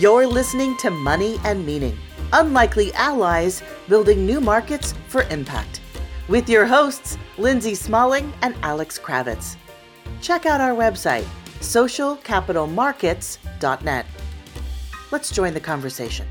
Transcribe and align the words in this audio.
You're 0.00 0.26
listening 0.26 0.76
to 0.78 0.88
Money 0.88 1.38
and 1.44 1.66
Meaning 1.66 1.98
Unlikely 2.32 2.90
Allies 2.94 3.62
Building 3.86 4.24
New 4.24 4.40
Markets 4.40 4.94
for 5.08 5.24
Impact 5.24 5.82
with 6.26 6.48
your 6.48 6.64
hosts, 6.64 7.18
Lindsay 7.36 7.74
Smalling 7.74 8.32
and 8.40 8.56
Alex 8.62 8.98
Kravitz. 8.98 9.56
Check 10.22 10.46
out 10.46 10.58
our 10.58 10.74
website, 10.74 11.26
socialcapitalmarkets.net. 11.58 14.06
Let's 15.10 15.30
join 15.30 15.52
the 15.52 15.60
conversation. 15.60 16.26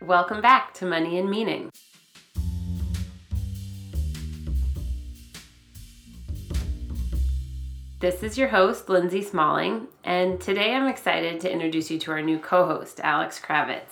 Welcome 0.00 0.40
back 0.40 0.74
to 0.74 0.84
Money 0.84 1.20
and 1.20 1.30
Meaning. 1.30 1.70
This 8.00 8.22
is 8.22 8.38
your 8.38 8.46
host, 8.46 8.88
Lindsay 8.88 9.22
Smalling, 9.22 9.88
and 10.04 10.40
today 10.40 10.72
I'm 10.72 10.86
excited 10.86 11.40
to 11.40 11.50
introduce 11.50 11.90
you 11.90 11.98
to 11.98 12.12
our 12.12 12.22
new 12.22 12.38
co 12.38 12.64
host, 12.64 13.00
Alex 13.02 13.40
Kravitz. 13.40 13.90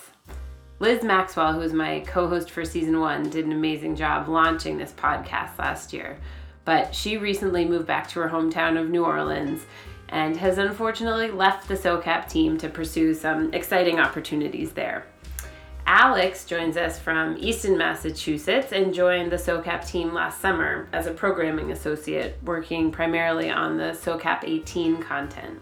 Liz 0.79 1.03
Maxwell, 1.03 1.55
who 1.55 1.59
was 1.59 1.73
my 1.73 2.05
co 2.07 2.29
host 2.29 2.53
for 2.53 2.65
season 2.65 3.01
one, 3.01 3.29
did 3.29 3.47
an 3.47 3.51
amazing 3.51 3.97
job 3.97 4.29
launching 4.29 4.79
this 4.79 4.93
podcast 4.93 5.59
last 5.59 5.93
year, 5.93 6.19
but 6.65 6.95
she 6.95 7.17
recently 7.17 7.65
moved 7.65 7.89
back 7.89 8.09
to 8.11 8.21
her 8.21 8.29
hometown 8.29 8.81
of 8.81 8.91
New 8.91 9.05
Orleans 9.05 9.67
and 10.11 10.37
has 10.37 10.59
unfortunately 10.59 11.33
left 11.33 11.67
the 11.67 11.75
SOCAP 11.75 12.29
team 12.29 12.57
to 12.59 12.69
pursue 12.69 13.13
some 13.13 13.53
exciting 13.53 13.99
opportunities 13.99 14.71
there. 14.71 15.05
Alex 15.89 16.45
joins 16.45 16.77
us 16.77 16.99
from 16.99 17.37
Easton, 17.39 17.79
Massachusetts, 17.79 18.73
and 18.73 18.93
joined 18.93 19.31
the 19.31 19.37
SOCAP 19.37 19.87
team 19.87 20.13
last 20.13 20.41
summer 20.41 20.89
as 20.93 21.07
a 21.07 21.13
programming 21.13 21.71
associate, 21.71 22.37
working 22.43 22.91
primarily 22.91 23.51
on 23.51 23.77
the 23.77 23.93
SOCAP 23.93 24.41
18 24.43 24.97
content. 24.97 25.61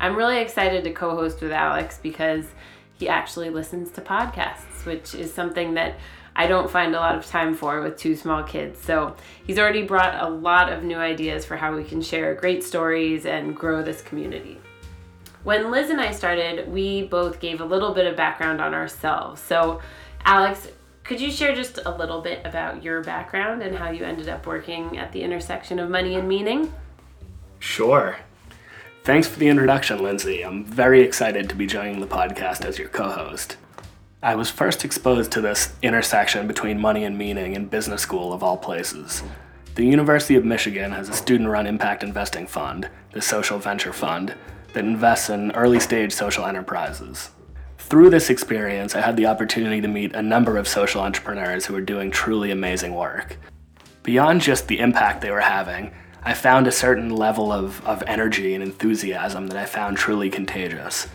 I'm 0.00 0.16
really 0.16 0.38
excited 0.38 0.82
to 0.84 0.92
co 0.92 1.14
host 1.14 1.42
with 1.42 1.52
Alex 1.52 1.98
because 2.02 2.46
he 2.94 3.06
actually 3.06 3.50
listens 3.50 3.90
to 3.92 4.00
podcasts, 4.00 4.86
which 4.86 5.14
is 5.14 5.32
something 5.32 5.74
that 5.74 5.96
I 6.34 6.46
don't 6.46 6.70
find 6.70 6.94
a 6.94 6.98
lot 6.98 7.14
of 7.14 7.26
time 7.26 7.54
for 7.54 7.82
with 7.82 7.98
two 7.98 8.16
small 8.16 8.44
kids. 8.44 8.80
So 8.80 9.14
he's 9.46 9.58
already 9.58 9.82
brought 9.82 10.22
a 10.22 10.28
lot 10.28 10.72
of 10.72 10.84
new 10.84 10.96
ideas 10.96 11.44
for 11.44 11.56
how 11.56 11.76
we 11.76 11.84
can 11.84 12.00
share 12.00 12.34
great 12.34 12.64
stories 12.64 13.26
and 13.26 13.54
grow 13.54 13.82
this 13.82 14.00
community. 14.00 14.58
When 15.44 15.70
Liz 15.70 15.90
and 15.90 16.00
I 16.00 16.10
started, 16.10 16.72
we 16.72 17.02
both 17.02 17.38
gave 17.38 17.60
a 17.60 17.66
little 17.66 17.92
bit 17.92 18.06
of 18.06 18.16
background 18.16 18.62
on 18.62 18.72
ourselves. 18.72 19.42
So, 19.42 19.82
Alex, 20.24 20.68
could 21.04 21.20
you 21.20 21.30
share 21.30 21.54
just 21.54 21.78
a 21.84 21.90
little 21.90 22.22
bit 22.22 22.40
about 22.46 22.82
your 22.82 23.02
background 23.02 23.62
and 23.62 23.76
how 23.76 23.90
you 23.90 24.04
ended 24.04 24.30
up 24.30 24.46
working 24.46 24.96
at 24.96 25.12
the 25.12 25.22
intersection 25.22 25.78
of 25.78 25.90
money 25.90 26.14
and 26.14 26.26
meaning? 26.26 26.72
Sure. 27.58 28.16
Thanks 29.04 29.28
for 29.28 29.38
the 29.38 29.48
introduction, 29.48 30.02
Lindsay. 30.02 30.40
I'm 30.40 30.64
very 30.64 31.02
excited 31.02 31.50
to 31.50 31.54
be 31.54 31.66
joining 31.66 32.00
the 32.00 32.06
podcast 32.06 32.64
as 32.64 32.78
your 32.78 32.88
co 32.88 33.10
host. 33.10 33.58
I 34.22 34.36
was 34.36 34.48
first 34.50 34.82
exposed 34.82 35.30
to 35.32 35.42
this 35.42 35.74
intersection 35.82 36.46
between 36.46 36.80
money 36.80 37.04
and 37.04 37.18
meaning 37.18 37.54
in 37.54 37.66
business 37.66 38.00
school, 38.00 38.32
of 38.32 38.42
all 38.42 38.56
places. 38.56 39.22
The 39.74 39.84
University 39.84 40.36
of 40.36 40.44
Michigan 40.46 40.92
has 40.92 41.10
a 41.10 41.12
student 41.12 41.50
run 41.50 41.66
impact 41.66 42.02
investing 42.02 42.46
fund, 42.46 42.88
the 43.12 43.20
Social 43.20 43.58
Venture 43.58 43.92
Fund, 43.92 44.34
that 44.74 44.84
invests 44.84 45.30
in 45.30 45.52
early 45.52 45.80
stage 45.80 46.12
social 46.12 46.44
enterprises. 46.44 47.30
Through 47.78 48.10
this 48.10 48.30
experience, 48.30 48.94
I 48.94 49.00
had 49.00 49.16
the 49.16 49.26
opportunity 49.26 49.80
to 49.80 49.88
meet 49.88 50.14
a 50.14 50.22
number 50.22 50.56
of 50.56 50.66
social 50.66 51.00
entrepreneurs 51.00 51.66
who 51.66 51.74
were 51.74 51.80
doing 51.80 52.10
truly 52.10 52.50
amazing 52.50 52.94
work. 52.94 53.36
Beyond 54.02 54.40
just 54.40 54.68
the 54.68 54.80
impact 54.80 55.20
they 55.20 55.30
were 55.30 55.40
having, 55.40 55.92
I 56.22 56.34
found 56.34 56.66
a 56.66 56.72
certain 56.72 57.10
level 57.10 57.52
of, 57.52 57.86
of 57.86 58.02
energy 58.06 58.54
and 58.54 58.64
enthusiasm 58.64 59.48
that 59.48 59.58
I 59.58 59.66
found 59.66 59.96
truly 59.96 60.30
contagious. 60.30 61.08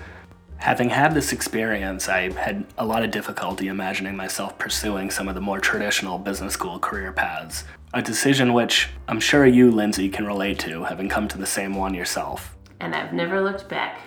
Having 0.58 0.90
had 0.90 1.14
this 1.14 1.34
experience, 1.34 2.08
I 2.08 2.32
had 2.32 2.66
a 2.78 2.86
lot 2.86 3.04
of 3.04 3.12
difficulty 3.12 3.68
imagining 3.68 4.16
myself 4.16 4.58
pursuing 4.60 5.10
some 5.10 5.28
of 5.28 5.36
the 5.36 5.42
more 5.42 5.60
traditional 5.60 6.20
business 6.20 6.54
school 6.54 6.78
career 6.78 7.12
paths, 7.12 7.64
a 7.94 8.02
decision 8.02 8.54
which 8.54 8.90
I'm 9.08 9.20
sure 9.20 9.46
you, 9.46 9.72
Lindsay, 9.72 10.10
can 10.10 10.28
relate 10.28 10.60
to, 10.60 10.84
having 10.84 11.10
come 11.10 11.28
to 11.30 11.38
the 11.38 11.46
same 11.48 11.74
one 11.74 11.96
yourself 11.96 12.56
and 12.80 12.96
I've 12.96 13.14
never 13.14 13.42
looked 13.42 13.68
back. 13.68 14.02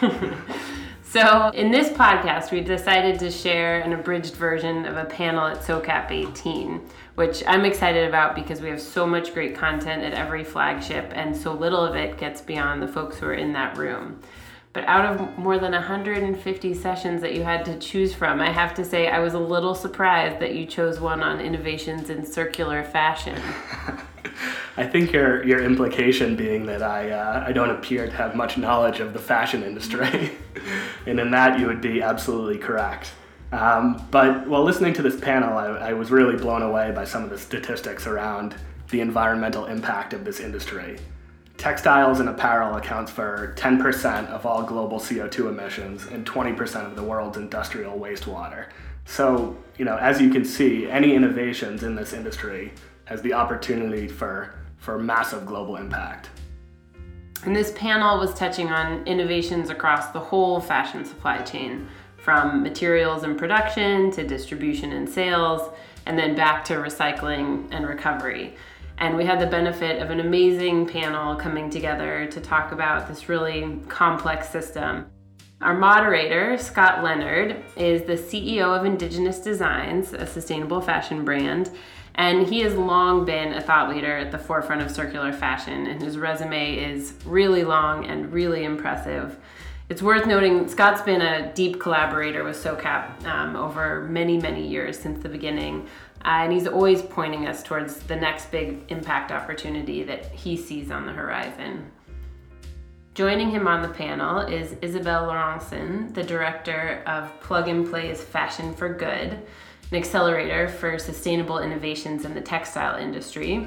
so, 1.02 1.48
in 1.50 1.70
this 1.70 1.88
podcast, 1.88 2.50
we 2.50 2.60
decided 2.60 3.18
to 3.20 3.30
share 3.30 3.80
an 3.80 3.92
abridged 3.92 4.34
version 4.34 4.84
of 4.86 4.96
a 4.96 5.04
panel 5.04 5.46
at 5.46 5.58
SOCAP 5.58 6.10
18, 6.10 6.80
which 7.14 7.42
I'm 7.46 7.64
excited 7.64 8.08
about 8.08 8.34
because 8.34 8.60
we 8.60 8.68
have 8.68 8.80
so 8.80 9.06
much 9.06 9.34
great 9.34 9.54
content 9.54 10.02
at 10.02 10.14
every 10.14 10.44
flagship, 10.44 11.12
and 11.14 11.36
so 11.36 11.52
little 11.52 11.84
of 11.84 11.96
it 11.96 12.18
gets 12.18 12.40
beyond 12.40 12.82
the 12.82 12.88
folks 12.88 13.18
who 13.18 13.26
are 13.26 13.34
in 13.34 13.52
that 13.54 13.76
room. 13.76 14.20
But 14.72 14.84
out 14.84 15.04
of 15.04 15.36
more 15.36 15.58
than 15.58 15.72
150 15.72 16.74
sessions 16.74 17.20
that 17.22 17.34
you 17.34 17.42
had 17.42 17.64
to 17.64 17.76
choose 17.78 18.14
from, 18.14 18.40
I 18.40 18.50
have 18.50 18.72
to 18.74 18.84
say 18.84 19.08
I 19.08 19.18
was 19.18 19.34
a 19.34 19.38
little 19.38 19.74
surprised 19.74 20.38
that 20.38 20.54
you 20.54 20.64
chose 20.64 21.00
one 21.00 21.24
on 21.24 21.40
innovations 21.40 22.08
in 22.08 22.24
circular 22.24 22.84
fashion. 22.84 23.40
I 24.76 24.86
think 24.86 25.12
your 25.12 25.44
your 25.44 25.62
implication 25.62 26.36
being 26.36 26.66
that 26.66 26.82
I 26.82 27.10
uh, 27.10 27.44
I 27.46 27.52
don't 27.52 27.70
appear 27.70 28.06
to 28.06 28.12
have 28.12 28.34
much 28.34 28.56
knowledge 28.56 29.00
of 29.00 29.12
the 29.12 29.18
fashion 29.18 29.62
industry, 29.62 30.32
and 31.06 31.18
in 31.20 31.30
that 31.32 31.58
you 31.58 31.66
would 31.66 31.80
be 31.80 32.02
absolutely 32.02 32.58
correct. 32.58 33.12
Um, 33.52 34.06
but 34.10 34.46
while 34.46 34.62
listening 34.62 34.92
to 34.94 35.02
this 35.02 35.18
panel, 35.18 35.58
I, 35.58 35.90
I 35.90 35.92
was 35.92 36.10
really 36.10 36.36
blown 36.36 36.62
away 36.62 36.92
by 36.92 37.04
some 37.04 37.24
of 37.24 37.30
the 37.30 37.38
statistics 37.38 38.06
around 38.06 38.54
the 38.90 39.00
environmental 39.00 39.66
impact 39.66 40.12
of 40.12 40.24
this 40.24 40.40
industry. 40.40 40.98
Textiles 41.56 42.20
and 42.20 42.28
apparel 42.28 42.76
accounts 42.76 43.10
for 43.10 43.54
10% 43.58 44.28
of 44.28 44.46
all 44.46 44.62
global 44.62 44.98
CO2 44.98 45.48
emissions 45.48 46.06
and 46.06 46.24
20% 46.24 46.86
of 46.86 46.96
the 46.96 47.02
world's 47.02 47.36
industrial 47.36 47.98
wastewater. 47.98 48.66
So, 49.04 49.56
you 49.76 49.84
know, 49.84 49.96
as 49.96 50.20
you 50.20 50.30
can 50.30 50.44
see, 50.44 50.88
any 50.88 51.14
innovations 51.14 51.82
in 51.82 51.96
this 51.96 52.12
industry 52.12 52.72
has 53.10 53.20
the 53.22 53.32
opportunity 53.32 54.06
for, 54.06 54.54
for 54.78 54.96
massive 54.96 55.44
global 55.44 55.76
impact. 55.76 56.30
And 57.44 57.54
this 57.54 57.72
panel 57.72 58.18
was 58.18 58.32
touching 58.34 58.68
on 58.68 59.04
innovations 59.04 59.68
across 59.68 60.12
the 60.12 60.20
whole 60.20 60.60
fashion 60.60 61.04
supply 61.04 61.38
chain, 61.42 61.88
from 62.16 62.62
materials 62.62 63.24
and 63.24 63.36
production 63.36 64.10
to 64.12 64.26
distribution 64.26 64.92
and 64.92 65.08
sales, 65.08 65.72
and 66.06 66.16
then 66.16 66.36
back 66.36 66.64
to 66.66 66.74
recycling 66.74 67.66
and 67.72 67.86
recovery. 67.86 68.54
And 68.98 69.16
we 69.16 69.24
had 69.24 69.40
the 69.40 69.46
benefit 69.46 70.00
of 70.00 70.10
an 70.10 70.20
amazing 70.20 70.86
panel 70.86 71.34
coming 71.34 71.68
together 71.68 72.26
to 72.30 72.40
talk 72.40 72.72
about 72.72 73.08
this 73.08 73.28
really 73.28 73.80
complex 73.88 74.50
system. 74.50 75.06
Our 75.62 75.74
moderator, 75.74 76.56
Scott 76.58 77.02
Leonard, 77.02 77.64
is 77.76 78.02
the 78.02 78.14
CEO 78.14 78.78
of 78.78 78.84
Indigenous 78.84 79.40
Designs, 79.40 80.12
a 80.12 80.26
sustainable 80.26 80.80
fashion 80.80 81.24
brand, 81.24 81.70
and 82.14 82.46
he 82.46 82.60
has 82.60 82.74
long 82.74 83.24
been 83.24 83.52
a 83.52 83.60
thought 83.60 83.88
leader 83.88 84.16
at 84.16 84.32
the 84.32 84.38
forefront 84.38 84.82
of 84.82 84.90
circular 84.90 85.32
fashion, 85.32 85.86
and 85.86 86.02
his 86.02 86.18
resume 86.18 86.76
is 86.76 87.14
really 87.24 87.64
long 87.64 88.06
and 88.06 88.32
really 88.32 88.64
impressive. 88.64 89.38
It's 89.88 90.02
worth 90.02 90.26
noting 90.26 90.68
Scott's 90.68 91.02
been 91.02 91.20
a 91.20 91.52
deep 91.52 91.80
collaborator 91.80 92.44
with 92.44 92.56
SOCAP 92.56 93.24
um, 93.26 93.56
over 93.56 94.02
many, 94.04 94.38
many 94.38 94.66
years 94.66 94.98
since 94.98 95.20
the 95.20 95.28
beginning, 95.28 95.88
uh, 96.24 96.42
and 96.42 96.52
he's 96.52 96.68
always 96.68 97.02
pointing 97.02 97.48
us 97.48 97.62
towards 97.62 97.96
the 98.00 98.14
next 98.14 98.52
big 98.52 98.84
impact 98.88 99.32
opportunity 99.32 100.04
that 100.04 100.26
he 100.26 100.56
sees 100.56 100.90
on 100.90 101.06
the 101.06 101.12
horizon. 101.12 101.90
Joining 103.14 103.50
him 103.50 103.66
on 103.66 103.82
the 103.82 103.88
panel 103.88 104.38
is 104.38 104.76
Isabelle 104.80 105.26
Laurencin, 105.26 106.14
the 106.14 106.22
director 106.22 107.02
of 107.06 107.28
Plug 107.40 107.66
and 107.66 107.88
Play's 107.88 108.22
Fashion 108.22 108.72
for 108.72 108.94
Good 108.94 109.42
an 109.90 109.96
accelerator 109.96 110.68
for 110.68 110.98
sustainable 110.98 111.58
innovations 111.58 112.24
in 112.24 112.34
the 112.34 112.40
textile 112.40 112.98
industry. 113.00 113.66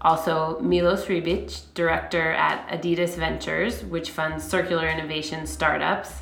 Also, 0.00 0.58
Milos 0.60 1.06
Rebic, 1.06 1.62
director 1.74 2.32
at 2.32 2.68
Adidas 2.68 3.16
Ventures, 3.16 3.82
which 3.84 4.10
funds 4.10 4.44
circular 4.44 4.88
innovation 4.88 5.46
startups. 5.46 6.12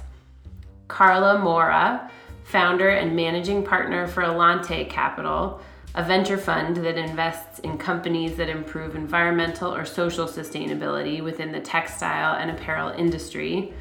Carla 0.87 1.39
Mora, 1.39 2.11
founder 2.45 2.91
and 2.91 3.17
managing 3.17 3.65
partner 3.65 4.07
for 4.07 4.23
Alante 4.23 4.89
Capital, 4.89 5.61
a 5.95 6.05
venture 6.05 6.39
fund 6.39 6.77
that 6.77 6.97
invests 6.97 7.59
in 7.61 7.77
companies 7.77 8.37
that 8.37 8.49
improve 8.49 8.95
environmental 8.95 9.75
or 9.75 9.85
social 9.85 10.27
sustainability 10.27 11.23
within 11.23 11.53
the 11.53 11.61
textile 11.61 12.37
and 12.37 12.51
apparel 12.51 12.91
industry. 12.91 13.73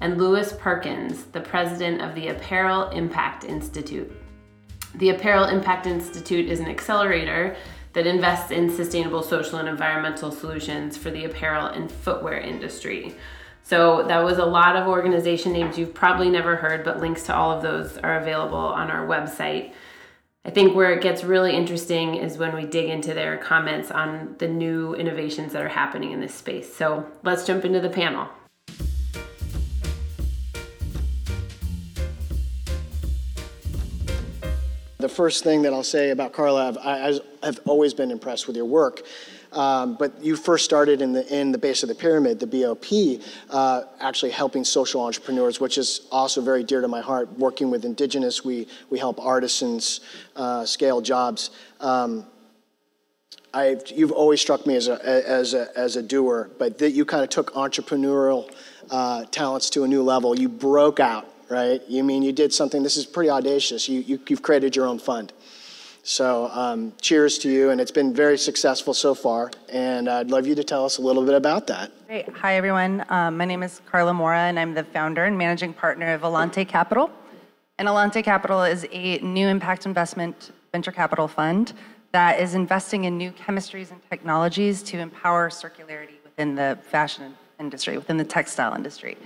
And 0.00 0.16
Lewis 0.18 0.52
Perkins, 0.58 1.24
the 1.24 1.40
president 1.40 2.00
of 2.00 2.14
the 2.14 2.28
Apparel 2.28 2.88
Impact 2.90 3.44
Institute. 3.44 4.10
The 4.96 5.10
Apparel 5.10 5.44
Impact 5.46 5.86
Institute 5.86 6.48
is 6.48 6.60
an 6.60 6.68
accelerator 6.68 7.56
that 7.94 8.06
invests 8.06 8.50
in 8.50 8.70
sustainable 8.70 9.22
social 9.22 9.58
and 9.58 9.68
environmental 9.68 10.30
solutions 10.30 10.96
for 10.96 11.10
the 11.10 11.24
apparel 11.24 11.66
and 11.66 11.90
footwear 11.90 12.38
industry. 12.38 13.14
So 13.62 14.04
that 14.08 14.22
was 14.22 14.38
a 14.38 14.44
lot 14.44 14.76
of 14.76 14.86
organization 14.86 15.52
names 15.52 15.78
you've 15.78 15.94
probably 15.94 16.28
never 16.28 16.54
heard, 16.56 16.84
but 16.84 17.00
links 17.00 17.24
to 17.24 17.34
all 17.34 17.50
of 17.50 17.62
those 17.62 17.96
are 17.98 18.18
available 18.18 18.58
on 18.58 18.90
our 18.90 19.06
website. 19.06 19.72
I 20.44 20.50
think 20.50 20.76
where 20.76 20.92
it 20.92 21.02
gets 21.02 21.24
really 21.24 21.56
interesting 21.56 22.16
is 22.16 22.36
when 22.36 22.54
we 22.54 22.66
dig 22.66 22.90
into 22.90 23.14
their 23.14 23.38
comments 23.38 23.90
on 23.90 24.36
the 24.38 24.48
new 24.48 24.94
innovations 24.94 25.54
that 25.54 25.62
are 25.62 25.68
happening 25.68 26.12
in 26.12 26.20
this 26.20 26.34
space. 26.34 26.72
So 26.74 27.06
let's 27.22 27.46
jump 27.46 27.64
into 27.64 27.80
the 27.80 27.88
panel. 27.88 28.28
First 35.08 35.44
thing 35.44 35.62
that 35.62 35.72
I'll 35.72 35.82
say 35.82 36.10
about 36.10 36.32
Carla. 36.32 36.68
I've, 36.68 36.78
I, 36.78 37.20
I've 37.42 37.60
always 37.66 37.94
been 37.94 38.10
impressed 38.10 38.46
with 38.46 38.56
your 38.56 38.64
work. 38.66 39.02
Um, 39.52 39.94
but 39.94 40.22
you 40.22 40.34
first 40.34 40.64
started 40.64 41.00
in 41.00 41.12
the 41.12 41.24
in 41.32 41.52
the 41.52 41.58
base 41.58 41.84
of 41.84 41.88
the 41.88 41.94
pyramid, 41.94 42.40
the 42.40 42.46
BOP, 42.46 43.22
uh, 43.50 43.84
actually 44.00 44.32
helping 44.32 44.64
social 44.64 45.00
entrepreneurs, 45.00 45.60
which 45.60 45.78
is 45.78 46.08
also 46.10 46.40
very 46.40 46.64
dear 46.64 46.80
to 46.80 46.88
my 46.88 47.00
heart. 47.00 47.30
Working 47.38 47.70
with 47.70 47.84
indigenous, 47.84 48.44
we 48.44 48.66
we 48.90 48.98
help 48.98 49.24
artisans 49.24 50.00
uh, 50.34 50.64
scale 50.64 51.00
jobs. 51.00 51.50
Um, 51.78 52.26
I, 53.54 53.76
you've 53.86 54.10
always 54.10 54.40
struck 54.40 54.66
me 54.66 54.74
as 54.74 54.88
a, 54.88 54.94
as 55.06 55.54
a, 55.54 55.68
as 55.78 55.94
a 55.94 56.02
doer, 56.02 56.50
but 56.58 56.76
that 56.78 56.90
you 56.90 57.04
kind 57.04 57.22
of 57.22 57.30
took 57.30 57.54
entrepreneurial 57.54 58.52
uh, 58.90 59.26
talents 59.26 59.70
to 59.70 59.84
a 59.84 59.88
new 59.88 60.02
level. 60.02 60.36
You 60.36 60.48
broke 60.48 60.98
out, 60.98 61.32
right? 61.54 61.80
You 61.88 62.02
mean 62.02 62.22
you 62.22 62.32
did 62.32 62.52
something, 62.52 62.82
this 62.82 62.96
is 62.96 63.06
pretty 63.06 63.30
audacious. 63.30 63.88
You, 63.88 64.00
you, 64.00 64.18
you've 64.28 64.42
created 64.42 64.74
your 64.74 64.86
own 64.86 64.98
fund. 64.98 65.32
So 66.02 66.48
um, 66.52 66.92
cheers 67.00 67.38
to 67.38 67.48
you, 67.48 67.70
and 67.70 67.80
it's 67.80 67.92
been 68.00 68.12
very 68.12 68.36
successful 68.36 68.92
so 68.92 69.14
far. 69.14 69.50
And 69.70 70.08
I'd 70.08 70.30
love 70.30 70.46
you 70.46 70.54
to 70.56 70.64
tell 70.64 70.84
us 70.84 70.98
a 70.98 71.02
little 71.02 71.24
bit 71.24 71.34
about 71.34 71.66
that. 71.68 71.92
Great. 72.08 72.28
Hi, 72.28 72.56
everyone. 72.56 73.04
Um, 73.08 73.36
my 73.36 73.46
name 73.46 73.62
is 73.62 73.80
Carla 73.90 74.12
Mora, 74.12 74.40
and 74.40 74.58
I'm 74.58 74.74
the 74.74 74.84
founder 74.84 75.24
and 75.24 75.38
managing 75.38 75.72
partner 75.72 76.12
of 76.12 76.22
Alante 76.22 76.66
Capital. 76.68 77.10
And 77.78 77.88
Alante 77.88 78.22
Capital 78.22 78.62
is 78.64 78.86
a 78.92 79.18
new 79.18 79.48
impact 79.48 79.86
investment 79.86 80.50
venture 80.72 80.92
capital 80.92 81.28
fund 81.28 81.72
that 82.12 82.38
is 82.38 82.54
investing 82.54 83.04
in 83.04 83.16
new 83.16 83.32
chemistries 83.32 83.90
and 83.90 84.00
technologies 84.10 84.82
to 84.82 84.98
empower 84.98 85.50
circularity 85.50 86.18
within 86.24 86.54
the 86.54 86.78
fashion 86.90 87.34
industry, 87.58 87.96
within 87.96 88.16
the 88.16 88.24
textile 88.24 88.74
industry. 88.74 89.16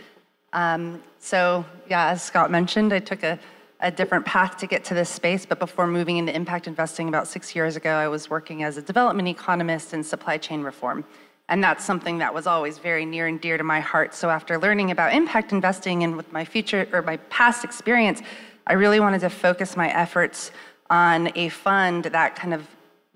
Um, 0.52 1.02
so, 1.18 1.64
yeah, 1.88 2.08
as 2.08 2.22
Scott 2.22 2.50
mentioned, 2.50 2.92
I 2.92 2.98
took 3.00 3.22
a, 3.22 3.38
a 3.80 3.90
different 3.90 4.24
path 4.24 4.56
to 4.58 4.66
get 4.66 4.84
to 4.84 4.94
this 4.94 5.08
space, 5.08 5.44
but 5.44 5.58
before 5.58 5.86
moving 5.86 6.16
into 6.16 6.34
impact 6.34 6.66
investing 6.66 7.08
about 7.08 7.28
six 7.28 7.54
years 7.54 7.76
ago, 7.76 7.90
I 7.90 8.08
was 8.08 8.30
working 8.30 8.62
as 8.62 8.76
a 8.76 8.82
development 8.82 9.28
economist 9.28 9.94
in 9.94 10.02
supply 10.02 10.38
chain 10.38 10.62
reform. 10.62 11.04
And 11.50 11.64
that's 11.64 11.84
something 11.84 12.18
that 12.18 12.32
was 12.32 12.46
always 12.46 12.78
very 12.78 13.06
near 13.06 13.26
and 13.26 13.40
dear 13.40 13.56
to 13.56 13.64
my 13.64 13.80
heart. 13.80 14.14
So 14.14 14.28
after 14.28 14.58
learning 14.58 14.90
about 14.90 15.14
impact 15.14 15.52
investing 15.52 16.04
and 16.04 16.16
with 16.16 16.30
my 16.32 16.44
future 16.44 16.86
or 16.92 17.02
my 17.02 17.16
past 17.30 17.64
experience, 17.64 18.20
I 18.66 18.74
really 18.74 19.00
wanted 19.00 19.20
to 19.20 19.30
focus 19.30 19.76
my 19.76 19.88
efforts 19.88 20.50
on 20.90 21.32
a 21.36 21.48
fund 21.48 22.04
that 22.04 22.36
kind 22.36 22.52
of 22.52 22.66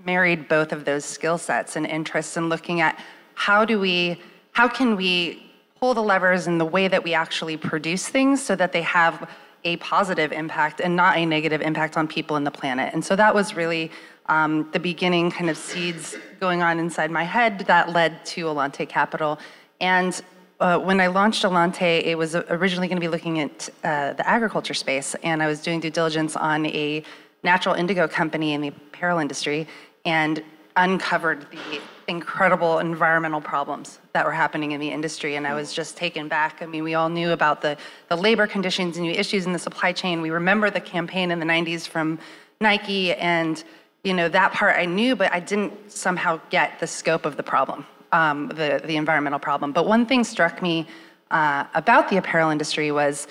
married 0.04 0.48
both 0.48 0.72
of 0.72 0.84
those 0.84 1.04
skill 1.04 1.38
sets 1.38 1.76
and 1.76 1.86
interests 1.86 2.36
and 2.36 2.48
looking 2.48 2.80
at 2.80 2.98
how 3.34 3.64
do 3.64 3.78
we 3.78 4.20
how 4.52 4.68
can 4.68 4.96
we 4.96 5.51
pull 5.82 5.94
the 5.94 6.00
levers 6.00 6.46
in 6.46 6.58
the 6.58 6.64
way 6.64 6.86
that 6.86 7.02
we 7.02 7.12
actually 7.12 7.56
produce 7.56 8.06
things 8.06 8.40
so 8.40 8.54
that 8.54 8.70
they 8.70 8.82
have 8.82 9.28
a 9.64 9.76
positive 9.78 10.30
impact 10.30 10.80
and 10.80 10.94
not 10.94 11.16
a 11.16 11.26
negative 11.26 11.60
impact 11.60 11.96
on 11.96 12.06
people 12.06 12.36
and 12.36 12.46
the 12.46 12.52
planet. 12.52 12.94
And 12.94 13.04
so 13.04 13.16
that 13.16 13.34
was 13.34 13.56
really 13.56 13.90
um, 14.26 14.70
the 14.70 14.78
beginning 14.78 15.32
kind 15.32 15.50
of 15.50 15.56
seeds 15.56 16.14
going 16.38 16.62
on 16.62 16.78
inside 16.78 17.10
my 17.10 17.24
head 17.24 17.64
that 17.66 17.90
led 17.90 18.24
to 18.26 18.44
alante 18.44 18.88
capital. 18.88 19.40
And 19.80 20.22
uh, 20.60 20.78
when 20.78 21.00
I 21.00 21.08
launched 21.08 21.42
Alante, 21.42 22.00
it 22.04 22.16
was 22.16 22.36
originally 22.36 22.86
going 22.86 23.00
to 23.00 23.06
be 23.08 23.12
looking 23.16 23.40
at 23.40 23.68
uh, 23.82 24.12
the 24.12 24.24
agriculture 24.36 24.74
space, 24.74 25.16
and 25.24 25.42
I 25.42 25.48
was 25.48 25.60
doing 25.60 25.80
due 25.80 25.90
diligence 25.90 26.36
on 26.36 26.64
a 26.66 27.02
natural 27.42 27.74
indigo 27.74 28.06
company 28.06 28.52
in 28.52 28.60
the 28.60 28.68
apparel 28.68 29.18
industry 29.18 29.66
and 30.04 30.44
uncovered 30.76 31.44
the 31.50 31.80
incredible 32.12 32.78
environmental 32.78 33.40
problems 33.40 33.98
that 34.12 34.24
were 34.24 34.32
happening 34.32 34.70
in 34.72 34.80
the 34.80 34.90
industry 34.90 35.34
and 35.36 35.46
i 35.46 35.54
was 35.54 35.72
just 35.72 35.96
taken 35.96 36.28
back. 36.28 36.52
I 36.60 36.66
mean 36.66 36.84
we 36.84 36.94
all 36.94 37.08
knew 37.08 37.30
about 37.32 37.62
the, 37.62 37.76
the 38.08 38.16
labor 38.16 38.46
conditions 38.46 38.96
and 38.96 39.04
the 39.06 39.18
issues 39.18 39.46
in 39.46 39.52
the 39.52 39.58
supply 39.58 39.92
chain. 39.92 40.22
We 40.22 40.30
remember 40.30 40.70
the 40.70 40.84
campaign 40.94 41.30
in 41.30 41.38
the 41.40 41.46
90s 41.46 41.88
from 41.88 42.18
nike 42.60 43.12
and 43.14 43.64
you 44.04 44.14
know 44.14 44.28
that 44.28 44.52
part 44.52 44.76
i 44.78 44.84
knew 44.84 45.16
but 45.16 45.32
i 45.32 45.40
didn't 45.40 45.72
somehow 45.90 46.40
get 46.50 46.78
the 46.78 46.86
scope 46.86 47.24
of 47.26 47.36
the 47.36 47.42
problem 47.42 47.84
um, 48.12 48.48
the, 48.48 48.80
the 48.84 48.96
environmental 48.96 49.38
problem. 49.38 49.72
But 49.72 49.86
one 49.86 50.06
thing 50.06 50.22
struck 50.22 50.62
me 50.62 50.86
uh, 51.30 51.64
about 51.74 52.08
the 52.08 52.18
apparel 52.18 52.50
industry 52.50 52.92
was 52.92 53.26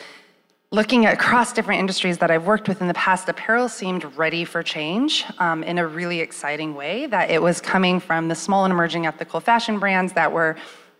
looking 0.74 1.06
across 1.06 1.52
different 1.52 1.82
industries 1.82 2.18
that 2.20 2.32
I've 2.32 2.46
worked 2.46 2.70
with 2.70 2.80
in 2.80 2.88
the 2.88 2.94
past, 2.94 3.28
apparel 3.28 3.68
seemed 3.68 4.06
ready 4.18 4.46
for 4.46 4.64
change 4.64 5.26
um, 5.38 5.64
in 5.64 5.78
a 5.78 5.86
really 5.86 6.22
exciting 6.22 6.76
way. 6.76 7.08
That 7.08 7.30
it 7.30 7.42
was 7.42 7.60
coming 7.60 8.00
from 8.00 8.30
the 8.30 8.36
small 8.36 8.64
and 8.64 8.72
emerging 8.72 9.06
ethical 9.06 9.42
fashion 9.42 9.80
brands 9.80 10.14
that 10.14 10.32
were 10.32 10.56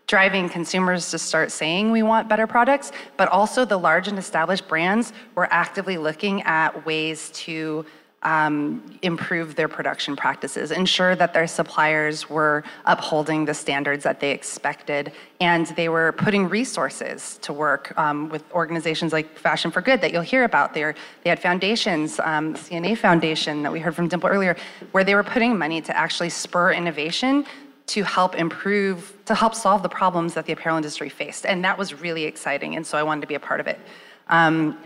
driving 0.06 0.50
consumers 0.50 1.10
to 1.10 1.18
start 1.18 1.50
saying 1.50 1.90
we 1.90 2.02
want 2.02 2.28
better 2.28 2.46
products, 2.46 2.92
but 3.16 3.28
also 3.28 3.64
the 3.64 3.78
large 3.78 4.08
and 4.08 4.18
established 4.18 4.68
brands 4.68 5.14
were 5.34 5.48
actively 5.50 5.96
looking 5.96 6.42
at 6.42 6.84
ways 6.84 7.30
to 7.30 7.86
um, 8.22 8.82
improve 9.02 9.56
their 9.56 9.68
production 9.68 10.14
practices, 10.14 10.70
ensure 10.70 11.16
that 11.16 11.34
their 11.34 11.46
suppliers 11.46 12.30
were 12.30 12.62
upholding 12.86 13.44
the 13.44 13.54
standards 13.54 14.04
that 14.04 14.20
they 14.20 14.30
expected, 14.30 15.12
and 15.40 15.66
they 15.68 15.88
were 15.88 16.12
putting 16.12 16.48
resources 16.48 17.38
to 17.42 17.52
work 17.52 17.96
um, 17.98 18.28
with 18.28 18.44
organizations 18.52 19.12
like 19.12 19.36
Fashion 19.36 19.70
for 19.70 19.80
Good 19.80 20.00
that 20.00 20.12
you'll 20.12 20.22
hear 20.22 20.44
about. 20.44 20.72
They, 20.72 20.92
they 21.24 21.30
had 21.30 21.40
foundations, 21.40 22.20
um, 22.20 22.54
C&A 22.54 22.94
Foundation 22.94 23.62
that 23.62 23.72
we 23.72 23.80
heard 23.80 23.96
from 23.96 24.06
Dimple 24.06 24.28
earlier, 24.28 24.56
where 24.92 25.02
they 25.02 25.14
were 25.14 25.24
putting 25.24 25.58
money 25.58 25.80
to 25.80 25.96
actually 25.96 26.30
spur 26.30 26.72
innovation 26.72 27.44
to 27.86 28.04
help 28.04 28.36
improve, 28.36 29.12
to 29.24 29.34
help 29.34 29.54
solve 29.54 29.82
the 29.82 29.88
problems 29.88 30.34
that 30.34 30.46
the 30.46 30.52
apparel 30.52 30.76
industry 30.76 31.08
faced. 31.08 31.44
And 31.44 31.64
that 31.64 31.76
was 31.76 32.00
really 32.00 32.24
exciting, 32.24 32.76
and 32.76 32.86
so 32.86 32.96
I 32.96 33.02
wanted 33.02 33.22
to 33.22 33.26
be 33.26 33.34
a 33.34 33.40
part 33.40 33.58
of 33.58 33.66
it. 33.66 33.80
Um, 34.28 34.78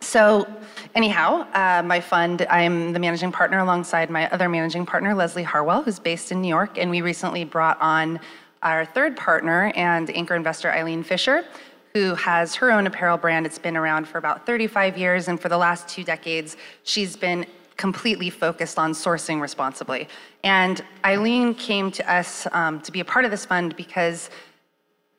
so, 0.00 0.46
anyhow, 0.94 1.46
uh, 1.54 1.82
my 1.82 2.00
fund, 2.00 2.46
I'm 2.48 2.92
the 2.92 2.98
managing 2.98 3.32
partner 3.32 3.58
alongside 3.58 4.10
my 4.10 4.30
other 4.30 4.48
managing 4.48 4.86
partner, 4.86 5.14
Leslie 5.14 5.42
Harwell, 5.42 5.82
who's 5.82 5.98
based 5.98 6.30
in 6.30 6.40
New 6.40 6.48
York. 6.48 6.78
And 6.78 6.90
we 6.90 7.02
recently 7.02 7.44
brought 7.44 7.80
on 7.80 8.20
our 8.62 8.84
third 8.84 9.16
partner 9.16 9.72
and 9.74 10.08
anchor 10.10 10.34
investor, 10.34 10.70
Eileen 10.70 11.02
Fisher, 11.02 11.44
who 11.94 12.14
has 12.14 12.54
her 12.54 12.70
own 12.70 12.86
apparel 12.86 13.18
brand. 13.18 13.44
It's 13.44 13.58
been 13.58 13.76
around 13.76 14.06
for 14.06 14.18
about 14.18 14.46
35 14.46 14.96
years. 14.96 15.28
And 15.28 15.40
for 15.40 15.48
the 15.48 15.58
last 15.58 15.88
two 15.88 16.04
decades, 16.04 16.56
she's 16.84 17.16
been 17.16 17.44
completely 17.76 18.30
focused 18.30 18.78
on 18.78 18.92
sourcing 18.92 19.40
responsibly. 19.40 20.08
And 20.44 20.82
Eileen 21.04 21.54
came 21.54 21.90
to 21.92 22.12
us 22.12 22.46
um, 22.52 22.80
to 22.82 22.92
be 22.92 23.00
a 23.00 23.04
part 23.04 23.24
of 23.24 23.30
this 23.30 23.44
fund 23.44 23.76
because 23.76 24.30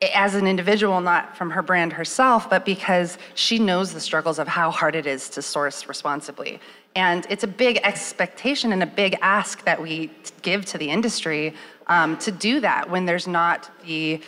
as 0.02 0.34
an 0.34 0.46
individual, 0.46 1.00
not 1.00 1.36
from 1.36 1.50
her 1.50 1.62
brand 1.62 1.92
herself, 1.92 2.48
but 2.48 2.64
because 2.64 3.18
she 3.34 3.58
knows 3.58 3.92
the 3.92 4.00
struggles 4.00 4.38
of 4.38 4.48
how 4.48 4.70
hard 4.70 4.94
it 4.94 5.06
is 5.06 5.28
to 5.28 5.42
source 5.42 5.86
responsibly. 5.86 6.58
And 6.96 7.26
it's 7.28 7.44
a 7.44 7.48
big 7.48 7.78
expectation 7.84 8.72
and 8.72 8.82
a 8.82 8.86
big 8.86 9.18
ask 9.20 9.62
that 9.64 9.80
we 9.80 10.10
give 10.42 10.64
to 10.66 10.78
the 10.78 10.88
industry 10.88 11.54
um, 11.86 12.16
to 12.18 12.32
do 12.32 12.60
that 12.60 12.88
when 12.88 13.04
there's 13.04 13.26
not 13.26 13.70
the 13.84 14.20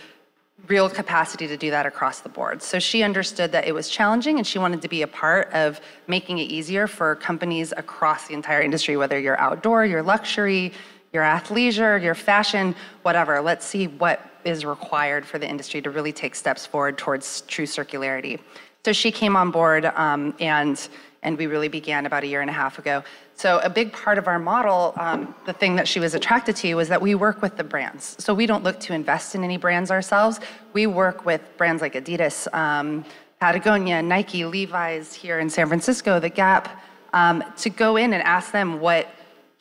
real 0.69 0.88
capacity 0.88 1.49
to 1.49 1.57
do 1.57 1.71
that 1.71 1.87
across 1.87 2.21
the 2.21 2.29
board. 2.29 2.62
So 2.62 2.79
she 2.79 3.02
understood 3.02 3.50
that 3.52 3.67
it 3.67 3.73
was 3.73 3.88
challenging 3.88 4.38
and 4.38 4.47
she 4.47 4.59
wanted 4.59 4.83
to 4.83 4.88
be 4.88 5.02
a 5.02 5.09
part 5.09 5.50
of 5.52 5.81
making 6.07 6.38
it 6.38 6.50
easier 6.50 6.87
for 6.87 7.17
companies 7.17 7.73
across 7.76 8.29
the 8.29 8.35
entire 8.35 8.61
industry, 8.61 8.97
whether 8.97 9.19
you're 9.19 9.41
outdoor, 9.41 9.87
you're 9.87 10.02
luxury, 10.02 10.73
your 11.12 11.25
athleisure, 11.25 12.00
your 12.00 12.14
fashion, 12.14 12.76
whatever. 13.02 13.41
Let's 13.41 13.67
see 13.67 13.87
what 13.87 14.32
is 14.44 14.64
required 14.64 15.25
for 15.26 15.38
the 15.38 15.49
industry 15.49 15.80
to 15.82 15.90
really 15.90 16.12
take 16.12 16.34
steps 16.34 16.66
forward 16.66 16.99
towards 16.99 17.42
true 17.42 17.66
circularity. 17.66 18.40
So 18.84 18.92
she 18.92 19.11
came 19.12 19.37
on 19.37 19.50
board 19.50 19.84
um, 19.84 20.34
and 20.40 20.88
and 21.22 21.38
we 21.38 21.46
really 21.46 21.68
began 21.68 22.04
about 22.04 22.25
a 22.25 22.26
year 22.26 22.40
and 22.40 22.50
a 22.50 22.52
half 22.52 22.78
ago. 22.78 23.04
So 23.37 23.61
a 23.62 23.70
big 23.70 23.92
part 23.92 24.18
of 24.18 24.26
our 24.26 24.38
model, 24.38 24.92
um, 24.96 25.34
the 25.46 25.52
thing 25.52 25.76
that 25.76 25.87
she 25.87 26.00
was 26.00 26.14
attracted 26.14 26.56
to 26.56 26.75
was 26.75 26.88
that 26.88 27.00
we 27.00 27.14
work 27.14 27.42
with 27.42 27.56
the 27.56 27.64
brands. 27.64 28.16
So 28.18 28.34
we 28.34 28.46
don't 28.46 28.64
look 28.64 28.80
to 28.80 28.92
invest 28.92 29.34
in 29.34 29.44
any 29.44 29.56
brands 29.56 29.90
ourselves. 29.90 30.40
We 30.72 30.87
work 30.87 31.25
with 31.25 31.40
brands 31.56 31.80
like 31.80 31.94
Adidas, 31.94 32.52
um, 32.52 33.04
Patagonia, 33.40 34.02
Nike, 34.02 34.44
Levi's 34.44 35.14
here 35.14 35.38
in 35.38 35.49
San 35.49 35.68
Francisco, 35.68 36.18
The 36.18 36.28
Gap, 36.28 36.82
um, 37.12 37.44
to 37.58 37.70
go 37.70 37.96
in 37.96 38.12
and 38.12 38.22
ask 38.22 38.52
them 38.52 38.80
what 38.80 39.08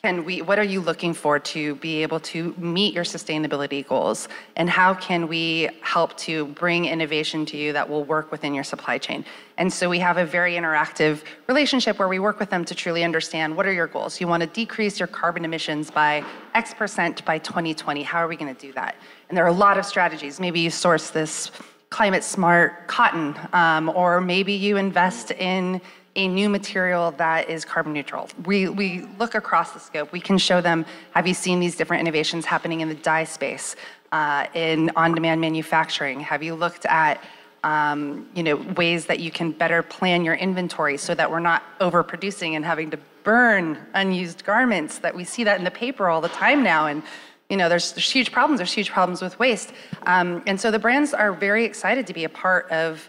can 0.04 0.24
we 0.24 0.42
what 0.42 0.58
are 0.58 0.64
you 0.64 0.80
looking 0.80 1.14
for 1.14 1.38
to 1.38 1.76
be 1.76 2.02
able 2.02 2.18
to 2.18 2.52
meet 2.58 2.92
your 2.92 3.04
sustainability 3.04 3.86
goals? 3.86 4.26
And 4.56 4.68
how 4.68 4.94
can 4.94 5.28
we 5.28 5.68
help 5.80 6.16
to 6.26 6.46
bring 6.46 6.86
innovation 6.86 7.46
to 7.46 7.56
you 7.56 7.72
that 7.72 7.88
will 7.88 8.02
work 8.02 8.32
within 8.32 8.52
your 8.52 8.64
supply 8.64 8.98
chain? 8.98 9.24
And 9.58 9.72
so 9.72 9.88
we 9.88 10.00
have 10.00 10.16
a 10.16 10.24
very 10.24 10.54
interactive 10.54 11.22
relationship 11.46 12.00
where 12.00 12.08
we 12.08 12.18
work 12.18 12.40
with 12.40 12.50
them 12.50 12.64
to 12.64 12.74
truly 12.74 13.04
understand 13.04 13.56
what 13.56 13.64
are 13.64 13.72
your 13.72 13.86
goals? 13.86 14.20
You 14.20 14.26
want 14.26 14.40
to 14.40 14.48
decrease 14.48 14.98
your 14.98 15.06
carbon 15.06 15.44
emissions 15.44 15.88
by 15.88 16.24
x 16.54 16.74
percent 16.74 17.24
by 17.24 17.38
2020 17.38 18.02
how 18.02 18.18
are 18.18 18.26
we 18.26 18.34
going 18.34 18.52
to 18.52 18.60
do 18.60 18.72
that? 18.72 18.96
And 19.28 19.38
there 19.38 19.44
are 19.44 19.54
a 19.58 19.60
lot 19.66 19.78
of 19.78 19.86
strategies. 19.86 20.40
Maybe 20.40 20.58
you 20.58 20.70
source 20.70 21.10
this 21.10 21.52
climate 21.90 22.24
smart 22.24 22.88
cotton 22.88 23.36
um, 23.52 23.88
or 23.90 24.20
maybe 24.20 24.52
you 24.52 24.78
invest 24.78 25.30
in 25.30 25.80
a 26.14 26.28
new 26.28 26.48
material 26.48 27.12
that 27.12 27.48
is 27.48 27.64
carbon 27.64 27.92
neutral. 27.92 28.28
We, 28.44 28.68
we 28.68 29.06
look 29.18 29.34
across 29.34 29.72
the 29.72 29.80
scope. 29.80 30.12
We 30.12 30.20
can 30.20 30.38
show 30.38 30.60
them, 30.60 30.84
have 31.12 31.26
you 31.26 31.34
seen 31.34 31.58
these 31.60 31.76
different 31.76 32.02
innovations 32.02 32.44
happening 32.44 32.80
in 32.80 32.88
the 32.88 32.94
dye 32.94 33.24
space, 33.24 33.76
uh, 34.12 34.46
in 34.54 34.90
on-demand 34.94 35.40
manufacturing? 35.40 36.20
Have 36.20 36.42
you 36.42 36.54
looked 36.54 36.84
at 36.86 37.22
um, 37.64 38.28
you 38.34 38.42
know, 38.42 38.56
ways 38.76 39.06
that 39.06 39.20
you 39.20 39.30
can 39.30 39.52
better 39.52 39.82
plan 39.82 40.24
your 40.24 40.34
inventory 40.34 40.96
so 40.96 41.14
that 41.14 41.30
we're 41.30 41.40
not 41.40 41.62
overproducing 41.78 42.56
and 42.56 42.64
having 42.64 42.90
to 42.90 42.98
burn 43.22 43.78
unused 43.94 44.44
garments 44.44 44.98
that 44.98 45.14
we 45.14 45.24
see 45.24 45.44
that 45.44 45.58
in 45.58 45.64
the 45.64 45.70
paper 45.70 46.08
all 46.08 46.20
the 46.20 46.28
time 46.28 46.62
now 46.62 46.88
and 46.88 47.02
you 47.48 47.56
know 47.56 47.68
there's, 47.68 47.92
there's 47.92 48.10
huge 48.10 48.32
problems 48.32 48.58
there's 48.58 48.72
huge 48.72 48.90
problems 48.90 49.22
with 49.22 49.38
waste 49.38 49.72
um, 50.06 50.42
and 50.46 50.60
so 50.60 50.72
the 50.72 50.78
brands 50.78 51.14
are 51.14 51.32
very 51.32 51.64
excited 51.64 52.04
to 52.04 52.12
be 52.12 52.24
a 52.24 52.28
part 52.28 52.68
of 52.72 53.08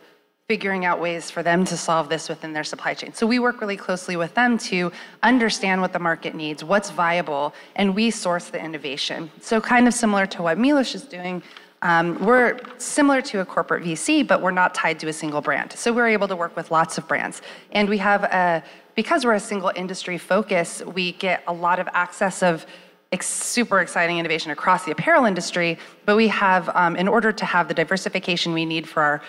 figuring 0.49 0.83
out 0.83 0.99
ways 0.99 1.31
for 1.31 1.41
them 1.41 1.63
to 1.63 1.77
solve 1.77 2.09
this 2.09 2.27
within 2.27 2.51
their 2.51 2.65
supply 2.65 2.93
chain. 2.93 3.13
So 3.13 3.25
we 3.25 3.39
work 3.39 3.61
really 3.61 3.77
closely 3.77 4.17
with 4.17 4.33
them 4.33 4.57
to 4.69 4.91
understand 5.23 5.79
what 5.79 5.93
the 5.93 5.99
market 5.99 6.35
needs, 6.35 6.65
what's 6.65 6.89
viable, 6.89 7.53
and 7.77 7.95
we 7.95 8.11
source 8.11 8.49
the 8.49 8.61
innovation. 8.61 9.31
So 9.39 9.61
kind 9.61 9.87
of 9.87 9.93
similar 9.93 10.25
to 10.27 10.43
what 10.43 10.57
Milos 10.57 10.95
is 10.95 11.03
doing, 11.03 11.41
um, 11.81 12.23
we're 12.25 12.59
similar 12.77 13.21
to 13.21 13.39
a 13.39 13.45
corporate 13.45 13.83
VC, 13.85 14.27
but 14.27 14.41
we're 14.41 14.51
not 14.51 14.75
tied 14.75 14.99
to 14.99 15.07
a 15.07 15.13
single 15.13 15.39
brand. 15.39 15.71
So 15.71 15.93
we're 15.93 16.09
able 16.09 16.27
to 16.27 16.35
work 16.35 16.55
with 16.57 16.71
lots 16.71 16.97
of 16.97 17.07
brands. 17.07 17.41
And 17.71 17.87
we 17.87 17.97
have 17.99 18.23
a, 18.23 18.63
because 18.95 19.25
we're 19.25 19.33
a 19.33 19.39
single 19.39 19.71
industry 19.75 20.17
focus, 20.17 20.83
we 20.85 21.13
get 21.13 21.43
a 21.47 21.53
lot 21.53 21.79
of 21.79 21.87
access 21.93 22.43
of 22.43 22.65
ex- 23.13 23.27
super 23.27 23.79
exciting 23.79 24.17
innovation 24.17 24.51
across 24.51 24.83
the 24.83 24.91
apparel 24.91 25.23
industry, 25.23 25.77
but 26.05 26.17
we 26.17 26.27
have, 26.27 26.69
um, 26.75 26.97
in 26.97 27.07
order 27.07 27.31
to 27.31 27.45
have 27.45 27.69
the 27.69 27.73
diversification 27.73 28.53
we 28.53 28.65
need 28.65 28.87
for 28.89 29.01
our, 29.01 29.21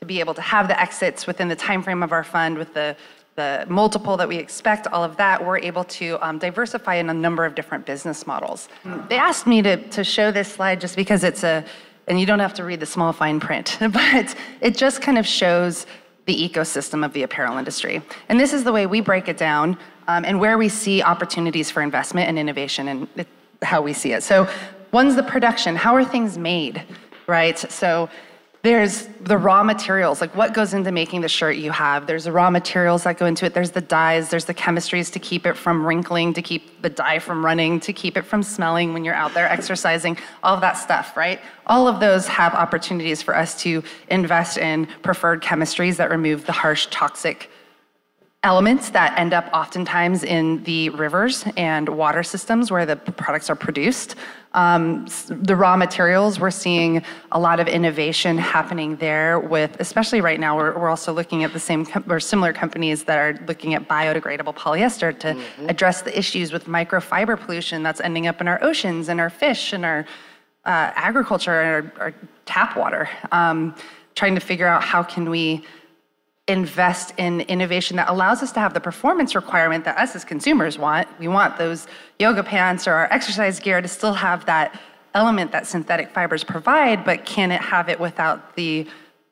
to 0.00 0.06
be 0.06 0.20
able 0.20 0.34
to 0.34 0.42
have 0.42 0.68
the 0.68 0.80
exits 0.80 1.26
within 1.26 1.48
the 1.48 1.56
time 1.56 1.82
frame 1.82 2.02
of 2.02 2.12
our 2.12 2.24
fund 2.24 2.56
with 2.58 2.74
the 2.74 2.96
the 3.38 3.64
multiple 3.68 4.16
that 4.16 4.26
we 4.26 4.36
expect, 4.36 4.88
all 4.88 5.04
of 5.04 5.16
that, 5.16 5.46
we're 5.46 5.60
able 5.60 5.84
to 5.84 6.18
um, 6.26 6.38
diversify 6.38 6.96
in 6.96 7.08
a 7.08 7.14
number 7.14 7.44
of 7.44 7.54
different 7.54 7.86
business 7.86 8.26
models. 8.26 8.68
They 9.08 9.16
asked 9.16 9.46
me 9.46 9.62
to, 9.62 9.76
to 9.90 10.02
show 10.02 10.32
this 10.32 10.48
slide 10.52 10.80
just 10.80 10.96
because 10.96 11.22
it's 11.22 11.44
a, 11.44 11.64
and 12.08 12.18
you 12.18 12.26
don't 12.26 12.40
have 12.40 12.52
to 12.54 12.64
read 12.64 12.80
the 12.80 12.86
small 12.86 13.12
fine 13.12 13.38
print, 13.38 13.78
but 13.92 14.34
it 14.60 14.76
just 14.76 15.00
kind 15.00 15.18
of 15.18 15.24
shows 15.24 15.86
the 16.26 16.34
ecosystem 16.48 17.04
of 17.04 17.12
the 17.12 17.22
apparel 17.22 17.58
industry. 17.58 18.02
And 18.28 18.40
this 18.40 18.52
is 18.52 18.64
the 18.64 18.72
way 18.72 18.86
we 18.86 19.00
break 19.00 19.28
it 19.28 19.36
down 19.36 19.78
um, 20.08 20.24
and 20.24 20.40
where 20.40 20.58
we 20.58 20.68
see 20.68 21.00
opportunities 21.00 21.70
for 21.70 21.80
investment 21.80 22.28
and 22.28 22.40
innovation 22.40 22.88
and 22.88 23.08
it, 23.14 23.28
how 23.62 23.80
we 23.80 23.92
see 23.92 24.14
it. 24.14 24.24
So, 24.24 24.48
one's 24.90 25.14
the 25.14 25.22
production. 25.22 25.76
How 25.76 25.94
are 25.94 26.04
things 26.04 26.36
made, 26.36 26.82
right? 27.28 27.56
So, 27.56 28.10
there's 28.62 29.06
the 29.20 29.38
raw 29.38 29.62
materials, 29.62 30.20
like 30.20 30.34
what 30.34 30.52
goes 30.52 30.74
into 30.74 30.90
making 30.90 31.20
the 31.20 31.28
shirt 31.28 31.56
you 31.56 31.70
have. 31.70 32.08
There's 32.08 32.24
the 32.24 32.32
raw 32.32 32.50
materials 32.50 33.04
that 33.04 33.16
go 33.16 33.26
into 33.26 33.46
it. 33.46 33.54
There's 33.54 33.70
the 33.70 33.80
dyes, 33.80 34.30
there's 34.30 34.46
the 34.46 34.54
chemistries 34.54 35.12
to 35.12 35.20
keep 35.20 35.46
it 35.46 35.56
from 35.56 35.86
wrinkling, 35.86 36.34
to 36.34 36.42
keep 36.42 36.82
the 36.82 36.90
dye 36.90 37.20
from 37.20 37.44
running, 37.44 37.78
to 37.80 37.92
keep 37.92 38.16
it 38.16 38.22
from 38.22 38.42
smelling 38.42 38.92
when 38.92 39.04
you're 39.04 39.14
out 39.14 39.32
there 39.32 39.48
exercising, 39.48 40.18
all 40.42 40.54
of 40.56 40.60
that 40.60 40.72
stuff, 40.72 41.16
right? 41.16 41.40
All 41.66 41.86
of 41.86 42.00
those 42.00 42.26
have 42.26 42.52
opportunities 42.52 43.22
for 43.22 43.36
us 43.36 43.60
to 43.62 43.84
invest 44.08 44.58
in 44.58 44.86
preferred 45.02 45.40
chemistries 45.40 45.96
that 45.96 46.10
remove 46.10 46.44
the 46.44 46.52
harsh, 46.52 46.86
toxic 46.90 47.50
elements 48.44 48.90
that 48.90 49.18
end 49.18 49.34
up 49.34 49.50
oftentimes 49.52 50.22
in 50.22 50.62
the 50.62 50.90
rivers 50.90 51.44
and 51.56 51.88
water 51.88 52.22
systems 52.22 52.70
where 52.70 52.86
the 52.86 52.94
products 52.94 53.50
are 53.50 53.56
produced. 53.56 54.14
Um, 54.54 55.06
the 55.28 55.56
raw 55.56 55.76
materials, 55.76 56.38
we're 56.38 56.52
seeing 56.52 57.02
a 57.32 57.40
lot 57.40 57.58
of 57.58 57.66
innovation 57.66 58.38
happening 58.38 58.94
there 58.96 59.40
with, 59.40 59.76
especially 59.80 60.20
right 60.20 60.38
now, 60.38 60.56
we're, 60.56 60.78
we're 60.78 60.88
also 60.88 61.12
looking 61.12 61.42
at 61.42 61.52
the 61.52 61.58
same 61.58 61.84
or 62.08 62.20
similar 62.20 62.52
companies 62.52 63.04
that 63.04 63.18
are 63.18 63.44
looking 63.48 63.74
at 63.74 63.88
biodegradable 63.88 64.54
polyester 64.54 65.18
to 65.18 65.34
mm-hmm. 65.34 65.68
address 65.68 66.02
the 66.02 66.16
issues 66.16 66.52
with 66.52 66.66
microfiber 66.66 67.38
pollution 67.38 67.82
that's 67.82 68.00
ending 68.00 68.28
up 68.28 68.40
in 68.40 68.46
our 68.46 68.62
oceans 68.62 69.08
and 69.08 69.20
our 69.20 69.30
fish 69.30 69.72
and 69.72 69.84
our 69.84 70.06
uh, 70.64 70.92
agriculture 70.94 71.60
and 71.60 71.92
our, 71.98 72.04
our, 72.04 72.14
tap 72.46 72.76
water. 72.76 73.10
Um, 73.32 73.74
trying 74.14 74.34
to 74.34 74.40
figure 74.40 74.66
out 74.66 74.82
how 74.82 75.02
can 75.02 75.28
we 75.28 75.64
invest 76.48 77.12
in 77.18 77.42
innovation 77.42 77.96
that 77.98 78.08
allows 78.08 78.42
us 78.42 78.50
to 78.52 78.60
have 78.60 78.72
the 78.72 78.80
performance 78.80 79.34
requirement 79.34 79.84
that 79.84 79.96
us 79.98 80.16
as 80.16 80.24
consumers 80.24 80.78
want. 80.78 81.06
We 81.20 81.28
want 81.28 81.58
those 81.58 81.86
yoga 82.18 82.42
pants 82.42 82.88
or 82.88 82.94
our 82.94 83.12
exercise 83.12 83.60
gear 83.60 83.80
to 83.82 83.88
still 83.88 84.14
have 84.14 84.46
that 84.46 84.80
element 85.14 85.52
that 85.52 85.66
synthetic 85.66 86.10
fibers 86.10 86.42
provide, 86.44 87.04
but 87.04 87.26
can 87.26 87.52
it 87.52 87.60
have 87.60 87.88
it 87.88 88.00
without 88.00 88.56
the 88.56 88.86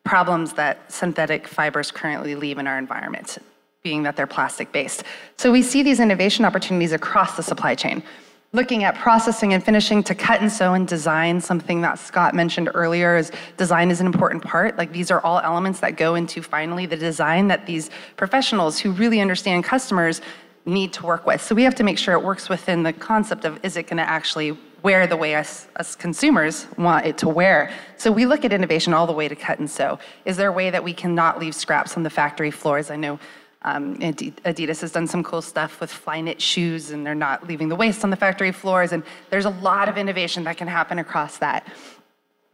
problems 0.05 0.53
that 0.53 0.93
synthetic 0.93 1.49
fibers 1.49 1.91
currently 1.91 2.35
leave 2.35 2.59
in 2.59 2.67
our 2.67 2.79
environment, 2.79 3.39
being 3.83 4.03
that 4.03 4.15
they're 4.15 4.27
plastic 4.27 4.71
based? 4.71 5.03
So 5.39 5.51
we 5.51 5.63
see 5.63 5.83
these 5.83 6.01
innovation 6.01 6.45
opportunities 6.45 6.93
across 6.93 7.37
the 7.37 7.43
supply 7.43 7.75
chain 7.75 8.03
looking 8.57 8.85
at 8.85 8.95
processing 8.95 9.53
and 9.53 9.63
finishing 9.63 10.03
to 10.03 10.15
cut 10.15 10.41
and 10.41 10.51
sew 10.51 10.73
and 10.73 10.89
design, 10.89 11.41
something 11.43 11.83
that 11.83 11.99
Scott 11.99 12.35
mentioned 12.35 12.71
earlier 12.73 13.19
is 13.19 13.31
design 13.59 13.91
is 13.91 14.01
an 14.01 14.07
important 14.07 14.43
part. 14.43 14.79
Like 14.79 14.93
these 14.93 15.11
are 15.11 15.21
all 15.21 15.39
elements 15.41 15.81
that 15.81 15.99
go 15.99 16.15
into 16.15 16.43
finally 16.43 16.87
the 16.87 16.97
design 16.97 17.49
that 17.49 17.67
these 17.67 17.91
professionals 18.17 18.79
who 18.79 18.93
really 18.93 19.21
understand 19.21 19.63
customers 19.63 20.23
need 20.65 20.95
to 20.95 21.05
work 21.05 21.27
with. 21.27 21.43
So 21.43 21.55
we 21.55 21.65
have 21.65 21.75
to 21.77 21.85
make 21.85 21.99
sure 21.99 22.15
it 22.15 22.25
works 22.25 22.49
within 22.49 22.83
the 22.83 22.95
concept 22.95 23.45
of 23.45 23.63
is 23.63 23.77
it 23.77 23.85
going 23.85 23.99
to 23.99 24.09
actually 24.09 24.57
wear 24.83 25.07
the 25.07 25.17
way 25.17 25.35
us, 25.35 25.69
us 25.77 25.95
consumers 25.95 26.67
want 26.79 27.05
it 27.05 27.19
to 27.19 27.29
wear. 27.29 27.71
So 27.99 28.11
we 28.11 28.25
look 28.25 28.45
at 28.45 28.55
innovation 28.55 28.95
all 28.95 29.07
the 29.07 29.13
way 29.13 29.29
to 29.29 29.37
cut 29.37 29.59
and 29.59 29.71
sew. 29.71 29.99
Is 30.25 30.39
there 30.39 30.49
a 30.49 30.53
way 30.53 30.71
that 30.71 30.83
we 30.83 30.95
cannot 30.95 31.39
leave 31.39 31.55
scraps 31.55 31.97
on 31.97 32.05
the 32.05 32.11
factory 32.11 32.51
floors? 32.51 32.91
I 32.91 32.97
know 32.97 33.19
um, 33.67 33.97
Adidas 33.99 34.81
has 34.81 34.93
done 34.93 35.09
some 35.09 35.25
cool 35.25 35.43
stuff 35.43 35.81
with 35.81 35.93
Flyknit 35.93 36.41
shoes, 36.41 36.93
and 36.93 37.05
they're 37.05 37.17
not 37.17 37.47
leaving 37.49 37.69
the 37.69 37.75
waste 37.75 38.05
on 38.05 38.11
the 38.11 38.17
factory 38.17 38.53
floors. 38.53 38.93
And 38.93 39.03
there's 39.29 39.45
a 39.45 39.51
lot 39.51 39.89
of 39.89 39.99
innovation 39.99 40.45
that 40.45 40.57
can 40.57 40.69
happen 40.69 41.01
across 41.01 41.39
that. 41.39 41.67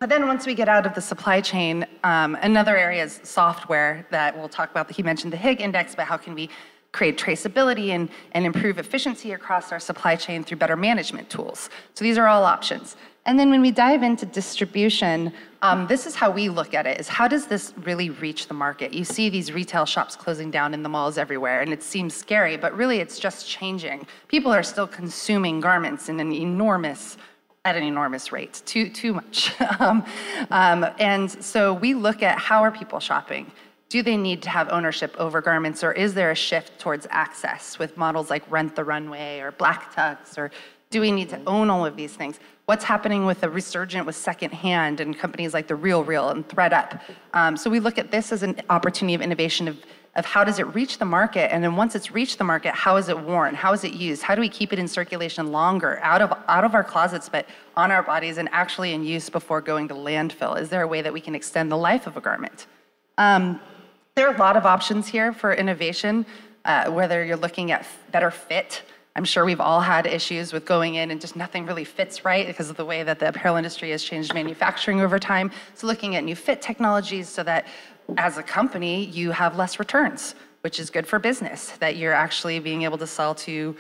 But 0.01 0.09
then 0.09 0.27
once 0.27 0.47
we 0.47 0.55
get 0.55 0.69
out 0.69 0.87
of 0.87 0.95
the 0.95 1.01
supply 1.03 1.43
chain, 1.43 1.87
um, 2.03 2.37
another 2.41 2.77
area 2.77 3.05
is 3.05 3.21
software 3.23 4.07
that 4.11 4.37
we'll 4.37 4.49
talk 4.49 4.71
about. 4.71 4.91
He 4.91 5.03
mentioned 5.03 5.33
the 5.33 5.37
Higg 5.37 5.61
index, 5.61 5.95
but 5.95 6.07
how 6.07 6.17
can 6.17 6.35
we 6.35 6.49
create 6.93 7.19
traceability 7.19 7.91
and, 7.91 8.09
and 8.33 8.45
improve 8.45 8.79
efficiency 8.79 9.33
across 9.33 9.71
our 9.71 9.79
supply 9.79 10.17
chain 10.17 10.43
through 10.43 10.57
better 10.57 10.77
management 10.77 11.29
tools? 11.31 11.71
So 11.95 12.05
these 12.05 12.19
are 12.19 12.27
all 12.27 12.45
options. 12.45 12.97
And 13.25 13.39
then 13.39 13.51
when 13.51 13.61
we 13.61 13.71
dive 13.71 14.03
into 14.03 14.27
distribution, 14.27 15.33
um, 15.63 15.87
this 15.87 16.07
is 16.07 16.17
how 16.17 16.31
we 16.31 16.49
look 16.49 16.75
at 16.75 16.87
it: 16.87 16.99
is 16.99 17.07
how 17.07 17.29
does 17.29 17.47
this 17.47 17.73
really 17.85 18.11
reach 18.11 18.49
the 18.49 18.55
market? 18.55 18.93
You 18.93 19.05
see 19.05 19.29
these 19.29 19.53
retail 19.53 19.87
shops 19.87 20.17
closing 20.17 20.51
down 20.51 20.75
in 20.75 20.83
the 20.83 20.89
malls 20.89 21.19
everywhere, 21.19 21.61
and 21.61 21.73
it 21.73 21.85
seems 21.85 22.15
scary, 22.15 22.57
but 22.57 22.77
really 22.77 22.99
it's 22.99 23.21
just 23.21 23.49
changing. 23.49 24.07
People 24.27 24.53
are 24.53 24.65
still 24.65 24.89
consuming 24.89 25.61
garments 25.61 26.09
in 26.09 26.19
an 26.19 26.33
enormous 26.33 27.17
at 27.65 27.77
an 27.77 27.85
enormous 27.85 28.33
rate, 28.33 28.61
too 28.67 28.89
too 28.89 29.13
much. 29.15 29.53
um, 29.79 30.05
um, 30.51 30.85
and 30.99 31.31
so 31.31 31.75
we 31.75 31.95
look 31.95 32.25
at 32.25 32.39
how 32.39 32.63
are 32.63 32.73
people 32.73 32.99
shopping. 32.99 33.53
Do 33.89 34.03
they 34.03 34.17
need 34.17 34.43
to 34.43 34.51
have 34.51 34.69
ownership 34.71 35.15
over 35.19 35.41
garments, 35.41 35.85
or 35.85 35.93
is 35.93 36.15
there 36.15 36.33
a 36.33 36.35
shift 36.35 36.81
towards 36.81 37.07
access 37.11 37.79
with 37.79 37.97
models 37.97 38.31
like 38.31 38.43
Rent 38.51 38.75
the 38.75 38.83
Runway 38.83 39.39
or 39.39 39.53
Black 39.53 39.95
Tux, 39.95 40.37
or 40.39 40.51
do 40.93 41.01
we 41.01 41.11
need 41.11 41.31
to 41.31 41.41
own 41.47 41.69
all 41.71 41.85
of 41.85 41.97
these 41.97 42.13
things? 42.13 42.39
what's 42.67 42.85
happening 42.85 43.27
with 43.27 43.41
the 43.41 43.51
resurgent 43.51 44.07
with 44.07 44.17
secondhand 44.17 45.01
and 45.01 45.19
companies 45.19 45.53
like 45.53 45.67
the 45.67 45.75
Real 45.75 46.05
Real 46.05 46.29
and 46.31 46.47
ThredUp. 46.49 47.01
Um, 47.35 47.57
so 47.57 47.69
we 47.69 47.81
look 47.81 47.99
at 47.99 48.11
this 48.11 48.33
as 48.33 48.43
an 48.43 48.61
opportunity 48.71 49.15
of 49.15 49.21
innovation 49.21 49.67
of, 49.69 49.79
of 50.15 50.25
how 50.25 50.45
does 50.45 50.59
it 50.59 50.67
reach 50.75 50.99
the 50.99 51.05
market, 51.05 51.53
and 51.53 51.65
then 51.65 51.75
once 51.75 51.95
it's 51.95 52.13
reached 52.13 52.39
the 52.39 52.45
market, 52.45 52.75
how 52.75 52.97
is 52.97 53.09
it 53.09 53.19
worn? 53.19 53.55
How 53.55 53.73
is 53.73 53.83
it 53.83 53.95
used? 53.95 54.23
How 54.23 54.35
do 54.35 54.41
we 54.41 54.49
keep 54.49 54.73
it 54.73 54.79
in 54.79 54.87
circulation 54.87 55.51
longer, 55.51 55.99
out 56.03 56.23
of 56.23 56.33
out 56.49 56.65
of 56.65 56.75
our 56.75 56.85
closets, 56.85 57.29
but 57.29 57.47
on 57.77 57.91
our 57.91 58.03
bodies 58.03 58.39
and 58.39 58.49
actually 58.53 58.93
in 58.93 59.05
use 59.05 59.29
before 59.29 59.61
going 59.61 59.89
to 59.89 59.95
landfill? 59.95 60.61
Is 60.61 60.69
there 60.69 60.83
a 60.83 60.87
way 60.87 61.03
that 61.03 61.13
we 61.13 61.21
can 61.21 61.35
extend 61.35 61.73
the 61.73 61.77
life 61.79 62.07
of 62.07 62.17
a 62.17 62.21
garment? 62.21 62.67
Um, 63.19 63.61
there 64.15 64.29
are 64.29 64.35
a 64.35 64.39
lot 64.39 64.57
of 64.57 64.67
options 64.67 65.09
here 65.09 65.33
for 65.33 65.55
innovation, 65.55 66.27
uh, 66.67 66.91
whether 66.91 67.25
you're 67.25 67.37
looking 67.37 67.73
at 67.73 67.87
better 68.13 68.31
fit. 68.31 68.83
I'm 69.15 69.25
sure 69.25 69.45
we've 69.45 69.61
all 69.61 69.81
had 69.81 70.07
issues 70.07 70.53
with 70.53 70.65
going 70.65 70.95
in 70.95 71.11
and 71.11 71.21
just 71.21 71.37
nothing 71.37 71.67
really 71.67 71.85
fits 71.85 72.25
right 72.25 72.47
because 72.47 72.71
of 72.71 72.77
the 72.77 72.85
way 72.85 73.03
that 73.03 73.19
the 73.19 73.29
apparel 73.29 73.57
industry 73.57 73.91
has 73.91 74.03
changed 74.03 74.33
manufacturing 74.33 75.03
over 75.03 75.19
time. 75.19 75.51
So, 75.75 75.87
looking 75.87 76.17
at 76.17 76.25
new 76.25 76.35
fit 76.35 76.63
technologies 76.63 77.29
so 77.29 77.43
that 77.43 77.67
as 78.17 78.39
a 78.39 78.43
company, 78.43 79.05
you 79.07 79.31
have 79.31 79.57
less 79.57 79.79
returns, 79.79 80.35
which 80.63 80.81
is 80.81 80.89
good 80.89 81.07
for 81.07 81.19
business, 81.19 81.73
that 81.73 81.97
you're 81.97 82.15
actually 82.15 82.59
being 82.59 82.83
able 82.83 82.99
to 82.99 83.07
sell 83.07 83.35
to 83.35 83.77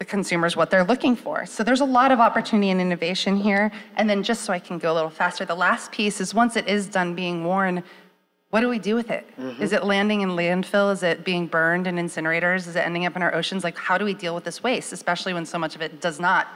the 0.00 0.04
consumers 0.04 0.56
what 0.56 0.68
they're 0.68 0.84
looking 0.84 1.14
for. 1.14 1.46
So, 1.46 1.62
there's 1.62 1.80
a 1.80 1.84
lot 1.84 2.10
of 2.10 2.18
opportunity 2.18 2.70
and 2.70 2.80
innovation 2.80 3.36
here. 3.36 3.70
And 3.96 4.10
then, 4.10 4.24
just 4.24 4.42
so 4.42 4.52
I 4.52 4.58
can 4.58 4.78
go 4.78 4.92
a 4.92 4.94
little 4.94 5.10
faster, 5.10 5.44
the 5.44 5.54
last 5.54 5.92
piece 5.92 6.20
is 6.20 6.34
once 6.34 6.56
it 6.56 6.66
is 6.66 6.88
done 6.88 7.14
being 7.14 7.44
worn, 7.44 7.84
what 8.52 8.60
do 8.60 8.68
we 8.68 8.78
do 8.78 8.94
with 8.94 9.10
it? 9.10 9.26
Mm-hmm. 9.38 9.62
Is 9.62 9.72
it 9.72 9.82
landing 9.82 10.20
in 10.20 10.28
landfill? 10.30 10.92
Is 10.92 11.02
it 11.02 11.24
being 11.24 11.46
burned 11.46 11.86
in 11.86 11.96
incinerators? 11.96 12.68
Is 12.68 12.76
it 12.76 12.80
ending 12.80 13.06
up 13.06 13.16
in 13.16 13.22
our 13.22 13.34
oceans? 13.34 13.64
Like, 13.64 13.78
how 13.78 13.96
do 13.96 14.04
we 14.04 14.12
deal 14.12 14.34
with 14.34 14.44
this 14.44 14.62
waste, 14.62 14.92
especially 14.92 15.32
when 15.32 15.46
so 15.46 15.58
much 15.58 15.74
of 15.74 15.80
it 15.80 16.02
does 16.02 16.20
not 16.20 16.48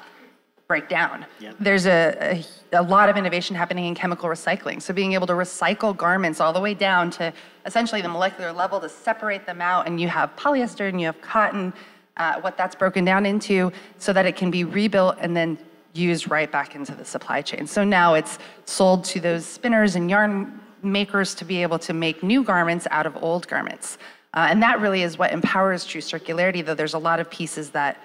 break 0.69 0.91
down? 0.91 1.25
There's 1.59 1.87
a, 1.87 2.45
a, 2.75 2.81
a, 2.81 2.83
lot 2.83 3.09
of 3.09 3.17
innovation 3.17 3.57
happening 3.57 3.87
in 3.87 3.95
chemical 3.95 4.29
recycling. 4.29 4.83
So, 4.83 4.93
being 4.93 5.15
able 5.15 5.26
to 5.26 5.33
recycle 5.33 5.97
garments 5.97 6.38
all 6.38 6.53
the 6.53 6.61
way 6.61 6.75
down 6.75 7.11
to 7.12 7.33
essentially 7.65 8.03
the 8.03 8.11
molecular 8.11 8.53
level 8.53 8.79
to 8.81 8.91
separate 8.91 9.47
them 9.47 9.62
out, 9.62 9.87
and 9.87 9.99
you 9.99 10.09
have 10.09 10.37
polyester 10.37 10.91
and 10.91 11.00
you 11.00 11.07
have 11.07 11.19
cotton, 11.23 11.73
uh, 12.19 12.38
what 12.43 12.59
that's 12.59 12.75
broken 12.75 13.07
down 13.07 13.25
into, 13.25 13.73
so 13.97 14.12
that 14.12 14.26
it 14.26 14.37
can 14.37 14.50
be 14.50 14.65
rebuilt 14.65 15.17
and 15.19 15.35
then 15.35 15.57
used 15.95 16.31
right 16.31 16.53
back 16.53 16.75
into 16.75 16.95
the 16.95 17.07
supply 17.07 17.41
chain. 17.41 17.67
So 17.67 17.85
now 17.85 18.12
it's 18.12 18.38
sold 18.67 19.03
to 19.05 19.19
those 19.19 19.47
spinners 19.47 19.97
and 19.97 20.11
yarn 20.11 20.61
makers 20.87 21.35
to 21.35 21.45
be 21.45 21.62
able 21.62 21.78
to 21.81 21.93
make 21.93 22.23
new 22.23 22.43
garments 22.43 22.87
out 22.90 23.07
of 23.07 23.16
old 23.23 23.47
garments. 23.49 23.99
Uh, 24.35 24.47
and 24.50 24.62
that 24.62 24.81
really 24.81 25.02
is 25.02 25.19
what 25.19 25.33
empowers 25.33 25.85
true 25.85 26.00
circularity, 26.00 26.64
though 26.64 26.75
there's 26.75 26.95
a 26.95 26.99
lot 26.99 27.21
of 27.21 27.31
pieces 27.31 27.71
that 27.71 28.00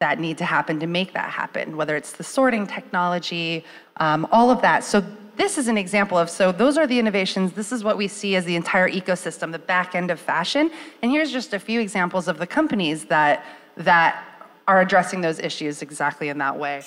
that 0.00 0.18
need 0.18 0.36
to 0.36 0.44
happen 0.44 0.80
to 0.80 0.86
make 0.86 1.14
that 1.14 1.30
happen, 1.30 1.76
whether 1.76 1.96
it's 1.96 2.12
the 2.12 2.24
sorting 2.24 2.66
technology, 2.66 3.64
um, 3.98 4.26
all 4.32 4.50
of 4.50 4.60
that. 4.60 4.84
So 4.84 5.02
this 5.36 5.56
is 5.56 5.68
an 5.68 5.78
example 5.78 6.18
of, 6.18 6.28
so 6.28 6.52
those 6.52 6.76
are 6.76 6.86
the 6.86 6.98
innovations. 6.98 7.52
This 7.52 7.72
is 7.72 7.82
what 7.82 7.96
we 7.96 8.08
see 8.08 8.36
as 8.36 8.44
the 8.44 8.56
entire 8.56 8.88
ecosystem, 8.90 9.52
the 9.52 9.58
back 9.58 9.94
end 9.94 10.10
of 10.10 10.20
fashion. 10.20 10.70
And 11.00 11.10
here's 11.10 11.32
just 11.32 11.54
a 11.54 11.58
few 11.58 11.80
examples 11.80 12.28
of 12.28 12.38
the 12.38 12.46
companies 12.46 13.06
that, 13.06 13.44
that 13.76 14.24
are 14.68 14.80
addressing 14.80 15.20
those 15.20 15.38
issues 15.38 15.80
exactly 15.80 16.28
in 16.28 16.38
that 16.38 16.58
way. 16.58 16.82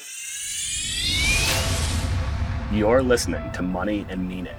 You're 2.71 3.01
listening 3.01 3.51
to 3.53 3.61
Money 3.61 4.05
and 4.09 4.27
Meaning. 4.27 4.53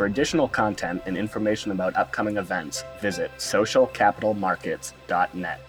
For 0.00 0.06
additional 0.06 0.48
content 0.48 1.02
and 1.04 1.14
information 1.14 1.72
about 1.72 1.94
upcoming 1.94 2.38
events, 2.38 2.84
visit 3.02 3.30
socialcapitalmarkets.net. 3.36 5.60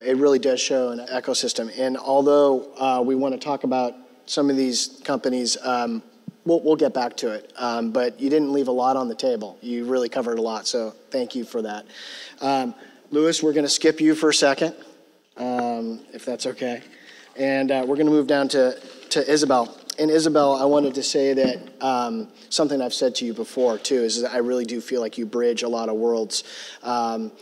It 0.00 0.16
really 0.16 0.38
does 0.38 0.62
show 0.62 0.92
an 0.92 1.00
ecosystem. 1.00 1.70
And 1.78 1.98
although 1.98 2.72
uh, 2.78 3.02
we 3.04 3.14
want 3.14 3.34
to 3.34 3.38
talk 3.38 3.64
about 3.64 3.92
some 4.24 4.48
of 4.48 4.56
these 4.56 5.02
companies, 5.04 5.58
um, 5.62 6.02
we'll, 6.46 6.62
we'll 6.62 6.74
get 6.74 6.94
back 6.94 7.18
to 7.18 7.32
it. 7.32 7.52
Um, 7.56 7.92
but 7.92 8.18
you 8.18 8.30
didn't 8.30 8.50
leave 8.50 8.68
a 8.68 8.72
lot 8.72 8.96
on 8.96 9.08
the 9.08 9.14
table. 9.14 9.58
You 9.60 9.84
really 9.84 10.08
covered 10.08 10.38
a 10.38 10.42
lot. 10.42 10.66
So 10.66 10.94
thank 11.10 11.34
you 11.34 11.44
for 11.44 11.60
that. 11.60 11.84
Um, 12.40 12.74
Lewis, 13.12 13.42
we're 13.42 13.52
going 13.52 13.64
to 13.64 13.70
skip 13.70 14.00
you 14.00 14.14
for 14.14 14.28
a 14.28 14.34
second, 14.34 14.72
um, 15.36 15.98
if 16.12 16.24
that's 16.24 16.46
okay. 16.46 16.80
And 17.36 17.72
uh, 17.72 17.84
we're 17.84 17.96
going 17.96 18.06
to 18.06 18.12
move 18.12 18.28
down 18.28 18.46
to, 18.50 18.78
to 19.10 19.28
Isabel. 19.28 19.76
And 19.98 20.12
Isabel, 20.12 20.54
I 20.54 20.64
wanted 20.64 20.94
to 20.94 21.02
say 21.02 21.32
that 21.34 21.84
um, 21.84 22.28
something 22.50 22.80
I've 22.80 22.94
said 22.94 23.16
to 23.16 23.24
you 23.24 23.34
before 23.34 23.78
too 23.78 23.96
is 23.96 24.22
that 24.22 24.32
I 24.32 24.38
really 24.38 24.64
do 24.64 24.80
feel 24.80 25.00
like 25.00 25.18
you 25.18 25.26
bridge 25.26 25.64
a 25.64 25.68
lot 25.68 25.88
of 25.88 25.96
worlds. 25.96 26.44
Um, 26.84 27.32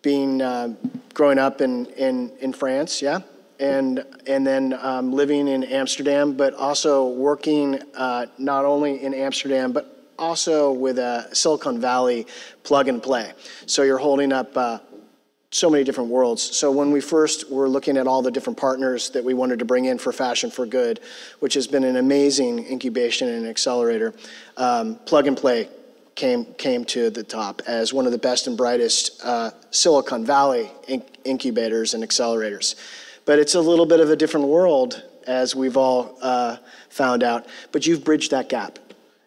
being 0.00 0.40
uh, 0.40 0.74
growing 1.12 1.40
up 1.40 1.60
in, 1.60 1.86
in, 1.86 2.30
in 2.38 2.52
France, 2.52 3.02
yeah, 3.02 3.18
and 3.58 4.04
and 4.28 4.46
then 4.46 4.78
um, 4.80 5.12
living 5.12 5.48
in 5.48 5.64
Amsterdam, 5.64 6.36
but 6.36 6.54
also 6.54 7.08
working 7.08 7.80
uh, 7.96 8.26
not 8.38 8.64
only 8.64 9.02
in 9.02 9.12
Amsterdam 9.12 9.72
but 9.72 10.12
also 10.16 10.70
with 10.70 10.98
a 10.98 11.28
Silicon 11.34 11.80
Valley 11.80 12.26
plug 12.62 12.86
and 12.86 13.02
play. 13.02 13.32
So 13.66 13.82
you're 13.82 13.98
holding 13.98 14.32
up. 14.32 14.56
Uh, 14.56 14.78
so 15.50 15.70
many 15.70 15.84
different 15.84 16.10
worlds. 16.10 16.42
So 16.42 16.70
when 16.70 16.90
we 16.90 17.00
first 17.00 17.50
were 17.50 17.68
looking 17.68 17.96
at 17.96 18.06
all 18.06 18.20
the 18.20 18.30
different 18.30 18.58
partners 18.58 19.10
that 19.10 19.24
we 19.24 19.32
wanted 19.32 19.58
to 19.60 19.64
bring 19.64 19.84
in 19.84 19.98
for 19.98 20.12
Fashion 20.12 20.50
for 20.50 20.66
Good, 20.66 21.00
which 21.38 21.54
has 21.54 21.66
been 21.66 21.84
an 21.84 21.96
amazing 21.96 22.66
incubation 22.66 23.28
and 23.28 23.46
accelerator, 23.46 24.12
um, 24.56 24.96
Plug 25.06 25.26
and 25.26 25.36
Play 25.36 25.68
came, 26.16 26.46
came 26.54 26.84
to 26.86 27.10
the 27.10 27.22
top 27.22 27.62
as 27.66 27.92
one 27.92 28.06
of 28.06 28.12
the 28.12 28.18
best 28.18 28.48
and 28.48 28.56
brightest 28.56 29.20
uh, 29.24 29.50
Silicon 29.70 30.24
Valley 30.24 30.70
incubators 31.24 31.94
and 31.94 32.02
accelerators. 32.02 32.74
But 33.24 33.38
it's 33.38 33.54
a 33.54 33.60
little 33.60 33.86
bit 33.86 34.00
of 34.00 34.10
a 34.10 34.16
different 34.16 34.46
world, 34.48 35.02
as 35.26 35.54
we've 35.54 35.76
all 35.76 36.18
uh, 36.22 36.56
found 36.88 37.22
out. 37.22 37.46
But 37.72 37.86
you've 37.86 38.04
bridged 38.04 38.30
that 38.30 38.48
gap, 38.48 38.78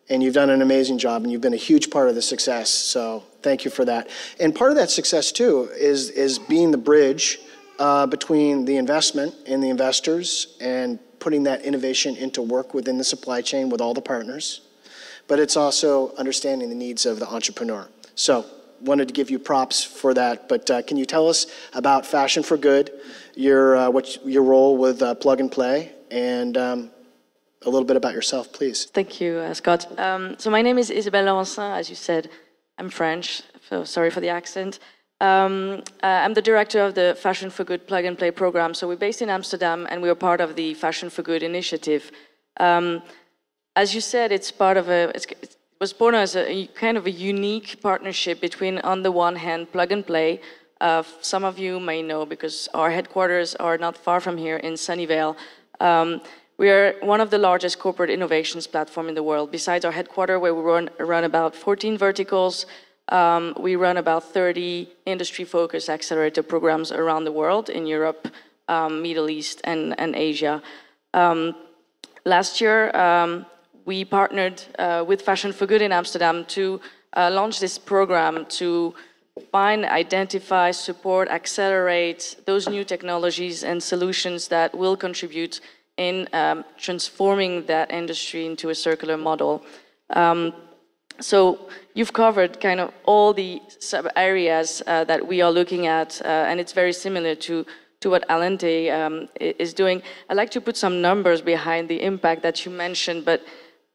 and 0.10 0.24
you've 0.24 0.34
done 0.34 0.50
an 0.50 0.62
amazing 0.62 0.98
job, 0.98 1.24
and 1.24 1.32
you've 1.32 1.42
been 1.42 1.54
a 1.54 1.58
huge 1.58 1.90
part 1.90 2.10
of 2.10 2.16
the 2.16 2.22
success. 2.22 2.70
So 2.70 3.24
thank 3.42 3.66
you 3.66 3.72
for 3.72 3.86
that. 3.86 4.10
And 4.40 4.56
part 4.56 4.72
of 4.72 4.78
that 4.78 4.90
success, 4.90 5.32
too, 5.32 5.70
is, 5.74 6.10
is 6.10 6.40
being 6.40 6.72
the 6.72 6.78
bridge 6.78 7.40
uh, 7.78 8.06
between 8.08 8.66
the 8.66 8.78
investment 8.78 9.36
and 9.46 9.62
the 9.64 9.70
investors 9.70 10.58
and 10.60 11.00
putting 11.20 11.44
that 11.44 11.62
innovation 11.64 12.16
into 12.16 12.42
work 12.42 12.74
within 12.74 12.98
the 12.98 13.04
supply 13.04 13.42
chain 13.42 13.70
with 13.70 13.82
all 13.82 13.94
the 13.94 14.02
partners 14.02 14.62
but 15.30 15.40
it's 15.40 15.56
also 15.56 16.14
understanding 16.16 16.68
the 16.68 16.76
needs 16.76 17.06
of 17.06 17.20
the 17.20 17.28
entrepreneur. 17.30 17.88
So, 18.16 18.46
wanted 18.82 19.08
to 19.10 19.14
give 19.14 19.30
you 19.30 19.40
props 19.40 19.84
for 19.84 20.14
that. 20.14 20.50
But 20.50 20.70
uh, 20.70 20.82
can 20.82 20.98
you 20.98 21.06
tell 21.06 21.30
us 21.30 21.46
about 21.74 22.06
Fashion 22.06 22.44
for 22.44 22.58
Good, 22.58 22.92
your 23.36 23.78
uh, 23.78 23.90
what 23.90 24.26
your 24.26 24.44
role 24.44 24.76
with 24.76 25.02
uh, 25.02 25.16
Plug 25.16 25.40
and 25.40 25.52
Play, 25.52 25.94
and 26.12 26.58
um, 26.58 26.92
a 27.66 27.70
little 27.70 27.86
bit 27.86 27.98
about 27.98 28.14
yourself, 28.14 28.54
please? 28.54 28.86
Thank 28.86 29.20
you, 29.20 29.38
uh, 29.38 29.54
Scott. 29.54 30.00
Um, 30.00 30.36
so 30.38 30.50
my 30.50 30.62
name 30.62 30.78
is 30.78 30.90
Isabelle 30.90 31.26
Laurencin. 31.26 31.78
As 31.78 31.90
you 31.90 31.96
said, 31.96 32.30
I'm 32.78 32.90
French. 32.90 33.44
So 33.68 33.84
sorry 33.84 34.10
for 34.10 34.22
the 34.22 34.30
accent. 34.30 34.80
Um, 35.22 35.84
uh, 36.02 36.24
I'm 36.24 36.34
the 36.34 36.42
director 36.42 36.80
of 36.80 36.96
the 36.96 37.18
Fashion 37.20 37.50
for 37.50 37.66
Good 37.66 37.86
Plug 37.86 38.06
and 38.06 38.18
Play 38.18 38.32
program. 38.32 38.74
So 38.74 38.88
we're 38.88 38.96
based 38.96 39.22
in 39.22 39.30
Amsterdam, 39.30 39.86
and 39.90 40.02
we 40.02 40.10
are 40.10 40.16
part 40.16 40.40
of 40.40 40.56
the 40.56 40.74
Fashion 40.74 41.10
for 41.10 41.22
Good 41.22 41.44
initiative. 41.44 42.12
Um, 42.60 43.02
as 43.76 43.94
you 43.94 44.00
said, 44.00 44.32
it's 44.32 44.52
part 44.52 44.78
of 44.78 44.88
a, 44.88 45.10
it 45.14 45.58
was 45.82 45.92
born 45.92 46.16
as 46.16 46.38
a 46.38 46.68
kind 46.68 46.98
of 46.98 47.06
a 47.06 47.12
unique 47.12 47.82
partnership 47.82 48.40
between, 48.40 48.80
on 48.80 49.04
the 49.04 49.12
one 49.12 49.36
hand, 49.36 49.72
plug 49.74 49.92
and 49.92 50.08
play. 50.08 50.40
Uh, 50.80 51.04
some 51.20 51.44
of 51.44 51.60
you 51.60 51.78
may 51.82 52.02
know 52.02 52.26
because 52.26 52.70
our 52.74 52.90
headquarters 52.90 53.56
are 53.56 53.78
not 53.78 53.98
far 53.98 54.22
from 54.22 54.38
here 54.38 54.56
in 54.58 54.74
Sunnyvale. 54.74 55.36
Um, 55.82 56.22
we 56.60 56.70
are 56.70 56.94
one 57.00 57.22
of 57.22 57.30
the 57.30 57.38
largest 57.38 57.80
corporate 57.80 58.10
innovations 58.10 58.68
platform 58.68 59.08
in 59.08 59.16
the 59.16 59.24
world. 59.24 59.50
Besides 59.50 59.86
our 59.86 59.94
headquarters, 59.94 60.42
where 60.42 60.54
we 60.54 60.62
run, 60.62 60.90
run 61.00 61.24
about 61.24 61.56
14 61.56 61.98
verticals, 61.98 62.66
um, 63.08 63.56
we 63.58 63.78
run 63.78 63.96
about 63.96 64.26
30 64.26 64.90
industry-focused 65.06 65.90
accelerator 65.90 66.44
programs 66.44 66.92
around 66.92 67.24
the 67.24 67.32
world 67.32 67.70
in 67.70 67.88
Europe, 67.88 68.28
um, 68.68 69.02
Middle 69.02 69.30
East, 69.30 69.62
and, 69.64 69.98
and 69.98 70.18
Asia. 70.18 70.62
Um, 71.14 71.56
last 72.26 72.60
year, 72.60 72.94
um, 72.94 73.46
we 73.86 74.04
partnered 74.04 74.62
uh, 74.78 75.06
with 75.08 75.22
Fashion 75.22 75.54
for 75.54 75.66
Good 75.66 75.82
in 75.82 75.94
Amsterdam 75.94 76.44
to 76.50 76.82
uh, 77.16 77.30
launch 77.32 77.62
this 77.62 77.78
program 77.78 78.46
to 78.60 78.94
find, 79.50 79.86
identify, 79.86 80.72
support, 80.72 81.30
accelerate 81.30 82.36
those 82.46 82.68
new 82.68 82.84
technologies 82.84 83.64
and 83.64 83.82
solutions 83.82 84.50
that 84.50 84.78
will 84.78 84.98
contribute 84.98 85.62
in 86.00 86.28
um, 86.34 86.64
transforming 86.78 87.66
that 87.66 87.92
industry 87.92 88.46
into 88.46 88.70
a 88.70 88.76
circular 88.76 89.18
model. 89.18 89.62
Um, 90.12 90.54
so 91.20 91.70
you've 91.94 92.14
covered 92.14 92.62
kind 92.62 92.80
of 92.80 92.94
all 93.04 93.34
the 93.34 93.62
sub 93.80 94.08
areas 94.16 94.82
uh, 94.88 95.04
that 95.04 95.28
we 95.28 95.42
are 95.42 95.52
looking 95.52 95.88
at, 95.88 96.22
uh, 96.24 96.50
and 96.50 96.60
it's 96.60 96.74
very 96.74 96.94
similar 96.94 97.36
to 97.36 97.66
to 98.00 98.10
what 98.10 98.24
Alante 98.30 98.90
um, 98.94 99.28
is 99.42 99.74
doing. 99.74 100.02
I'd 100.30 100.38
like 100.38 100.52
to 100.52 100.62
put 100.62 100.78
some 100.78 101.02
numbers 101.02 101.42
behind 101.42 101.90
the 101.90 102.02
impact 102.02 102.44
that 102.44 102.66
you 102.66 102.72
mentioned, 102.72 103.26
but 103.26 103.42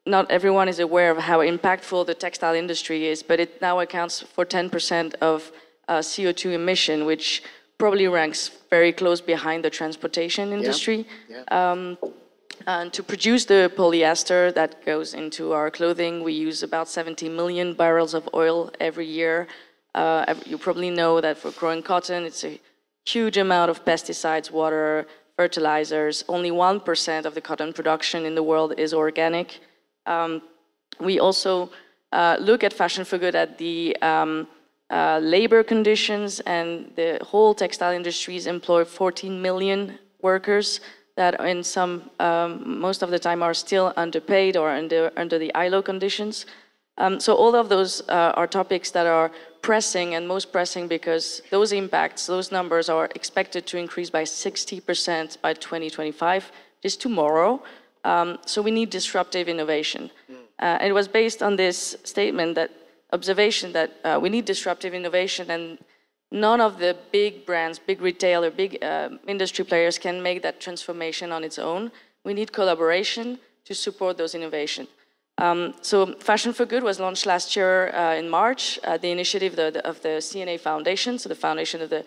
not 0.05 0.29
everyone 0.29 0.69
is 0.69 0.79
aware 0.79 1.09
of 1.09 1.17
how 1.17 1.39
impactful 1.39 2.05
the 2.05 2.13
textile 2.13 2.53
industry 2.53 3.07
is, 3.07 3.23
but 3.23 3.39
it 3.39 3.59
now 3.61 3.79
accounts 3.79 4.21
for 4.21 4.45
10% 4.45 5.15
of 5.21 5.51
uh, 5.87 5.97
CO2 5.99 6.53
emission, 6.53 7.05
which 7.05 7.41
probably 7.77 8.07
ranks 8.07 8.51
very 8.69 8.91
close 8.91 9.21
behind 9.21 9.63
the 9.63 9.69
transportation 9.69 10.51
industry. 10.51 11.05
Yeah. 11.29 11.43
Yeah. 11.49 11.71
Um, 11.71 11.97
and 12.67 12.91
to 12.93 13.03
produce 13.03 13.45
the 13.45 13.71
polyester 13.75 14.53
that 14.53 14.85
goes 14.85 15.13
into 15.13 15.51
our 15.51 15.69
clothing, 15.69 16.23
we 16.23 16.33
use 16.33 16.63
about 16.63 16.87
70 16.87 17.29
million 17.29 17.73
barrels 17.73 18.13
of 18.13 18.27
oil 18.33 18.71
every 18.79 19.05
year. 19.05 19.47
Uh, 19.93 20.33
you 20.45 20.57
probably 20.57 20.89
know 20.89 21.21
that 21.21 21.37
for 21.37 21.51
growing 21.51 21.83
cotton, 21.83 22.23
it's 22.23 22.43
a 22.43 22.59
huge 23.05 23.37
amount 23.37 23.69
of 23.69 23.85
pesticides, 23.85 24.51
water, 24.51 25.05
fertilizers. 25.37 26.23
Only 26.27 26.51
1% 26.51 27.25
of 27.25 27.35
the 27.35 27.41
cotton 27.41 27.71
production 27.73 28.25
in 28.25 28.35
the 28.35 28.43
world 28.43 28.73
is 28.77 28.93
organic. 28.93 29.59
Um, 30.05 30.41
we 30.99 31.19
also 31.19 31.69
uh, 32.11 32.37
look 32.39 32.63
at 32.63 32.73
Fashion 32.73 33.05
for 33.05 33.17
Good 33.17 33.35
at 33.35 33.57
the 33.57 33.95
um, 34.01 34.47
uh, 34.89 35.19
labor 35.21 35.63
conditions, 35.63 36.39
and 36.41 36.91
the 36.95 37.19
whole 37.21 37.53
textile 37.53 37.93
industries 37.93 38.45
employ 38.47 38.85
14 38.85 39.41
million 39.41 39.97
workers 40.21 40.79
that 41.15 41.39
in 41.45 41.63
some, 41.63 42.09
um, 42.19 42.79
most 42.79 43.01
of 43.01 43.09
the 43.09 43.19
time 43.19 43.41
are 43.41 43.53
still 43.53 43.93
underpaid 43.95 44.57
or 44.57 44.69
under, 44.69 45.11
under 45.15 45.39
the 45.39 45.53
ILO 45.55 45.81
conditions. 45.81 46.45
Um, 46.97 47.19
so 47.19 47.35
all 47.35 47.55
of 47.55 47.69
those 47.69 48.01
uh, 48.09 48.33
are 48.35 48.47
topics 48.47 48.91
that 48.91 49.05
are 49.05 49.31
pressing 49.61 50.15
and 50.15 50.27
most 50.27 50.51
pressing 50.51 50.87
because 50.87 51.41
those 51.49 51.71
impacts, 51.71 52.27
those 52.27 52.51
numbers 52.51 52.89
are 52.89 53.09
expected 53.15 53.65
to 53.67 53.77
increase 53.77 54.09
by 54.09 54.23
60% 54.23 55.41
by 55.41 55.53
2025, 55.53 56.51
just 56.81 57.01
tomorrow. 57.01 57.61
Um, 58.03 58.37
so 58.45 58.61
we 58.61 58.71
need 58.71 58.91
disruptive 58.91 59.47
innovation. 59.49 60.11
Mm. 60.31 60.35
Uh, 60.35 60.77
and 60.79 60.89
it 60.89 60.93
was 60.93 61.07
based 61.07 61.41
on 61.41 61.55
this 61.55 61.97
statement 62.03 62.55
that 62.55 62.71
observation 63.19 63.67
that 63.73 63.89
uh, 64.03 64.19
we 64.21 64.29
need 64.29 64.45
disruptive 64.45 64.93
innovation 64.93 65.45
and 65.55 65.63
none 66.31 66.61
of 66.61 66.77
the 66.83 66.91
big 67.11 67.45
brands, 67.45 67.79
big 67.79 67.99
retailer, 68.01 68.49
big 68.51 68.71
uh, 68.83 69.09
industry 69.27 69.65
players 69.71 69.97
can 69.97 70.21
make 70.21 70.39
that 70.41 70.59
transformation 70.65 71.31
on 71.31 71.43
its 71.43 71.57
own. 71.57 71.91
We 72.23 72.33
need 72.33 72.51
collaboration 72.51 73.39
to 73.67 73.73
support 73.73 74.17
those 74.17 74.35
innovations. 74.35 74.89
Um, 75.37 75.73
so 75.81 75.97
Fashion 76.29 76.53
for 76.53 76.65
Good 76.65 76.83
was 76.83 76.99
launched 76.99 77.25
last 77.25 77.55
year 77.55 77.93
uh, 77.93 78.15
in 78.15 78.29
March, 78.29 78.79
uh, 78.83 78.97
the 78.97 79.11
initiative 79.11 79.55
the, 79.55 79.71
the, 79.71 79.81
of 79.85 80.01
the 80.01 80.21
C&A 80.21 80.57
Foundation, 80.57 81.19
so 81.19 81.27
the 81.27 81.35
foundation 81.47 81.81
of 81.81 81.89
the 81.89 82.05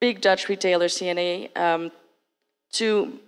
big 0.00 0.20
Dutch 0.20 0.48
retailer 0.48 0.88
C&A, 0.88 1.48
um, 1.56 1.90
to 2.72 3.18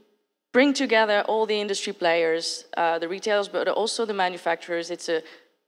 bring 0.52 0.74
together 0.74 1.24
all 1.26 1.46
the 1.46 1.58
industry 1.58 1.94
players, 1.94 2.66
uh, 2.76 2.98
the 2.98 3.08
retailers, 3.08 3.48
but 3.48 3.68
also 3.68 4.04
the 4.04 4.14
manufacturers. 4.14 4.90
It's 4.90 5.08
a 5.08 5.22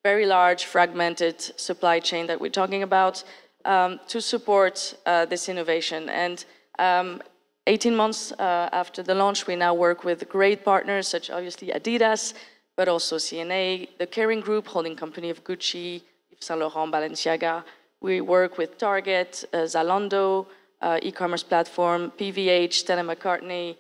very 0.05 0.27
large, 0.27 0.67
fragmented 0.67 1.41
supply 1.59 1.99
chain 1.99 2.27
that 2.27 2.39
we're 2.39 2.59
talking 2.63 2.83
about 2.83 3.25
um, 3.65 3.99
to 4.07 4.21
support 4.21 4.95
uh, 5.07 5.25
this 5.25 5.49
innovation. 5.49 6.11
And 6.11 6.45
um, 6.79 7.23
18 7.67 7.97
months 7.97 8.31
uh, 8.33 8.69
after 8.73 9.03
the 9.03 9.15
launch, 9.15 9.47
we 9.47 9.57
now 9.57 9.73
work 9.73 10.05
with 10.05 10.29
great 10.29 10.63
partners 10.63 11.09
such 11.09 11.31
obviously 11.31 11.69
Adidas, 11.69 12.35
but 12.77 12.87
also 12.87 13.17
C&A, 13.17 13.89
the 13.99 14.07
Kering 14.07 14.43
Group, 14.43 14.67
holding 14.67 14.95
company 14.95 15.31
of 15.31 15.43
Gucci, 15.43 16.03
Yves 16.31 16.45
Saint 16.45 16.61
Laurent, 16.61 16.93
Balenciaga. 16.93 17.65
We 18.03 18.21
work 18.21 18.59
with 18.59 18.77
Target, 18.77 19.47
uh, 19.55 19.59
Zalando, 19.75 20.47
uh, 20.83 20.99
e-commerce 21.01 21.43
platform, 21.43 22.13
PVH, 22.19 22.75
Stella 22.75 23.03
McCartney, 23.03 23.77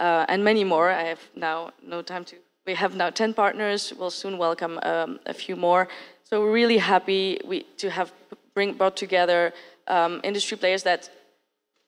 uh, 0.00 0.26
and 0.28 0.42
many 0.42 0.64
more. 0.64 0.90
I 0.90 1.04
have 1.04 1.20
now 1.36 1.70
no 1.86 2.02
time 2.02 2.24
to. 2.24 2.36
We 2.68 2.74
have 2.74 2.94
now 2.94 3.08
10 3.08 3.32
partners. 3.32 3.94
We'll 3.98 4.10
soon 4.10 4.36
welcome 4.36 4.78
um, 4.82 5.20
a 5.24 5.32
few 5.32 5.56
more. 5.56 5.88
So 6.24 6.42
we're 6.42 6.52
really 6.52 6.76
happy 6.76 7.40
we, 7.42 7.62
to 7.78 7.88
have 7.88 8.12
bring, 8.52 8.74
brought 8.74 8.94
together 8.94 9.54
um, 9.86 10.20
industry 10.22 10.58
players 10.58 10.82
that 10.82 11.08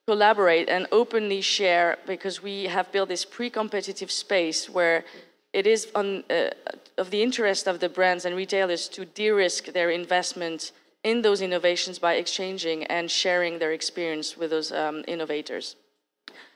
collaborate 0.07 0.71
and 0.71 0.87
openly 0.91 1.43
share 1.43 1.99
because 2.07 2.43
we 2.43 2.65
have 2.65 2.91
built 2.93 3.11
this 3.11 3.27
pre-competitive 3.27 4.11
space 4.11 4.71
where 4.71 5.05
it 5.53 5.67
is 5.67 5.89
on, 5.95 6.25
uh, 6.31 6.49
of 6.97 7.11
the 7.11 7.23
interest 7.23 7.67
of 7.67 7.81
the 7.81 7.91
brands 7.91 8.25
and 8.25 8.35
retailers 8.35 8.89
to 8.89 9.05
de-risk 9.05 9.67
their 9.75 9.91
investment 9.91 10.73
in 11.05 11.21
those 11.21 11.43
innovations 11.43 11.99
by 11.99 12.15
exchanging 12.15 12.85
and 12.85 13.11
sharing 13.11 13.59
their 13.59 13.73
experience 13.73 14.35
with 14.35 14.49
those 14.49 14.73
um, 14.73 15.05
innovators. 15.07 15.77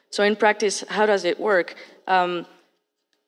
So 0.08 0.24
in 0.24 0.34
practice, 0.34 0.82
how 0.88 1.04
does 1.04 1.26
it 1.26 1.38
work? 1.38 1.74
Um, 2.06 2.46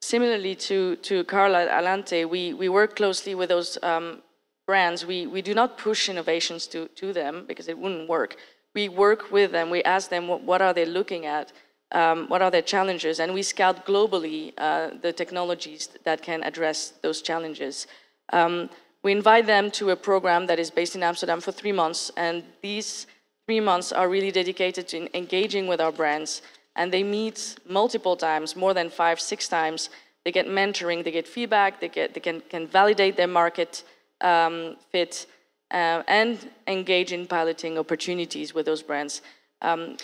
similarly 0.00 0.54
to, 0.54 0.96
to 0.96 1.24
Carla 1.24 1.66
Alante, 1.66 2.28
we, 2.28 2.54
we 2.54 2.68
work 2.68 2.96
closely 2.96 3.34
with 3.34 3.48
those 3.48 3.78
um, 3.82 4.22
brands. 4.66 5.06
We, 5.06 5.26
we 5.26 5.42
do 5.42 5.54
not 5.54 5.78
push 5.78 6.08
innovations 6.08 6.66
to, 6.68 6.88
to 6.88 7.12
them 7.12 7.44
because 7.46 7.68
it 7.68 7.78
wouldn't 7.78 8.08
work. 8.08 8.36
We 8.74 8.88
work 8.88 9.30
with 9.32 9.52
them, 9.52 9.70
we 9.70 9.82
ask 9.84 10.10
them 10.10 10.28
what, 10.28 10.42
what 10.42 10.60
are 10.60 10.74
they 10.74 10.84
looking 10.84 11.24
at, 11.24 11.52
um, 11.92 12.28
what 12.28 12.42
are 12.42 12.50
their 12.50 12.62
challenges, 12.62 13.20
and 13.20 13.32
we 13.32 13.42
scout 13.42 13.86
globally 13.86 14.52
uh, 14.58 14.90
the 15.00 15.12
technologies 15.12 15.88
that 16.04 16.20
can 16.20 16.42
address 16.42 16.92
those 17.02 17.22
challenges. 17.22 17.86
Um, 18.32 18.68
we 19.02 19.12
invite 19.12 19.46
them 19.46 19.70
to 19.72 19.90
a 19.90 19.96
program 19.96 20.46
that 20.46 20.58
is 20.58 20.70
based 20.70 20.96
in 20.96 21.02
Amsterdam 21.02 21.40
for 21.40 21.52
three 21.52 21.72
months, 21.72 22.10
and 22.16 22.42
these 22.60 23.06
three 23.46 23.60
months 23.60 23.92
are 23.92 24.08
really 24.08 24.32
dedicated 24.32 24.88
to 24.88 25.16
engaging 25.16 25.68
with 25.68 25.80
our 25.80 25.92
brands. 25.92 26.42
And 26.76 26.92
they 26.92 27.02
meet 27.02 27.56
multiple 27.68 28.16
times, 28.16 28.54
more 28.54 28.74
than 28.74 28.90
five, 28.90 29.18
six 29.20 29.48
times. 29.48 29.90
They 30.24 30.32
get 30.32 30.46
mentoring, 30.46 31.02
they 31.04 31.10
get 31.10 31.26
feedback, 31.26 31.80
they, 31.80 31.88
get, 31.88 32.14
they 32.14 32.20
can, 32.20 32.40
can 32.42 32.66
validate 32.66 33.16
their 33.16 33.28
market 33.28 33.82
um, 34.20 34.76
fit, 34.92 35.26
uh, 35.70 36.02
and 36.06 36.50
engage 36.66 37.12
in 37.12 37.26
piloting 37.26 37.78
opportunities 37.78 38.54
with 38.54 38.66
those 38.66 38.82
brands. 38.82 39.22
Um, 39.62 39.96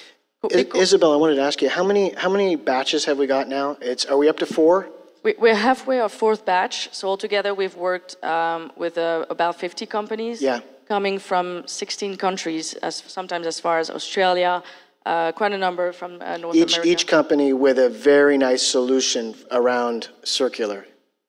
Isabel, 0.50 1.12
I 1.12 1.16
wanted 1.16 1.36
to 1.36 1.42
ask 1.42 1.62
you, 1.62 1.68
how 1.68 1.84
many, 1.84 2.12
how 2.14 2.28
many 2.28 2.56
batches 2.56 3.04
have 3.04 3.18
we 3.18 3.26
got 3.26 3.48
now? 3.48 3.76
It's, 3.80 4.04
are 4.06 4.16
we 4.16 4.28
up 4.28 4.38
to 4.38 4.46
four? 4.46 4.88
We're 5.22 5.54
halfway 5.54 6.00
our 6.00 6.08
fourth 6.08 6.44
batch, 6.44 6.92
so 6.92 7.06
altogether 7.06 7.54
we've 7.54 7.76
worked 7.76 8.22
um, 8.24 8.72
with 8.76 8.98
uh, 8.98 9.24
about 9.30 9.54
50 9.54 9.86
companies. 9.86 10.42
Yeah. 10.42 10.60
Coming 10.88 11.20
from 11.20 11.62
16 11.66 12.16
countries, 12.16 12.74
as 12.74 12.96
sometimes 12.96 13.46
as 13.46 13.60
far 13.60 13.78
as 13.78 13.88
Australia, 13.88 14.64
uh, 15.06 15.32
quite 15.32 15.52
a 15.52 15.58
number 15.58 15.92
from 15.92 16.20
uh, 16.20 16.36
North 16.36 16.54
Each, 16.56 16.74
America. 16.74 16.88
each 16.88 17.06
company 17.06 17.52
with 17.52 17.78
a 17.78 17.88
very 17.88 18.38
nice 18.38 18.62
solution 18.62 19.34
around 19.50 20.08
circular. 20.24 20.86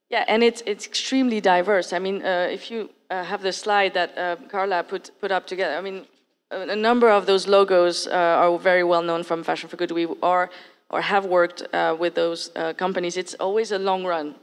Yeah, 0.10 0.26
and 0.28 0.44
it's 0.44 0.62
it's 0.66 0.86
extremely 0.86 1.42
diverse. 1.42 1.92
I 1.92 2.00
mean, 2.00 2.22
uh, 2.22 2.48
if 2.52 2.70
you 2.70 2.90
uh, 3.10 3.24
have 3.24 3.42
the 3.42 3.52
slide 3.52 3.94
that 3.94 4.18
uh, 4.18 4.36
Carla 4.50 4.84
put 4.84 5.12
put 5.20 5.32
up 5.32 5.48
together, 5.48 5.76
I 5.76 5.82
mean, 5.82 6.06
a, 6.52 6.60
a 6.70 6.76
number 6.76 7.10
of 7.10 7.26
those 7.26 7.48
logos 7.48 8.08
uh, 8.08 8.12
are 8.12 8.60
very 8.60 8.84
well 8.84 9.02
known 9.02 9.24
from 9.24 9.44
Fashion 9.44 9.70
for 9.70 9.78
Good. 9.78 9.92
We 9.92 10.08
are 10.22 10.50
or 10.94 11.02
have 11.02 11.26
worked 11.26 11.64
uh, 11.74 11.96
with 12.00 12.14
those 12.14 12.52
uh, 12.56 12.74
companies, 12.74 13.18
it's 13.18 13.34
always 13.40 13.72
a 13.72 13.80
long 13.80 14.06
run. 14.06 14.36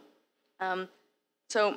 Um, 0.59 0.89
so 1.49 1.77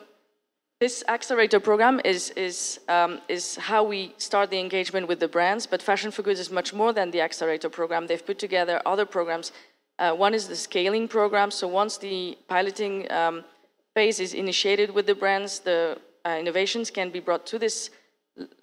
this 0.83 1.01
accelerator 1.07 1.61
program 1.61 2.01
is, 2.03 2.31
is, 2.31 2.57
um, 2.89 3.21
is 3.29 3.55
how 3.55 3.81
we 3.93 4.13
start 4.17 4.49
the 4.49 4.59
engagement 4.59 5.07
with 5.07 5.19
the 5.21 5.29
brands, 5.35 5.65
but 5.65 5.81
Fashion 5.81 6.11
for 6.11 6.23
Good 6.23 6.37
is 6.37 6.51
much 6.51 6.73
more 6.73 6.91
than 6.91 7.09
the 7.11 7.21
accelerator 7.21 7.69
program. 7.69 8.05
They've 8.05 8.25
put 8.31 8.37
together 8.37 8.81
other 8.85 9.05
programs. 9.05 9.53
Uh, 9.97 10.11
one 10.25 10.33
is 10.33 10.45
the 10.49 10.57
scaling 10.57 11.07
program, 11.07 11.51
so 11.51 11.69
once 11.69 11.93
the 11.97 12.37
piloting 12.49 13.09
um, 13.19 13.45
phase 13.95 14.19
is 14.19 14.33
initiated 14.33 14.89
with 14.95 15.05
the 15.05 15.15
brands, 15.15 15.59
the 15.59 15.79
uh, 16.25 16.35
innovations 16.43 16.91
can 16.91 17.09
be 17.09 17.21
brought 17.21 17.45
to 17.45 17.57
this 17.57 17.89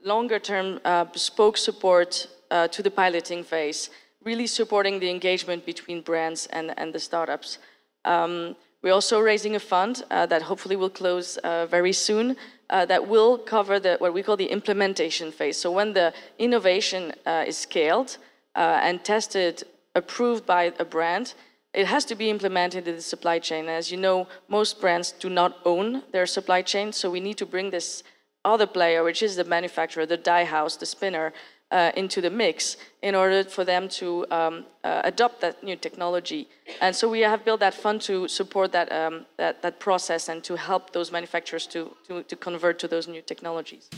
longer 0.05 0.39
term 0.39 0.79
uh, 0.85 1.05
bespoke 1.05 1.57
support 1.57 2.27
uh, 2.51 2.69
to 2.69 2.83
the 2.83 2.91
piloting 2.91 3.43
phase 3.43 3.89
really 4.25 4.47
supporting 4.47 5.01
the 5.01 5.09
engagement 5.09 5.65
between 5.65 6.03
brands 6.03 6.47
and, 6.49 6.79
and 6.79 6.93
the 6.93 7.01
startups. 7.01 7.59
Um, 8.05 8.57
we're 8.83 8.95
also 8.95 9.21
raising 9.21 9.55
a 9.55 9.61
fund 9.61 10.03
uh, 10.11 10.27
that 10.27 10.43
hopefully 10.43 10.77
will 10.77 10.91
close 10.91 11.37
uh, 11.39 11.67
very 11.67 11.93
soon 11.93 12.37
uh, 12.71 12.87
that 12.87 13.07
will 13.07 13.37
cover 13.37 13.79
the, 13.79 13.97
what 13.99 14.15
we 14.15 14.23
call 14.23 14.37
the 14.37 14.47
implementation 14.47 15.31
phase. 15.31 15.59
So 15.59 15.71
when 15.71 15.93
the 15.93 16.15
innovation 16.39 17.13
uh, 17.27 17.45
is 17.47 17.59
scaled 17.59 18.17
uh, 18.55 18.81
and 18.83 19.05
tested, 19.05 19.65
approved 19.95 20.47
by 20.47 20.73
a 20.79 20.85
brand, 20.85 21.35
it 21.75 21.87
has 21.87 22.05
to 22.07 22.15
be 22.15 22.31
implemented 22.31 22.89
in 22.89 22.97
the 22.97 23.03
supply 23.03 23.39
chain. 23.39 23.69
As 23.69 23.91
you 23.93 23.97
know, 23.97 24.27
most 24.49 24.81
brands 24.81 25.13
do 25.13 25.29
not 25.29 25.59
own 25.65 26.03
their 26.13 26.27
supply 26.27 26.63
chain, 26.63 26.93
so 26.93 27.11
we 27.11 27.21
need 27.21 27.37
to 27.39 27.47
bring 27.47 27.71
this 27.71 28.03
other 28.45 28.67
player, 28.67 29.05
which 29.05 29.23
is 29.23 29.37
the 29.37 29.45
manufacturer, 29.45 30.07
the 30.07 30.17
dye 30.17 30.45
house, 30.45 30.77
the 30.77 30.87
spinner, 30.87 31.33
uh, 31.71 31.93
into 31.97 32.21
the 32.21 32.31
mix 32.31 32.77
in 33.03 33.15
order 33.15 33.45
for 33.45 33.65
them 33.65 33.89
to 33.89 34.27
um, 34.31 34.65
uh, 34.85 35.03
adopt 35.05 35.41
that 35.41 35.63
new 35.63 35.77
technology. 35.77 36.49
And 36.81 36.95
so 36.95 37.09
we 37.09 37.21
have 37.21 37.45
built 37.45 37.61
that 37.61 37.75
fund 37.75 38.01
to 38.03 38.29
support 38.29 38.73
that, 38.73 38.91
um, 38.93 39.27
that, 39.37 39.63
that 39.63 39.79
process 39.79 40.29
and 40.29 40.43
to 40.45 40.57
help 40.57 40.93
those 40.93 41.13
manufacturers 41.13 41.67
to, 41.69 41.95
to, 42.09 42.23
to 42.25 42.37
convert 42.37 42.79
to 42.81 42.89
those 42.89 43.09
new 43.09 43.23
technologies. 43.23 43.89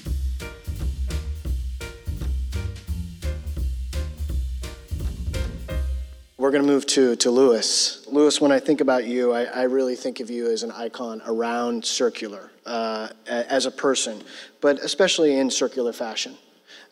We're 6.43 6.51
going 6.51 6.65
to 6.65 6.69
move 6.69 6.87
to, 6.89 7.15
to 7.15 7.31
Lewis. 7.31 8.05
Lewis, 8.09 8.41
when 8.41 8.51
I 8.51 8.59
think 8.59 8.81
about 8.81 9.05
you, 9.05 9.33
I, 9.33 9.45
I 9.45 9.63
really 9.63 9.95
think 9.95 10.19
of 10.19 10.29
you 10.29 10.51
as 10.51 10.65
an 10.65 10.73
icon 10.73 11.23
around 11.25 11.85
circular 11.85 12.51
uh, 12.67 13.11
as 13.29 13.67
a 13.67 13.71
person, 13.71 14.21
but 14.61 14.81
especially 14.81 15.39
in 15.39 15.51
circular 15.51 15.93
fashion. 15.93 16.37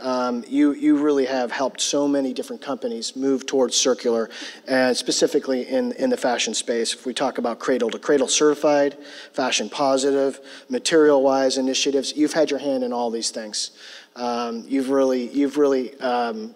Um, 0.00 0.44
you, 0.48 0.72
you 0.72 0.96
really 0.96 1.26
have 1.26 1.52
helped 1.52 1.80
so 1.80 2.08
many 2.08 2.32
different 2.32 2.62
companies 2.62 3.14
move 3.14 3.46
towards 3.46 3.76
circular, 3.76 4.30
and 4.66 4.96
specifically 4.96 5.68
in, 5.68 5.92
in 5.92 6.10
the 6.10 6.16
fashion 6.16 6.54
space. 6.54 6.94
If 6.94 7.06
we 7.06 7.14
talk 7.14 7.38
about 7.38 7.58
cradle 7.58 7.90
to 7.90 7.98
cradle 7.98 8.28
certified, 8.28 8.96
fashion 9.32 9.68
positive, 9.68 10.40
material 10.68 11.22
wise 11.22 11.58
initiatives, 11.58 12.14
you've 12.16 12.32
had 12.32 12.50
your 12.50 12.60
hand 12.60 12.84
in 12.84 12.92
all 12.92 13.10
these 13.10 13.30
things. 13.30 13.72
Um, 14.16 14.64
you've 14.66 14.90
really, 14.90 15.28
you've 15.28 15.56
really 15.56 15.98
um, 16.00 16.54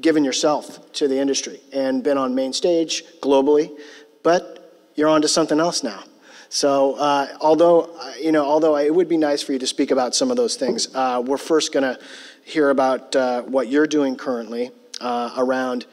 given 0.00 0.24
yourself 0.24 0.92
to 0.94 1.08
the 1.08 1.18
industry 1.18 1.60
and 1.72 2.02
been 2.02 2.18
on 2.18 2.34
main 2.34 2.52
stage 2.52 3.04
globally, 3.20 3.70
but 4.22 4.90
you're 4.94 5.08
on 5.08 5.22
to 5.22 5.28
something 5.28 5.60
else 5.60 5.82
now. 5.82 6.04
So, 6.52 6.94
uh, 6.96 7.28
although 7.40 7.82
uh, 7.82 8.14
you 8.20 8.32
know, 8.32 8.44
although 8.44 8.76
it 8.76 8.92
would 8.92 9.08
be 9.08 9.16
nice 9.16 9.40
for 9.40 9.52
you 9.52 9.58
to 9.60 9.68
speak 9.68 9.92
about 9.92 10.16
some 10.16 10.32
of 10.32 10.36
those 10.36 10.56
things, 10.56 10.92
uh, 10.94 11.22
we're 11.24 11.36
first 11.36 11.72
going 11.72 11.84
to 11.84 12.00
hear 12.50 12.70
about 12.70 13.14
uh, 13.14 13.42
what 13.42 13.68
you're 13.68 13.86
doing 13.86 14.16
currently 14.16 14.70
uh, 15.00 15.32
around 15.36 15.86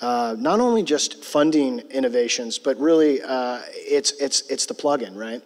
uh, 0.00 0.36
not 0.38 0.60
only 0.60 0.82
just 0.82 1.24
funding 1.24 1.80
innovations, 1.90 2.58
but 2.58 2.78
really 2.78 3.22
uh, 3.22 3.60
it's, 3.70 4.12
it's, 4.20 4.42
it's 4.50 4.66
the 4.66 4.74
plug-in, 4.74 5.16
right? 5.16 5.42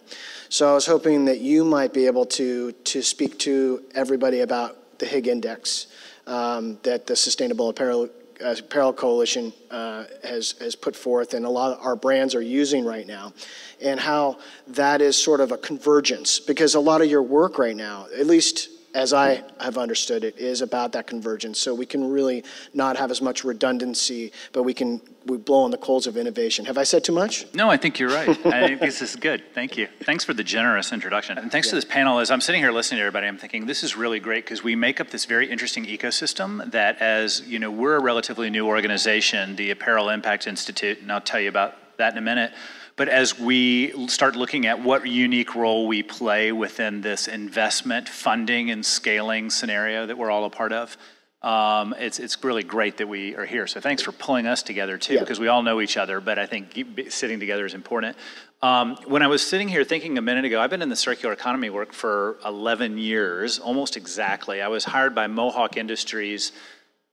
So 0.49 0.69
I 0.69 0.73
was 0.73 0.85
hoping 0.85 1.25
that 1.25 1.39
you 1.39 1.63
might 1.63 1.93
be 1.93 2.07
able 2.07 2.25
to, 2.25 2.71
to 2.71 3.01
speak 3.01 3.37
to 3.39 3.83
everybody 3.95 4.41
about 4.41 4.99
the 4.99 5.05
Higg 5.05 5.27
Index 5.27 5.87
um, 6.27 6.77
that 6.83 7.07
the 7.07 7.15
Sustainable 7.15 7.69
Apparel, 7.69 8.09
uh, 8.43 8.55
Apparel 8.59 8.93
Coalition 8.93 9.53
uh, 9.71 10.05
has, 10.23 10.55
has 10.59 10.75
put 10.75 10.95
forth 10.95 11.33
and 11.33 11.45
a 11.45 11.49
lot 11.49 11.77
of 11.77 11.85
our 11.85 11.95
brands 11.95 12.35
are 12.35 12.41
using 12.41 12.83
right 12.85 13.07
now, 13.07 13.33
and 13.81 13.99
how 13.99 14.39
that 14.67 15.01
is 15.01 15.15
sort 15.15 15.39
of 15.39 15.51
a 15.51 15.57
convergence, 15.57 16.39
because 16.39 16.75
a 16.75 16.79
lot 16.79 17.01
of 17.01 17.09
your 17.09 17.23
work 17.23 17.57
right 17.57 17.75
now, 17.75 18.07
at 18.17 18.25
least 18.25 18.69
as 18.93 19.13
I 19.13 19.43
have 19.59 19.77
understood 19.77 20.23
it, 20.23 20.37
is 20.37 20.61
about 20.61 20.93
that 20.93 21.07
convergence. 21.07 21.59
So 21.59 21.73
we 21.73 21.85
can 21.85 22.09
really 22.09 22.43
not 22.73 22.97
have 22.97 23.11
as 23.11 23.21
much 23.21 23.43
redundancy, 23.43 24.31
but 24.51 24.63
we 24.63 24.73
can 24.73 25.01
we 25.25 25.37
blow 25.37 25.63
on 25.63 25.71
the 25.71 25.77
coals 25.77 26.07
of 26.07 26.17
innovation. 26.17 26.65
Have 26.65 26.77
I 26.77 26.83
said 26.83 27.03
too 27.03 27.11
much? 27.11 27.45
No, 27.53 27.69
I 27.69 27.77
think 27.77 27.99
you're 27.99 28.09
right. 28.09 28.29
I 28.47 28.67
think 28.67 28.79
this 28.79 29.01
is 29.01 29.15
good. 29.15 29.43
Thank 29.53 29.77
you. 29.77 29.87
Thanks 30.03 30.23
for 30.23 30.33
the 30.33 30.43
generous 30.43 30.91
introduction. 30.91 31.37
And 31.37 31.51
thanks 31.51 31.67
yeah. 31.67 31.71
to 31.71 31.75
this 31.75 31.85
panel. 31.85 32.19
As 32.19 32.31
I'm 32.31 32.41
sitting 32.41 32.61
here 32.61 32.71
listening 32.71 32.97
to 32.97 33.03
everybody, 33.03 33.27
I'm 33.27 33.37
thinking 33.37 33.65
this 33.65 33.83
is 33.83 33.95
really 33.95 34.19
great 34.19 34.45
because 34.45 34.63
we 34.63 34.75
make 34.75 34.99
up 34.99 35.11
this 35.11 35.25
very 35.25 35.49
interesting 35.49 35.85
ecosystem 35.85 36.71
that 36.71 36.99
as, 37.01 37.41
you 37.41 37.59
know, 37.59 37.69
we're 37.69 37.95
a 37.95 38.01
relatively 38.01 38.49
new 38.49 38.65
organization, 38.65 39.55
the 39.55 39.71
Apparel 39.71 40.09
Impact 40.09 40.47
Institute, 40.47 40.99
and 41.01 41.11
I'll 41.11 41.21
tell 41.21 41.39
you 41.39 41.49
about 41.49 41.75
that 41.97 42.13
in 42.13 42.17
a 42.17 42.21
minute. 42.21 42.51
But 42.99 43.07
as 43.07 43.39
we 43.39 44.09
start 44.09 44.35
looking 44.35 44.65
at 44.65 44.83
what 44.83 45.07
unique 45.07 45.55
role 45.55 45.87
we 45.87 46.03
play 46.03 46.51
within 46.51 46.99
this 46.99 47.29
investment, 47.29 48.09
funding, 48.09 48.71
and 48.71 48.85
scaling 48.85 49.51
scenario 49.51 50.05
that 50.05 50.17
we're 50.17 50.29
all 50.29 50.43
a 50.43 50.49
part 50.49 50.73
of, 50.73 50.97
um, 51.41 51.95
it's, 51.97 52.19
it's 52.19 52.43
really 52.43 52.61
great 52.61 52.97
that 52.97 53.07
we 53.07 53.37
are 53.37 53.45
here. 53.45 53.67
So 53.67 53.79
thanks 53.79 54.01
for 54.03 54.11
pulling 54.11 54.47
us 54.47 54.63
together 54.63 54.97
too, 54.97 55.13
Yeah. 55.13 55.19
because 55.21 55.39
we 55.39 55.47
all 55.47 55.63
know 55.63 55.79
each 55.79 55.95
other, 55.95 56.19
but 56.19 56.37
I 56.37 56.45
think 56.45 56.77
sitting 57.07 57.39
together 57.39 57.65
is 57.65 57.73
important. 57.73 58.17
Um, 58.61 58.97
when 59.07 59.21
I 59.21 59.27
was 59.27 59.47
sitting 59.47 59.69
here 59.69 59.85
thinking 59.85 60.17
a 60.17 60.21
minute 60.21 60.43
ago, 60.43 60.59
I've 60.59 60.69
been 60.69 60.81
in 60.81 60.89
the 60.89 60.97
circular 60.97 61.31
economy 61.31 61.69
work 61.69 61.93
for 61.93 62.37
11 62.43 62.97
years, 62.97 63.59
almost 63.59 63.95
exactly. 63.95 64.61
I 64.61 64.67
was 64.67 64.83
hired 64.83 65.15
by 65.15 65.27
Mohawk 65.27 65.77
Industries 65.77 66.51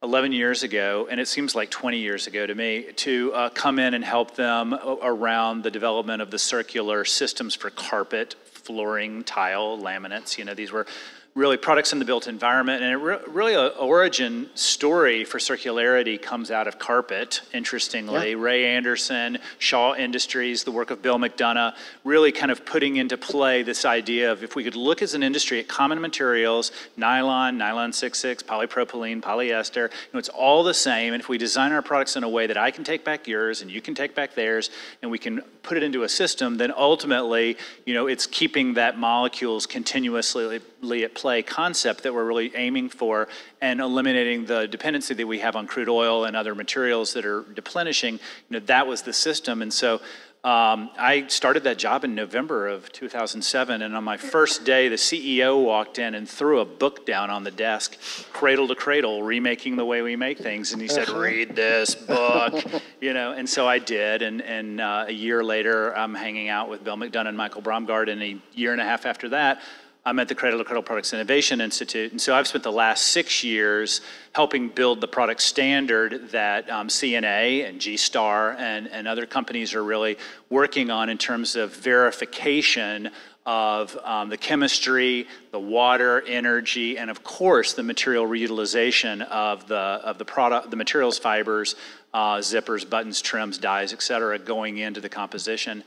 11 0.03 0.33
years 0.33 0.63
ago, 0.63 1.09
and 1.11 1.19
it 1.19 1.27
seems 1.27 1.55
like 1.55 1.71
20 1.71 1.99
years 1.99 2.27
ago 2.27 2.47
to 2.47 2.55
me, 2.55 2.87
to 2.97 3.33
uh, 3.33 3.49
come 3.49 3.79
in 3.79 3.95
and 3.95 4.05
help 4.05 4.35
them 4.35 4.75
around 4.75 5.63
the 5.63 5.71
development 5.71 6.21
of 6.21 6.31
the 6.31 6.39
circular 6.39 7.05
systems 7.05 7.55
for 7.55 7.71
carpet, 7.71 8.35
flooring, 8.45 9.25
tile, 9.25 9.79
laminates. 9.79 10.37
You 10.37 10.45
know, 10.45 10.55
these 10.55 10.71
were 10.71 10.87
really 11.37 11.59
products 11.59 11.93
in 11.93 11.99
the 11.99 12.05
built 12.05 12.27
environment, 12.27 12.83
and 12.83 12.91
it 12.91 12.97
re- 12.97 13.19
really 13.29 13.53
a 13.53 13.67
origin 13.69 14.49
story 14.55 15.23
for 15.23 15.37
circularity 15.37 16.21
comes 16.21 16.51
out 16.51 16.67
of 16.67 16.79
carpet. 16.79 17.43
Interestingly, 17.53 18.35
Ray 18.35 18.65
Anderson, 18.65 19.37
Shaw 19.59 19.95
Industries, 19.95 20.65
the 20.65 20.73
work 20.73 20.91
of 20.91 21.03
Bill 21.03 21.19
McDonough, 21.19 21.77
really 22.05 22.33
kind 22.33 22.51
of 22.51 22.65
putting 22.65 22.97
into 22.97 23.19
play 23.19 23.63
this 23.63 23.85
idea 23.85 24.33
of 24.33 24.43
if 24.43 24.57
we 24.57 24.65
could 24.65 24.77
look 24.77 25.03
as 25.03 25.13
an 25.13 25.23
industry 25.23 25.61
at 25.61 25.69
common 25.69 26.01
materials, 26.01 26.73
nylon, 26.97 27.59
nylon 27.59 27.93
66, 27.93 28.43
polypropylene, 28.43 29.21
polyester, 29.21 29.91
you 29.91 30.09
know, 30.15 30.19
it's 30.19 30.31
all 30.31 30.65
the 30.65 30.75
same. 30.75 31.13
And 31.13 31.23
if 31.23 31.29
we 31.29 31.37
design 31.37 31.71
our 31.71 31.83
products 31.83 32.17
in 32.17 32.25
a 32.25 32.29
way 32.29 32.47
that 32.47 32.57
I 32.57 32.71
can 32.71 32.83
take 32.83 33.05
back 33.05 33.29
yours 33.29 33.61
and 33.61 33.71
you 33.71 33.83
can 33.83 33.95
take 33.95 34.15
back 34.15 34.35
theirs, 34.35 34.71
and 35.03 35.11
we 35.11 35.19
can 35.19 35.43
put 35.63 35.77
it 35.77 35.83
into 35.83 36.03
a 36.05 36.09
system, 36.09 36.57
then 36.57 36.73
ultimately, 36.75 37.59
you 37.85 37.93
know, 37.93 38.07
it's 38.07 38.27
keeping 38.27 38.75
that 38.75 38.99
molecules 38.99 39.67
continuously 39.67 40.63
at 41.03 41.15
play 41.15 41.26
concept 41.43 42.03
that 42.03 42.15
we're 42.15 42.25
really 42.25 42.55
aiming 42.55 42.89
for 42.89 43.29
and 43.61 43.81
eliminating 43.81 44.47
the 44.47 44.67
dependency 44.67 45.15
that 45.15 45.27
we 45.27 45.39
have 45.41 45.57
on 45.57 45.67
crude 45.67 45.89
oil 45.89 46.25
and 46.25 46.37
other 46.37 46.55
materials 46.55 47.13
that 47.15 47.25
are 47.25 47.43
deplenishing. 47.55 48.15
You 48.15 48.61
know, 48.61 48.67
that 48.67 48.87
was 48.87 49.03
the 49.03 49.13
system. 49.13 49.63
And 49.63 49.73
so 49.73 50.01
um, 50.47 50.91
I 50.97 51.27
started 51.27 51.65
that 51.65 51.77
job 51.77 52.05
in 52.05 52.15
November 52.15 52.69
of 52.69 52.93
2007, 52.93 53.83
and 53.83 53.97
on 53.97 54.05
my 54.05 54.17
first 54.17 54.65
day, 54.65 54.87
the 54.87 54.95
CEO 54.95 55.61
walked 55.61 55.99
in 55.99 56.15
and 56.15 56.29
threw 56.29 56.61
a 56.61 56.65
book 56.65 57.05
down 57.05 57.31
on 57.31 57.43
the 57.43 57.51
desk, 57.51 57.99
Cradle 58.33 58.69
to 58.69 58.77
Cradle, 58.77 59.25
remaking 59.25 59.75
the 59.75 59.85
way 59.85 60.03
we 60.03 60.15
make 60.15 60.39
things, 60.39 60.73
and 60.73 60.81
he 60.81 60.87
said, 60.87 61.09
"Read 61.09 61.57
this 61.57 61.97
book," 61.97 62.65
you 63.01 63.13
know. 63.13 63.33
And 63.33 63.49
so 63.49 63.67
I 63.67 63.81
did, 63.81 64.23
and 64.23 64.41
and 64.41 64.81
uh, 64.81 65.07
a 65.09 65.13
year 65.13 65.43
later, 65.43 65.97
I'm 65.97 66.15
hanging 66.15 66.49
out 66.49 66.69
with 66.71 66.85
Bill 66.85 66.97
McDonough 66.97 67.27
and 67.27 67.37
Michael 67.37 67.63
Braungart, 67.63 68.09
and 68.09 68.23
a 68.23 68.41
year 68.55 68.71
and 68.71 68.81
a 68.81 68.85
half 68.85 69.05
after 69.05 69.31
that. 69.31 69.63
I'm 70.07 70.21
at 70.21 70.29
the 70.29 70.37
Cradle 70.37 70.61
to 70.61 70.65
Cradle 70.65 70.85
Products 70.85 71.13
Innovation 71.13 71.61
Institute. 71.61 72.13
And 72.13 72.21
so 72.21 72.33
I've 72.33 72.47
spent 72.47 72.63
the 72.63 72.71
last 72.71 73.09
six 73.09 73.43
years 73.43 74.01
helping 74.35 74.69
build 74.69 75.01
the 75.01 75.09
product 75.09 75.43
standard 75.43 76.31
that 76.31 76.71
um, 76.71 76.89
C&A 76.89 77.65
and 77.65 77.81
G-Star 77.81 78.53
and, 78.53 78.87
and 78.87 79.09
other 79.09 79.27
companies 79.27 79.75
are 79.75 79.83
really 79.83 80.17
working 80.49 80.93
on 80.93 81.09
in 81.09 81.19
terms 81.19 81.57
of 81.57 81.75
verification 81.75 83.11
of 83.47 83.99
um, 84.05 84.29
the 84.29 84.37
chemistry, 84.37 85.27
the 85.51 85.59
water, 85.59 86.23
energy, 86.29 86.99
and 86.99 87.11
of 87.11 87.25
course 87.25 87.73
the 87.73 87.83
material 87.83 88.27
reutilization 88.27 89.23
of 89.23 89.67
the 89.67 89.77
of 89.77 90.19
the 90.19 90.25
product, 90.25 90.71
the 90.71 90.77
materials, 90.77 91.19
fibers, 91.19 91.75
uh, 92.15 92.37
zippers, 92.37 92.89
buttons, 92.89 93.21
trims, 93.21 93.59
dyes, 93.59 93.93
et 93.93 94.03
cetera, 94.03 94.39
going 94.39 94.79
into 94.79 95.01
the 95.01 95.09
composition. 95.09 95.83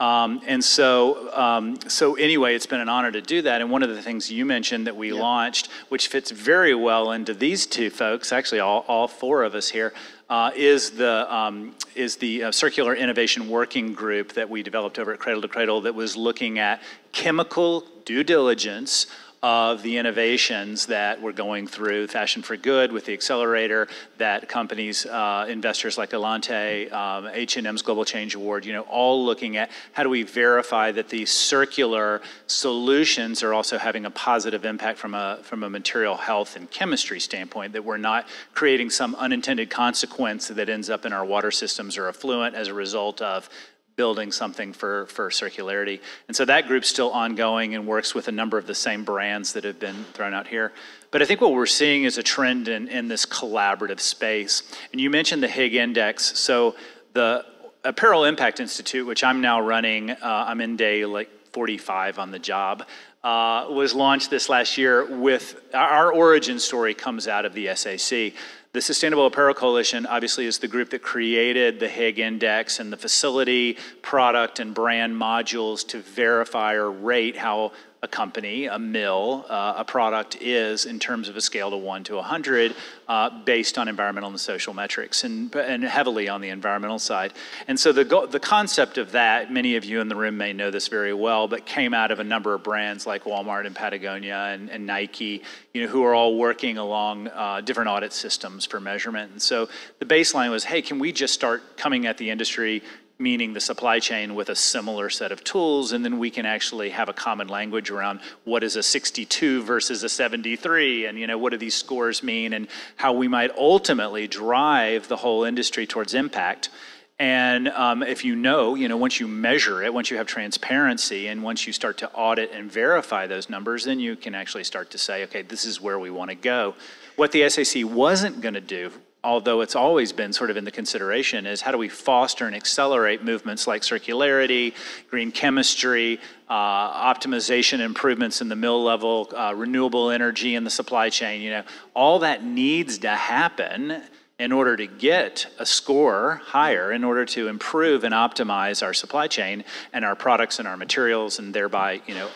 Um, 0.00 0.40
and 0.46 0.62
so, 0.64 1.32
um, 1.36 1.78
so 1.88 2.16
anyway, 2.16 2.56
it's 2.56 2.66
been 2.66 2.80
an 2.80 2.88
honor 2.88 3.12
to 3.12 3.22
do 3.22 3.42
that. 3.42 3.60
And 3.60 3.70
one 3.70 3.84
of 3.84 3.90
the 3.90 4.02
things 4.02 4.30
you 4.30 4.44
mentioned 4.44 4.88
that 4.88 4.96
we 4.96 5.12
launched, 5.12 5.68
which 5.88 6.08
fits 6.08 6.32
very 6.32 6.74
well 6.74 7.12
into 7.12 7.32
these 7.32 7.64
two 7.64 7.90
folks, 7.90 8.32
actually 8.32 8.58
all, 8.58 8.84
all 8.88 9.06
four 9.06 9.44
of 9.44 9.54
us 9.54 9.68
here, 9.68 9.94
uh, 10.28 10.50
is 10.56 10.90
the 10.92 11.32
um, 11.32 11.74
is 11.94 12.16
the 12.16 12.44
uh, 12.44 12.50
circular 12.50 12.94
innovation 12.94 13.48
working 13.48 13.92
group 13.92 14.32
that 14.32 14.48
we 14.48 14.62
developed 14.62 14.98
over 14.98 15.12
at 15.12 15.20
Cradle 15.20 15.42
to 15.42 15.48
Cradle 15.48 15.82
that 15.82 15.94
was 15.94 16.16
looking 16.16 16.58
at 16.58 16.82
chemical 17.12 17.84
due 18.04 18.24
diligence 18.24 19.06
of 19.44 19.82
the 19.82 19.98
innovations 19.98 20.86
that 20.86 21.20
we're 21.20 21.30
going 21.30 21.66
through 21.66 22.06
Fashion 22.06 22.40
for 22.40 22.56
Good 22.56 22.90
with 22.90 23.04
the 23.04 23.12
accelerator 23.12 23.88
that 24.16 24.48
companies, 24.48 25.04
uh, 25.04 25.44
investors 25.46 25.98
like 25.98 26.12
Alante, 26.12 26.90
um, 26.90 27.28
H&M's 27.30 27.82
Global 27.82 28.06
Change 28.06 28.34
Award, 28.34 28.64
you 28.64 28.72
know, 28.72 28.84
all 28.84 29.22
looking 29.22 29.58
at 29.58 29.70
how 29.92 30.02
do 30.02 30.08
we 30.08 30.22
verify 30.22 30.92
that 30.92 31.10
these 31.10 31.30
circular 31.30 32.22
solutions 32.46 33.42
are 33.42 33.52
also 33.52 33.76
having 33.76 34.06
a 34.06 34.10
positive 34.10 34.64
impact 34.64 34.98
from 34.98 35.12
a 35.12 35.40
from 35.42 35.62
a 35.62 35.68
material 35.68 36.16
health 36.16 36.56
and 36.56 36.70
chemistry 36.70 37.20
standpoint 37.20 37.74
that 37.74 37.84
we're 37.84 37.98
not 37.98 38.26
creating 38.54 38.88
some 38.88 39.14
unintended 39.16 39.68
consequence 39.68 40.48
that 40.48 40.70
ends 40.70 40.88
up 40.88 41.04
in 41.04 41.12
our 41.12 41.24
water 41.24 41.50
systems 41.50 41.98
or 41.98 42.08
effluent 42.08 42.54
as 42.54 42.68
a 42.68 42.74
result 42.74 43.20
of 43.20 43.50
building 43.96 44.32
something 44.32 44.72
for, 44.72 45.06
for 45.06 45.30
circularity. 45.30 46.00
And 46.26 46.36
so 46.36 46.44
that 46.44 46.66
group's 46.66 46.88
still 46.88 47.10
ongoing 47.10 47.74
and 47.74 47.86
works 47.86 48.14
with 48.14 48.28
a 48.28 48.32
number 48.32 48.58
of 48.58 48.66
the 48.66 48.74
same 48.74 49.04
brands 49.04 49.52
that 49.52 49.64
have 49.64 49.78
been 49.78 50.04
thrown 50.14 50.34
out 50.34 50.48
here. 50.48 50.72
But 51.10 51.22
I 51.22 51.26
think 51.26 51.40
what 51.40 51.52
we're 51.52 51.66
seeing 51.66 52.04
is 52.04 52.18
a 52.18 52.22
trend 52.22 52.66
in, 52.68 52.88
in 52.88 53.08
this 53.08 53.24
collaborative 53.24 54.00
space. 54.00 54.62
And 54.92 55.00
you 55.00 55.10
mentioned 55.10 55.42
the 55.42 55.48
Higg 55.48 55.74
Index. 55.74 56.36
So 56.38 56.74
the 57.12 57.46
Apparel 57.84 58.24
Impact 58.24 58.60
Institute, 58.60 59.06
which 59.06 59.22
I'm 59.22 59.40
now 59.40 59.60
running, 59.60 60.10
uh, 60.10 60.16
I'm 60.22 60.60
in 60.60 60.76
day 60.76 61.04
like 61.04 61.30
45 61.52 62.18
on 62.18 62.30
the 62.32 62.38
job, 62.38 62.84
uh, 63.22 63.68
was 63.70 63.94
launched 63.94 64.28
this 64.28 64.48
last 64.48 64.76
year 64.76 65.06
with 65.18 65.60
our 65.72 66.12
origin 66.12 66.58
story 66.58 66.94
comes 66.94 67.28
out 67.28 67.44
of 67.44 67.54
the 67.54 67.74
SAC. 67.74 68.32
The 68.74 68.80
Sustainable 68.80 69.26
Apparel 69.26 69.54
Coalition 69.54 70.04
obviously 70.04 70.46
is 70.46 70.58
the 70.58 70.66
group 70.66 70.90
that 70.90 71.00
created 71.00 71.78
the 71.78 71.88
Higg 71.88 72.18
Index 72.18 72.80
and 72.80 72.92
the 72.92 72.96
facility, 72.96 73.78
product, 74.02 74.58
and 74.58 74.74
brand 74.74 75.14
modules 75.14 75.86
to 75.86 76.00
verify 76.00 76.74
or 76.74 76.90
rate 76.90 77.36
how 77.36 77.70
a 78.04 78.08
company, 78.08 78.66
a 78.66 78.78
mill, 78.78 79.46
uh, 79.48 79.74
a 79.78 79.84
product 79.84 80.36
is 80.40 80.84
in 80.84 80.98
terms 80.98 81.28
of 81.28 81.36
a 81.36 81.40
scale 81.40 81.70
to 81.70 81.76
1 81.76 82.04
to 82.04 82.16
100 82.16 82.76
uh, 83.08 83.30
based 83.44 83.78
on 83.78 83.88
environmental 83.88 84.28
and 84.28 84.38
social 84.38 84.74
metrics 84.74 85.24
and, 85.24 85.54
and 85.56 85.82
heavily 85.82 86.28
on 86.28 86.42
the 86.42 86.50
environmental 86.50 86.98
side. 86.98 87.32
And 87.66 87.80
so 87.80 87.92
the, 87.92 88.04
the 88.30 88.38
concept 88.38 88.98
of 88.98 89.12
that, 89.12 89.50
many 89.50 89.76
of 89.76 89.86
you 89.86 90.00
in 90.00 90.08
the 90.08 90.14
room 90.14 90.36
may 90.36 90.52
know 90.52 90.70
this 90.70 90.88
very 90.88 91.14
well, 91.14 91.48
but 91.48 91.64
came 91.64 91.94
out 91.94 92.10
of 92.10 92.20
a 92.20 92.24
number 92.24 92.52
of 92.52 92.62
brands 92.62 93.06
like 93.06 93.24
Walmart 93.24 93.66
and 93.66 93.74
Patagonia 93.74 94.50
and, 94.52 94.70
and 94.70 94.86
Nike, 94.86 95.42
you 95.72 95.82
know, 95.82 95.88
who 95.88 96.04
are 96.04 96.14
all 96.14 96.36
working 96.36 96.76
along 96.76 97.28
uh, 97.28 97.62
different 97.62 97.88
audit 97.88 98.12
systems 98.12 98.66
for 98.66 98.80
measurement. 98.80 99.32
And 99.32 99.40
so 99.40 99.70
the 99.98 100.06
baseline 100.06 100.50
was, 100.50 100.64
hey, 100.64 100.82
can 100.82 100.98
we 100.98 101.10
just 101.10 101.32
start 101.32 101.78
coming 101.78 102.06
at 102.06 102.18
the 102.18 102.28
industry 102.28 102.82
meaning 103.18 103.52
the 103.52 103.60
supply 103.60 103.98
chain 104.00 104.34
with 104.34 104.48
a 104.48 104.56
similar 104.56 105.08
set 105.08 105.30
of 105.30 105.44
tools 105.44 105.92
and 105.92 106.04
then 106.04 106.18
we 106.18 106.30
can 106.30 106.44
actually 106.44 106.90
have 106.90 107.08
a 107.08 107.12
common 107.12 107.46
language 107.46 107.90
around 107.90 108.20
what 108.44 108.64
is 108.64 108.74
a 108.74 108.82
62 108.82 109.62
versus 109.62 110.02
a 110.02 110.08
73 110.08 111.06
and 111.06 111.18
you 111.18 111.26
know 111.26 111.38
what 111.38 111.50
do 111.50 111.56
these 111.56 111.76
scores 111.76 112.22
mean 112.22 112.52
and 112.52 112.66
how 112.96 113.12
we 113.12 113.28
might 113.28 113.56
ultimately 113.56 114.26
drive 114.26 115.06
the 115.06 115.16
whole 115.16 115.44
industry 115.44 115.86
towards 115.86 116.12
impact 116.12 116.70
and 117.18 117.68
um, 117.68 118.02
if 118.02 118.24
you 118.24 118.34
know, 118.34 118.74
you 118.74 118.88
know, 118.88 118.96
once 118.96 119.20
you 119.20 119.28
measure 119.28 119.82
it, 119.84 119.94
once 119.94 120.10
you 120.10 120.16
have 120.16 120.26
transparency, 120.26 121.28
and 121.28 121.44
once 121.44 121.64
you 121.64 121.72
start 121.72 121.98
to 121.98 122.10
audit 122.12 122.50
and 122.52 122.70
verify 122.70 123.28
those 123.28 123.48
numbers, 123.48 123.84
then 123.84 124.00
you 124.00 124.16
can 124.16 124.34
actually 124.34 124.64
start 124.64 124.90
to 124.90 124.98
say, 124.98 125.22
okay, 125.24 125.42
this 125.42 125.64
is 125.64 125.80
where 125.80 125.98
we 125.98 126.10
want 126.10 126.30
to 126.30 126.34
go. 126.34 126.74
What 127.14 127.30
the 127.30 127.48
SAC 127.48 127.84
wasn't 127.84 128.40
going 128.40 128.54
to 128.54 128.60
do 128.60 128.90
although 129.24 129.62
it's 129.62 129.74
always 129.74 130.12
been 130.12 130.32
sort 130.32 130.50
of 130.50 130.56
in 130.56 130.64
the 130.64 130.70
consideration, 130.70 131.46
is 131.46 131.62
how 131.62 131.72
do 131.72 131.78
we 131.78 131.88
foster 131.88 132.46
and 132.46 132.54
accelerate 132.54 133.24
movements 133.24 133.66
like 133.66 133.82
circularity, 133.82 134.74
green 135.10 135.32
chemistry, 135.32 136.20
uh, 136.48 137.14
optimization 137.14 137.80
improvements 137.80 138.40
in 138.40 138.48
the 138.48 138.56
mill 138.56 138.84
level, 138.84 139.32
uh, 139.34 139.52
renewable 139.56 140.10
energy 140.10 140.54
in 140.54 140.62
the 140.62 140.70
supply 140.70 141.08
chain. 141.08 141.40
You 141.40 141.50
know, 141.50 141.62
all 141.94 142.20
that 142.20 142.44
needs 142.44 142.98
to 142.98 143.10
happen 143.10 144.02
in 144.38 144.52
order 144.52 144.76
to 144.76 144.86
get 144.86 145.46
a 145.58 145.64
score 145.64 146.42
higher, 146.44 146.92
in 146.92 147.02
order 147.04 147.24
to 147.24 147.48
improve 147.48 148.04
and 148.04 148.12
optimize 148.12 148.82
our 148.82 148.92
supply 148.92 149.26
chain 149.26 149.64
and 149.92 150.04
our 150.04 150.16
products 150.16 150.58
and 150.58 150.68
our 150.68 150.76
materials, 150.76 151.38
and 151.38 151.54
thereby, 151.54 152.02
you 152.06 152.14
know, 152.14 152.28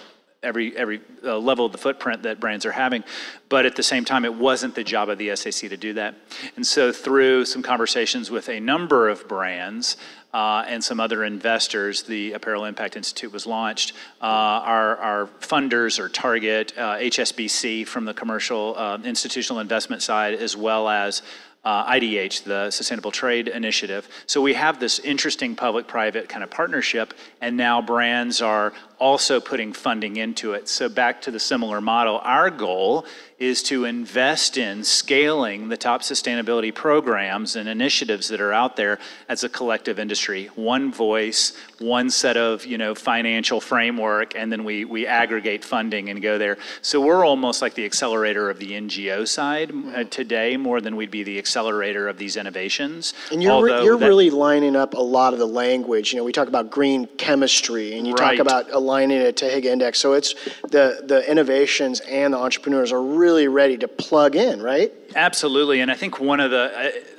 every 0.43 0.77
every 0.77 1.01
uh, 1.25 1.37
level 1.37 1.67
of 1.67 1.73
the 1.73 1.79
footprint 1.79 2.23
that 2.23 2.39
brands 2.39 2.65
are 2.65 2.73
having 2.73 3.03
but 3.49 3.67
at 3.67 3.75
the 3.75 3.83
same 3.83 4.05
time 4.05 4.25
it 4.25 4.33
wasn't 4.33 4.73
the 4.77 4.85
job 4.85 5.09
of 5.09 5.19
the 5.19 5.35
SAC 5.35 5.69
to 5.69 5.77
do 5.77 5.93
that 5.93 6.15
and 6.55 6.65
so 6.65 6.93
through 6.93 7.45
some 7.45 7.61
conversations 7.61 8.31
with 8.31 8.49
a 8.49 8.61
number 8.61 9.09
of 9.09 9.27
brands 9.27 9.97
uh, 10.33 10.65
and 10.69 10.85
some 10.85 11.01
other 11.01 11.25
investors 11.25 12.05
the 12.05 12.33
apparel 12.35 12.67
impact 12.67 12.97
institute 12.97 13.33
was 13.33 13.47
launched 13.47 13.95
uh, 14.23 14.27
our, 14.27 14.97
our 14.99 15.27
funders 15.41 15.99
are 15.99 16.09
target 16.09 16.73
uh, 16.79 16.97
hsbc 16.99 17.85
from 17.85 18.05
the 18.05 18.15
commercial 18.15 18.77
uh, 18.79 18.97
institutional 19.03 19.59
investment 19.59 20.03
side 20.03 20.35
as 20.35 20.57
well 20.57 20.89
as 20.89 21.23
uh, 21.65 21.93
IDH, 21.93 22.45
the 22.45 22.71
Sustainable 22.71 23.11
Trade 23.11 23.49
Initiative. 23.49 24.09
So 24.27 24.41
we 24.41 24.55
have 24.55 24.81
this 24.81 25.01
interesting 25.01 25.57
public-private 25.57 26.29
kind 26.29 26.43
of 26.43 26.51
partnership, 26.51 27.13
and 27.43 27.57
now 27.57 27.83
brands 27.83 28.41
are 28.41 28.73
also 28.99 29.41
putting 29.41 29.73
funding 29.73 30.17
into 30.17 30.53
it. 30.53 30.69
So 30.69 30.89
back 30.89 31.23
to 31.23 31.31
the 31.31 31.41
similar 31.41 31.81
model, 31.81 32.21
our 32.25 32.51
goal 32.51 33.05
is 33.39 33.63
to 33.63 33.85
invest 33.85 34.59
in 34.59 34.83
scaling 34.83 35.69
the 35.69 35.77
top 35.77 36.03
sustainability 36.03 36.75
programs 36.75 37.55
and 37.55 37.69
initiatives 37.69 38.27
that 38.27 38.41
are 38.41 38.53
out 38.53 38.75
there 38.75 38.99
as 39.29 39.45
a 39.45 39.49
collective 39.49 39.97
industry. 40.01 40.47
One 40.57 40.91
voice, 40.91 41.53
one 41.79 42.11
set 42.11 42.37
of 42.37 42.67
you 42.67 42.77
know 42.79 42.97
financial 42.97 43.61
framework, 43.61 44.35
and 44.35 44.51
then 44.51 44.65
we 44.65 44.85
we 44.85 45.07
aggregate 45.07 45.65
funding 45.65 46.09
and 46.11 46.21
go 46.21 46.37
there. 46.37 46.59
So 46.83 47.01
we're 47.01 47.25
almost 47.25 47.63
like 47.63 47.75
the 47.75 47.85
accelerator 47.85 48.51
of 48.51 48.59
the 48.59 48.73
NGO 48.73 49.27
side 49.29 49.71
uh, 49.95 50.03
today, 50.05 50.57
more 50.57 50.81
than 50.81 50.97
we'd 50.97 51.13
be 51.13 51.23
the 51.23 51.39
accelerator 51.39 52.09
of 52.09 52.19
these 52.19 52.37
innovations. 52.37 53.15
And 53.31 53.41
you're, 53.41 53.63
re- 53.65 53.85
you're 53.85 53.99
that- 53.99 54.07
really 54.07 54.31
lining 54.31 54.75
up 54.75 54.95
a 54.95 55.01
lot 55.01 55.33
of 55.33 55.39
the 55.39 55.47
language. 55.47 56.13
You 56.13 56.19
know, 56.19 56.25
we 56.25 56.33
talk 56.33 56.49
about 56.49 56.71
green 56.73 57.07
chemistry, 57.19 57.97
and 57.97 58.05
you 58.05 58.15
Right. 58.15 58.37
talk 58.37 58.41
about 58.45 58.67
aligning 58.89 59.19
it 59.19 59.37
to 59.37 59.45
Higg 59.45 59.67
Index. 59.67 60.01
So 60.01 60.15
it's 60.15 60.35
the 60.63 61.03
the 61.05 61.23
innovations 61.31 62.01
and 62.01 62.33
the 62.33 62.39
entrepreneurs 62.39 62.91
are 62.91 63.03
really 63.03 63.47
ready 63.47 63.77
to 63.77 63.87
plug 63.87 64.35
in, 64.35 64.63
right? 64.63 64.93
Absolutely, 65.15 65.81
and 65.81 65.91
I 65.91 65.95
think 65.95 66.21
one 66.21 66.39
of 66.39 66.51
the, 66.51 66.71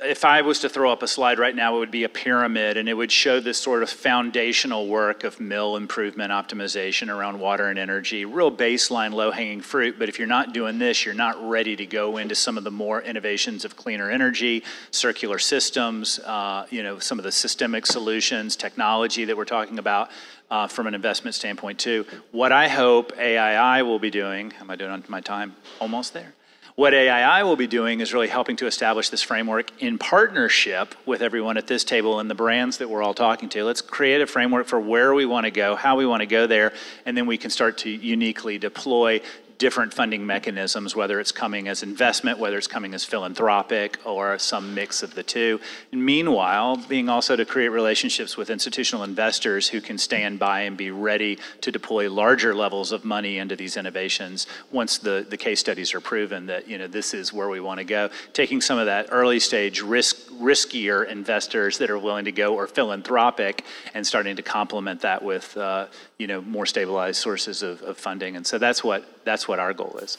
if 0.04 0.24
I 0.24 0.42
was 0.42 0.60
to 0.60 0.68
throw 0.68 0.92
up 0.92 1.02
a 1.02 1.08
slide 1.08 1.40
right 1.40 1.56
now, 1.56 1.74
it 1.74 1.78
would 1.80 1.90
be 1.90 2.04
a 2.04 2.08
pyramid, 2.08 2.76
and 2.76 2.88
it 2.88 2.94
would 2.94 3.10
show 3.10 3.40
this 3.40 3.58
sort 3.58 3.82
of 3.82 3.90
foundational 3.90 4.86
work 4.86 5.24
of 5.24 5.40
mill 5.40 5.74
improvement 5.76 6.30
optimization 6.30 7.12
around 7.12 7.40
water 7.40 7.66
and 7.66 7.80
energy, 7.80 8.24
real 8.24 8.52
baseline, 8.52 9.12
low-hanging 9.12 9.60
fruit. 9.60 9.98
But 9.98 10.08
if 10.08 10.20
you're 10.20 10.28
not 10.28 10.54
doing 10.54 10.78
this, 10.78 11.04
you're 11.04 11.14
not 11.14 11.36
ready 11.48 11.74
to 11.74 11.84
go 11.84 12.16
into 12.16 12.36
some 12.36 12.56
of 12.56 12.62
the 12.62 12.70
more 12.70 13.02
innovations 13.02 13.64
of 13.64 13.76
cleaner 13.76 14.08
energy, 14.08 14.62
circular 14.92 15.40
systems, 15.40 16.20
uh, 16.20 16.66
you 16.70 16.84
know, 16.84 17.00
some 17.00 17.18
of 17.18 17.24
the 17.24 17.32
systemic 17.32 17.86
solutions, 17.86 18.54
technology 18.54 19.24
that 19.24 19.36
we're 19.36 19.44
talking 19.44 19.80
about. 19.80 20.10
Uh, 20.50 20.66
from 20.66 20.88
an 20.88 20.94
investment 20.94 21.32
standpoint, 21.36 21.78
too. 21.78 22.04
What 22.32 22.50
I 22.50 22.66
hope 22.66 23.12
AII 23.16 23.82
will 23.82 24.00
be 24.00 24.10
doing, 24.10 24.52
am 24.60 24.68
I 24.68 24.74
doing 24.74 24.90
on 24.90 25.04
my 25.06 25.20
time? 25.20 25.54
Almost 25.80 26.12
there. 26.12 26.34
What 26.74 26.94
AII 26.94 27.42
will 27.42 27.56
be 27.56 27.66
doing 27.66 28.00
is 28.00 28.14
really 28.14 28.28
helping 28.28 28.56
to 28.56 28.66
establish 28.66 29.10
this 29.10 29.22
framework 29.22 29.70
in 29.82 29.98
partnership 29.98 30.94
with 31.04 31.20
everyone 31.20 31.56
at 31.56 31.66
this 31.66 31.84
table 31.84 32.20
and 32.20 32.30
the 32.30 32.34
brands 32.34 32.78
that 32.78 32.88
we're 32.88 33.02
all 33.02 33.14
talking 33.14 33.48
to. 33.50 33.64
Let's 33.64 33.80
create 33.82 34.22
a 34.22 34.26
framework 34.26 34.66
for 34.66 34.80
where 34.80 35.12
we 35.12 35.26
want 35.26 35.44
to 35.44 35.50
go, 35.50 35.76
how 35.76 35.96
we 35.96 36.06
want 36.06 36.22
to 36.22 36.26
go 36.26 36.46
there, 36.46 36.72
and 37.04 37.16
then 37.16 37.26
we 37.26 37.36
can 37.36 37.50
start 37.50 37.78
to 37.78 37.90
uniquely 37.90 38.58
deploy 38.58 39.20
different 39.60 39.92
funding 39.92 40.26
mechanisms, 40.26 40.96
whether 40.96 41.20
it's 41.20 41.30
coming 41.30 41.68
as 41.68 41.82
investment, 41.82 42.38
whether 42.38 42.56
it's 42.56 42.66
coming 42.66 42.94
as 42.94 43.04
philanthropic, 43.04 43.98
or 44.06 44.38
some 44.38 44.74
mix 44.74 45.02
of 45.02 45.14
the 45.14 45.22
two. 45.22 45.60
And 45.92 46.02
meanwhile, 46.04 46.76
being 46.88 47.10
also 47.10 47.36
to 47.36 47.44
create 47.44 47.68
relationships 47.68 48.38
with 48.38 48.48
institutional 48.48 49.04
investors 49.04 49.68
who 49.68 49.82
can 49.82 49.98
stand 49.98 50.38
by 50.38 50.62
and 50.62 50.78
be 50.78 50.90
ready 50.90 51.38
to 51.60 51.70
deploy 51.70 52.10
larger 52.10 52.54
levels 52.54 52.90
of 52.90 53.04
money 53.04 53.36
into 53.36 53.54
these 53.54 53.76
innovations 53.76 54.46
once 54.72 54.96
the, 54.96 55.26
the 55.28 55.36
case 55.36 55.60
studies 55.60 55.92
are 55.92 56.00
proven 56.00 56.46
that 56.46 56.66
you 56.66 56.78
know 56.78 56.86
this 56.86 57.12
is 57.12 57.30
where 57.30 57.50
we 57.50 57.60
want 57.60 57.78
to 57.78 57.84
go. 57.84 58.08
Taking 58.32 58.62
some 58.62 58.78
of 58.78 58.86
that 58.86 59.08
early 59.10 59.38
stage 59.38 59.82
risk 59.82 60.16
riskier 60.40 61.06
investors 61.06 61.76
that 61.78 61.90
are 61.90 61.98
willing 61.98 62.24
to 62.24 62.32
go 62.32 62.54
or 62.54 62.66
philanthropic 62.66 63.64
and 63.92 64.06
starting 64.06 64.36
to 64.36 64.42
complement 64.42 65.02
that 65.02 65.22
with 65.22 65.54
uh, 65.58 65.86
you 66.20 66.26
know 66.26 66.42
more 66.42 66.66
stabilized 66.66 67.20
sources 67.20 67.62
of, 67.62 67.80
of 67.82 67.96
funding. 67.96 68.36
And 68.36 68.46
so 68.46 68.58
that's 68.58 68.84
what 68.84 69.24
that's 69.24 69.48
what 69.48 69.58
our 69.58 69.72
goal 69.72 69.98
is. 70.02 70.18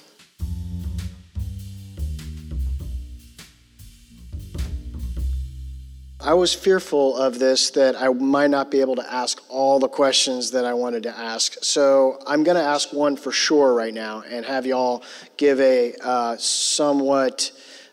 I 6.19 6.35
was 6.35 6.53
fearful 6.53 7.17
of 7.17 7.39
this 7.39 7.71
that 7.71 7.99
I 7.99 8.09
might 8.09 8.51
not 8.51 8.69
be 8.69 8.79
able 8.79 8.95
to 8.95 9.13
ask 9.13 9.41
all 9.49 9.79
the 9.79 9.87
questions 9.87 10.51
that 10.51 10.65
I 10.65 10.73
wanted 10.73 11.03
to 11.03 11.17
ask. 11.17 11.63
So 11.63 12.19
I'm 12.27 12.43
going 12.43 12.57
to 12.57 12.63
ask 12.63 12.93
one 12.93 13.15
for 13.15 13.31
sure 13.31 13.73
right 13.73 13.93
now 13.93 14.21
and 14.29 14.45
have 14.45 14.67
y'all 14.67 15.03
give 15.37 15.59
a 15.59 15.95
uh, 16.03 16.37
somewhat 16.37 17.51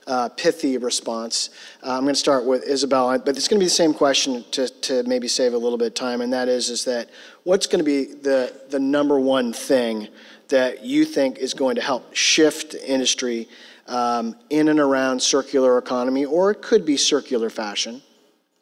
uh, 0.09 0.29
pithy 0.31 0.79
response. 0.79 1.51
Uh, 1.83 1.97
I'm 1.97 2.03
going 2.03 2.15
to 2.15 2.19
start 2.19 2.45
with 2.45 2.65
Isabel, 2.65 3.19
but 3.19 3.37
it's 3.37 3.47
going 3.47 3.61
to 3.61 3.65
be 3.65 3.67
the 3.67 3.71
same 3.71 3.93
question 3.93 4.45
to, 4.53 4.69
to 4.69 5.03
maybe 5.05 5.29
save 5.29 5.53
a 5.53 5.59
little 5.59 5.79
bit 5.79 5.89
of 5.89 5.95
time, 5.95 6.23
and 6.23 6.33
that 6.33 6.49
is, 6.49 6.71
is 6.71 6.85
that 6.87 7.11
what's 7.49 7.67
going 7.67 7.79
to 7.79 7.85
be 7.85 8.05
the, 8.05 8.53
the 8.69 8.79
number 8.79 9.19
one 9.19 9.55
thing 9.55 10.07
that 10.49 10.85
you 10.85 11.07
think 11.07 11.39
is 11.39 11.55
going 11.55 11.77
to 11.77 11.81
help 11.81 12.15
shift 12.15 12.75
industry 12.75 13.49
um, 13.87 14.37
in 14.51 14.69
and 14.69 14.79
around 14.79 15.23
circular 15.23 15.79
economy, 15.79 16.27
or 16.27 16.51
it 16.51 16.61
could 16.61 16.85
be 16.85 16.95
circular 16.95 17.49
fashion? 17.49 18.03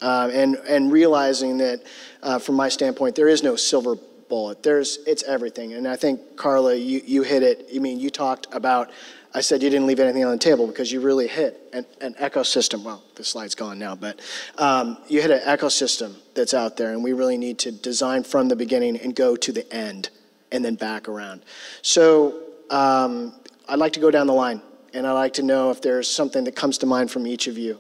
Um, 0.01 0.31
and 0.31 0.55
and 0.69 0.93
realizing 0.93 1.59
that, 1.59 1.83
uh, 2.23 2.39
from 2.39 2.55
my 2.55 2.69
standpoint, 2.69 3.17
there 3.17 3.29
is 3.29 3.43
no 3.43 3.57
silver 3.57 3.97
bullet. 4.29 4.63
There's 4.63 4.99
it's 5.05 5.25
everything. 5.25 5.73
And 5.73 5.89
I 5.89 5.97
think 5.97 6.37
Carla, 6.37 6.77
you 6.77 7.03
you 7.05 7.23
hit 7.23 7.43
it. 7.43 7.69
I 7.75 7.79
mean, 7.81 7.99
you 7.99 8.11
talked 8.11 8.47
about. 8.53 8.91
I 9.37 9.41
said 9.41 9.63
you 9.63 9.69
didn't 9.69 9.87
leave 9.87 10.01
anything 10.01 10.25
on 10.25 10.33
the 10.33 10.39
table 10.39 10.67
because 10.67 10.91
you 10.91 11.03
really 11.03 11.29
hit 11.29 11.61
an, 11.75 11.85
an 12.01 12.15
ecosystem. 12.15 12.83
Well, 12.83 13.03
the 13.17 13.23
slide's 13.23 13.55
gone 13.55 13.79
now, 13.79 13.95
but 13.95 14.19
um, 14.57 14.97
you 15.09 15.21
hit 15.21 15.31
an 15.31 15.41
ecosystem 15.41 16.15
that's 16.35 16.55
out 16.55 16.79
there, 16.79 16.93
and 16.93 17.05
we 17.05 17.13
really 17.13 17.37
need 17.37 17.59
to 17.59 17.71
design 17.71 18.23
from 18.25 18.49
the 18.49 18.57
beginning 18.57 18.97
and 18.97 19.15
go 19.15 19.37
to 19.37 19.53
the 19.53 19.71
end, 19.71 20.09
and 20.53 20.65
then 20.65 20.75
back 20.75 21.07
around. 21.07 21.43
So 21.83 22.45
um, 22.71 23.35
I'd 23.69 23.79
like 23.79 23.93
to 23.93 24.01
go 24.01 24.11
down 24.11 24.27
the 24.27 24.33
line, 24.33 24.63
and 24.95 25.07
I'd 25.07 25.13
like 25.13 25.35
to 25.35 25.43
know 25.43 25.71
if 25.71 25.83
there's 25.83 26.11
something 26.11 26.45
that 26.45 26.57
comes 26.57 26.79
to 26.79 26.87
mind 26.87 27.11
from 27.11 27.27
each 27.27 27.47
of 27.47 27.59
you 27.59 27.79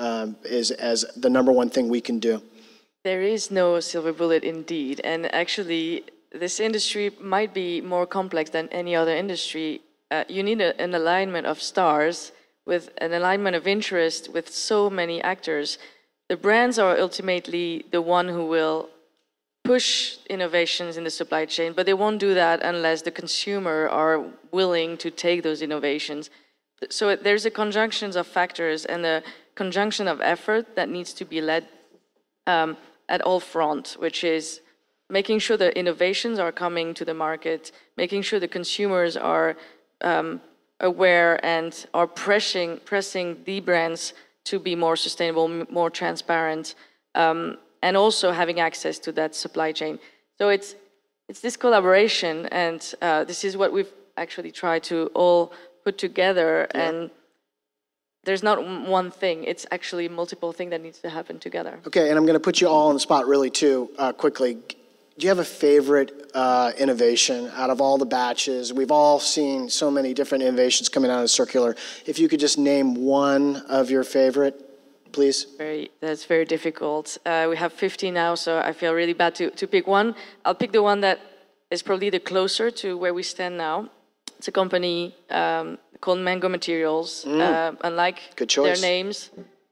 um, 0.00 0.34
is 0.42 0.72
as 0.72 1.04
the 1.16 1.30
number 1.30 1.52
one 1.52 1.70
thing 1.70 1.88
we 1.88 2.00
can 2.00 2.18
do. 2.18 2.42
There 3.04 3.22
is 3.22 3.52
no 3.52 3.78
silver 3.78 4.12
bullet 4.12 4.42
indeed. 4.42 5.00
And 5.04 5.32
actually, 5.32 6.02
this 6.32 6.58
industry 6.58 7.12
might 7.20 7.54
be 7.54 7.80
more 7.80 8.06
complex 8.06 8.50
than 8.50 8.68
any 8.70 8.96
other 8.96 9.14
industry. 9.14 9.82
Uh, 10.10 10.24
you 10.28 10.42
need 10.42 10.60
a, 10.60 10.80
an 10.80 10.94
alignment 10.94 11.46
of 11.46 11.60
stars 11.60 12.32
with 12.64 12.90
an 12.98 13.12
alignment 13.12 13.56
of 13.56 13.66
interest 13.66 14.32
with 14.32 14.48
so 14.48 14.90
many 14.90 15.22
actors. 15.22 15.78
The 16.28 16.36
brands 16.36 16.78
are 16.78 16.98
ultimately 16.98 17.84
the 17.90 18.02
one 18.02 18.28
who 18.28 18.46
will 18.46 18.90
push 19.64 20.18
innovations 20.30 20.96
in 20.96 21.04
the 21.04 21.10
supply 21.10 21.44
chain, 21.44 21.72
but 21.72 21.86
they 21.86 21.94
won't 21.94 22.20
do 22.20 22.34
that 22.34 22.62
unless 22.62 23.02
the 23.02 23.10
consumer 23.10 23.88
are 23.88 24.24
willing 24.52 24.96
to 24.98 25.10
take 25.10 25.42
those 25.42 25.60
innovations. 25.62 26.30
So 26.90 27.16
there's 27.16 27.46
a 27.46 27.50
conjunction 27.50 28.16
of 28.16 28.26
factors 28.26 28.84
and 28.84 29.04
a 29.04 29.22
conjunction 29.54 30.06
of 30.06 30.20
effort 30.20 30.76
that 30.76 30.88
needs 30.88 31.12
to 31.14 31.24
be 31.24 31.40
led 31.40 31.66
um, 32.46 32.76
at 33.08 33.22
all 33.22 33.40
fronts, 33.40 33.96
which 33.96 34.22
is 34.22 34.60
making 35.08 35.38
sure 35.38 35.56
the 35.56 35.76
innovations 35.78 36.38
are 36.38 36.52
coming 36.52 36.94
to 36.94 37.04
the 37.04 37.14
market, 37.14 37.72
making 37.96 38.22
sure 38.22 38.38
the 38.38 38.48
consumers 38.48 39.16
are 39.16 39.56
um, 40.02 40.40
aware 40.80 41.44
and 41.44 41.86
are 41.94 42.06
pressing 42.06 42.80
pressing 42.84 43.42
the 43.44 43.60
brands 43.60 44.12
to 44.44 44.58
be 44.58 44.74
more 44.76 44.96
sustainable, 44.96 45.44
m- 45.44 45.66
more 45.70 45.90
transparent, 45.90 46.74
um, 47.14 47.56
and 47.82 47.96
also 47.96 48.32
having 48.32 48.60
access 48.60 48.98
to 49.00 49.12
that 49.12 49.34
supply 49.34 49.72
chain. 49.72 49.98
So 50.38 50.48
it's 50.48 50.74
it's 51.28 51.40
this 51.40 51.56
collaboration, 51.56 52.46
and 52.46 52.94
uh, 53.02 53.24
this 53.24 53.44
is 53.44 53.56
what 53.56 53.72
we've 53.72 53.92
actually 54.16 54.52
tried 54.52 54.82
to 54.84 55.10
all 55.14 55.52
put 55.84 55.98
together. 55.98 56.68
And 56.70 57.10
there's 58.24 58.42
not 58.42 58.64
one 58.88 59.10
thing; 59.10 59.44
it's 59.44 59.66
actually 59.70 60.08
multiple 60.08 60.52
things 60.52 60.70
that 60.70 60.82
needs 60.82 60.98
to 61.00 61.10
happen 61.10 61.38
together. 61.38 61.80
Okay, 61.86 62.08
and 62.10 62.18
I'm 62.18 62.26
going 62.26 62.34
to 62.34 62.46
put 62.48 62.60
you 62.60 62.68
all 62.68 62.88
on 62.88 62.94
the 62.94 63.00
spot 63.00 63.26
really 63.26 63.50
too, 63.50 63.90
uh, 63.98 64.12
quickly. 64.12 64.58
Do 65.18 65.24
you 65.24 65.30
have 65.30 65.38
a 65.38 65.44
favorite 65.44 66.30
uh, 66.34 66.72
innovation 66.76 67.50
out 67.54 67.70
of 67.70 67.80
all 67.80 67.96
the 67.96 68.04
batches? 68.04 68.74
We've 68.74 68.90
all 68.90 69.18
seen 69.18 69.70
so 69.70 69.90
many 69.90 70.12
different 70.12 70.44
innovations 70.44 70.90
coming 70.90 71.10
out 71.10 71.22
of 71.22 71.30
circular. 71.30 71.74
If 72.04 72.18
you 72.18 72.28
could 72.28 72.38
just 72.38 72.58
name 72.58 72.94
one 72.94 73.56
of 73.70 73.90
your 73.90 74.04
favorite, 74.04 74.54
please. 75.12 75.46
Very, 75.56 75.90
that's 76.00 76.26
very 76.26 76.44
difficult. 76.44 77.16
Uh, 77.24 77.46
we 77.48 77.56
have 77.56 77.72
50 77.72 78.10
now, 78.10 78.34
so 78.34 78.58
I 78.58 78.72
feel 78.72 78.92
really 78.92 79.14
bad 79.14 79.34
to, 79.36 79.48
to 79.52 79.66
pick 79.66 79.86
one. 79.86 80.14
I'll 80.44 80.54
pick 80.54 80.72
the 80.72 80.82
one 80.82 81.00
that 81.00 81.18
is 81.70 81.82
probably 81.82 82.10
the 82.10 82.20
closer 82.20 82.70
to 82.72 82.98
where 82.98 83.14
we 83.14 83.22
stand 83.22 83.56
now. 83.56 83.88
It's 84.36 84.48
a 84.48 84.52
company 84.52 85.16
um, 85.30 85.78
called 86.02 86.18
Mango 86.18 86.50
Materials. 86.50 87.24
Uh, 87.24 87.72
unlike 87.80 88.18
Mm. 88.36 88.80
Their 88.82 88.90
names, 88.90 89.30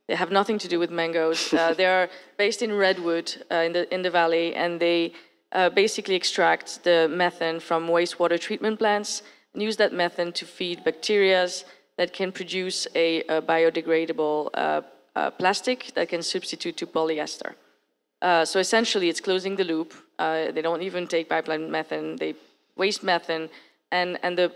they 0.09 0.15
have 0.15 0.31
nothing 0.31 0.57
to 0.61 0.69
do 0.69 0.79
with 0.79 0.91
mangoes. 0.91 1.53
Uh, 1.53 1.75
they 1.75 1.85
are 1.85 2.09
based 2.39 2.63
in 2.63 2.73
Redwood 2.73 3.45
uh, 3.51 3.57
in 3.57 3.73
the 3.75 3.95
in 3.95 4.01
the 4.01 4.11
valley, 4.11 4.55
and 4.55 4.81
they 4.81 5.13
uh, 5.55 5.71
basically 5.71 6.15
extract 6.15 6.83
the 6.85 7.09
methane 7.09 7.61
from 7.61 7.89
wastewater 7.89 8.39
treatment 8.39 8.79
plants 8.79 9.23
and 9.53 9.63
use 9.63 9.77
that 9.77 9.93
methane 9.93 10.33
to 10.33 10.45
feed 10.45 10.85
bacteria 10.85 11.49
that 11.97 12.13
can 12.13 12.33
produce 12.33 12.87
a, 12.95 13.23
a 13.23 13.41
biodegradable 13.41 14.51
uh, 14.55 14.83
uh, 15.15 15.31
plastic 15.31 15.93
that 15.95 16.09
can 16.09 16.23
substitute 16.23 16.77
to 16.77 16.87
polyester. 16.87 17.55
Uh, 18.21 18.45
so 18.45 18.59
essentially, 18.59 19.09
it's 19.09 19.21
closing 19.21 19.55
the 19.57 19.65
loop. 19.65 19.95
Uh, 20.19 20.51
they 20.51 20.63
don't 20.63 20.83
even 20.83 21.07
take 21.07 21.29
pipeline 21.29 21.71
methane; 21.71 22.17
they 22.17 22.35
waste 22.77 23.03
methane, 23.03 23.49
and 23.93 24.19
and 24.23 24.37
the 24.39 24.51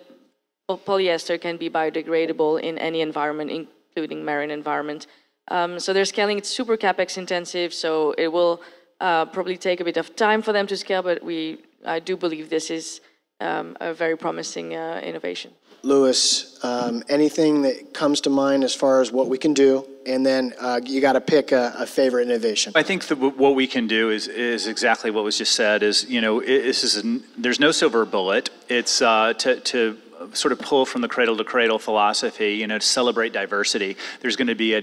polyester 0.68 1.40
can 1.40 1.56
be 1.56 1.70
biodegradable 1.70 2.60
in 2.60 2.78
any 2.78 3.00
environment, 3.00 3.50
including 3.50 4.24
marine 4.24 4.50
environment. 4.50 5.06
Um, 5.50 5.78
so 5.78 5.92
they're 5.92 6.04
scaling. 6.04 6.38
It's 6.38 6.48
super 6.48 6.76
capex 6.76 7.18
intensive, 7.18 7.72
so 7.72 8.12
it 8.12 8.28
will 8.28 8.60
uh, 9.00 9.26
probably 9.26 9.56
take 9.56 9.80
a 9.80 9.84
bit 9.84 9.96
of 9.96 10.16
time 10.16 10.42
for 10.42 10.52
them 10.52 10.66
to 10.66 10.76
scale. 10.76 11.02
But 11.02 11.22
we, 11.22 11.58
I 11.84 12.00
do 12.00 12.16
believe 12.16 12.50
this 12.50 12.70
is 12.70 13.00
um, 13.40 13.76
a 13.80 13.94
very 13.94 14.16
promising 14.16 14.74
uh, 14.74 15.00
innovation. 15.04 15.52
Lewis, 15.82 16.58
um, 16.64 17.04
anything 17.08 17.62
that 17.62 17.94
comes 17.94 18.20
to 18.22 18.30
mind 18.30 18.64
as 18.64 18.74
far 18.74 19.00
as 19.00 19.12
what 19.12 19.28
we 19.28 19.38
can 19.38 19.54
do? 19.54 19.86
And 20.06 20.26
then 20.26 20.54
uh, 20.60 20.80
you 20.84 21.00
got 21.00 21.12
to 21.12 21.20
pick 21.20 21.52
a, 21.52 21.72
a 21.78 21.86
favorite 21.86 22.22
innovation. 22.22 22.72
I 22.74 22.82
think 22.82 23.06
that 23.06 23.16
what 23.16 23.54
we 23.54 23.66
can 23.66 23.86
do 23.86 24.10
is 24.10 24.26
is 24.26 24.66
exactly 24.66 25.10
what 25.10 25.22
was 25.22 25.38
just 25.38 25.54
said. 25.54 25.82
Is 25.82 26.04
you 26.08 26.20
know 26.20 26.40
it, 26.40 26.62
this 26.62 26.82
is 26.82 26.96
an, 26.96 27.22
there's 27.36 27.60
no 27.60 27.70
silver 27.70 28.04
bullet. 28.04 28.50
It's 28.68 29.00
uh, 29.02 29.34
to 29.34 29.60
to 29.60 29.98
sort 30.32 30.50
of 30.52 30.58
pull 30.58 30.84
from 30.84 31.02
the 31.02 31.08
cradle 31.08 31.36
to 31.36 31.44
cradle 31.44 31.78
philosophy. 31.78 32.54
You 32.54 32.66
know 32.66 32.78
to 32.78 32.86
celebrate 32.86 33.32
diversity. 33.32 33.96
There's 34.20 34.34
going 34.34 34.48
to 34.48 34.56
be 34.56 34.74
a 34.74 34.82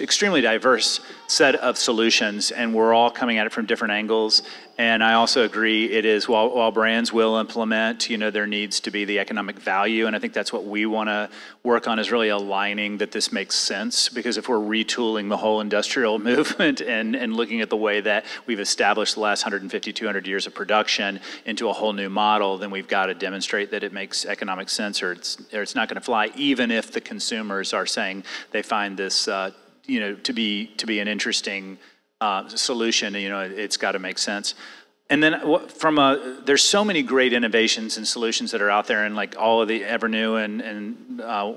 extremely 0.00 0.40
diverse 0.40 1.00
set 1.26 1.54
of 1.56 1.78
solutions, 1.78 2.50
and 2.50 2.74
we're 2.74 2.92
all 2.92 3.10
coming 3.10 3.38
at 3.38 3.46
it 3.46 3.52
from 3.52 3.66
different 3.66 3.92
angles. 3.92 4.42
And 4.78 5.02
I 5.04 5.14
also 5.14 5.44
agree 5.44 5.86
it 5.86 6.04
is 6.04 6.28
while, 6.28 6.54
while 6.54 6.72
brands 6.72 7.12
will 7.12 7.36
implement, 7.36 8.10
you 8.10 8.18
know, 8.18 8.30
there 8.30 8.46
needs 8.46 8.80
to 8.80 8.90
be 8.90 9.04
the 9.04 9.18
economic 9.18 9.58
value, 9.58 10.06
and 10.06 10.16
I 10.16 10.18
think 10.18 10.32
that's 10.32 10.52
what 10.52 10.64
we 10.64 10.86
want 10.86 11.08
to 11.08 11.30
work 11.62 11.86
on 11.86 11.98
is 11.98 12.10
really 12.10 12.28
aligning 12.28 12.98
that 12.98 13.12
this 13.12 13.32
makes 13.32 13.54
sense. 13.54 14.08
Because 14.08 14.36
if 14.36 14.48
we're 14.48 14.56
retooling 14.56 15.28
the 15.28 15.36
whole 15.36 15.60
industrial 15.60 16.18
movement 16.30 16.80
and 16.80 17.14
and 17.14 17.34
looking 17.34 17.60
at 17.60 17.70
the 17.70 17.76
way 17.76 18.00
that 18.00 18.24
we've 18.46 18.60
established 18.60 19.14
the 19.14 19.20
last 19.20 19.44
150, 19.44 19.92
200 19.92 20.26
years 20.26 20.46
of 20.46 20.54
production 20.54 21.20
into 21.44 21.68
a 21.68 21.72
whole 21.72 21.92
new 21.92 22.08
model, 22.08 22.58
then 22.58 22.70
we've 22.70 22.88
got 22.88 23.06
to 23.06 23.14
demonstrate 23.14 23.70
that 23.70 23.82
it 23.82 23.92
makes 23.92 24.24
economic 24.24 24.68
sense, 24.68 25.02
or 25.02 25.12
it's 25.12 25.38
or 25.52 25.62
it's 25.62 25.74
not 25.74 25.88
going 25.88 26.00
to 26.00 26.04
fly, 26.04 26.30
even 26.34 26.70
if 26.70 26.92
the 26.92 27.00
consumers 27.00 27.72
are 27.72 27.86
saying 27.86 28.24
they 28.50 28.62
find 28.62 28.96
this. 28.96 29.28
Uh, 29.28 29.50
you 29.86 30.00
know, 30.00 30.14
to 30.14 30.32
be 30.32 30.66
to 30.76 30.86
be 30.86 31.00
an 31.00 31.08
interesting 31.08 31.78
uh, 32.20 32.48
solution, 32.48 33.14
you 33.14 33.28
know, 33.28 33.40
it's 33.40 33.76
got 33.76 33.92
to 33.92 33.98
make 33.98 34.18
sense. 34.18 34.54
And 35.10 35.22
then 35.22 35.68
from 35.68 35.98
a, 35.98 36.40
there's 36.44 36.62
so 36.62 36.84
many 36.84 37.02
great 37.02 37.32
innovations 37.32 37.96
and 37.96 38.08
solutions 38.08 38.52
that 38.52 38.62
are 38.62 38.70
out 38.70 38.86
there, 38.86 39.04
and 39.04 39.14
like 39.14 39.36
all 39.38 39.60
of 39.60 39.68
the 39.68 39.80
Evrnu 39.82 40.42
and 40.42 40.60
and 40.60 41.20
uh, 41.20 41.54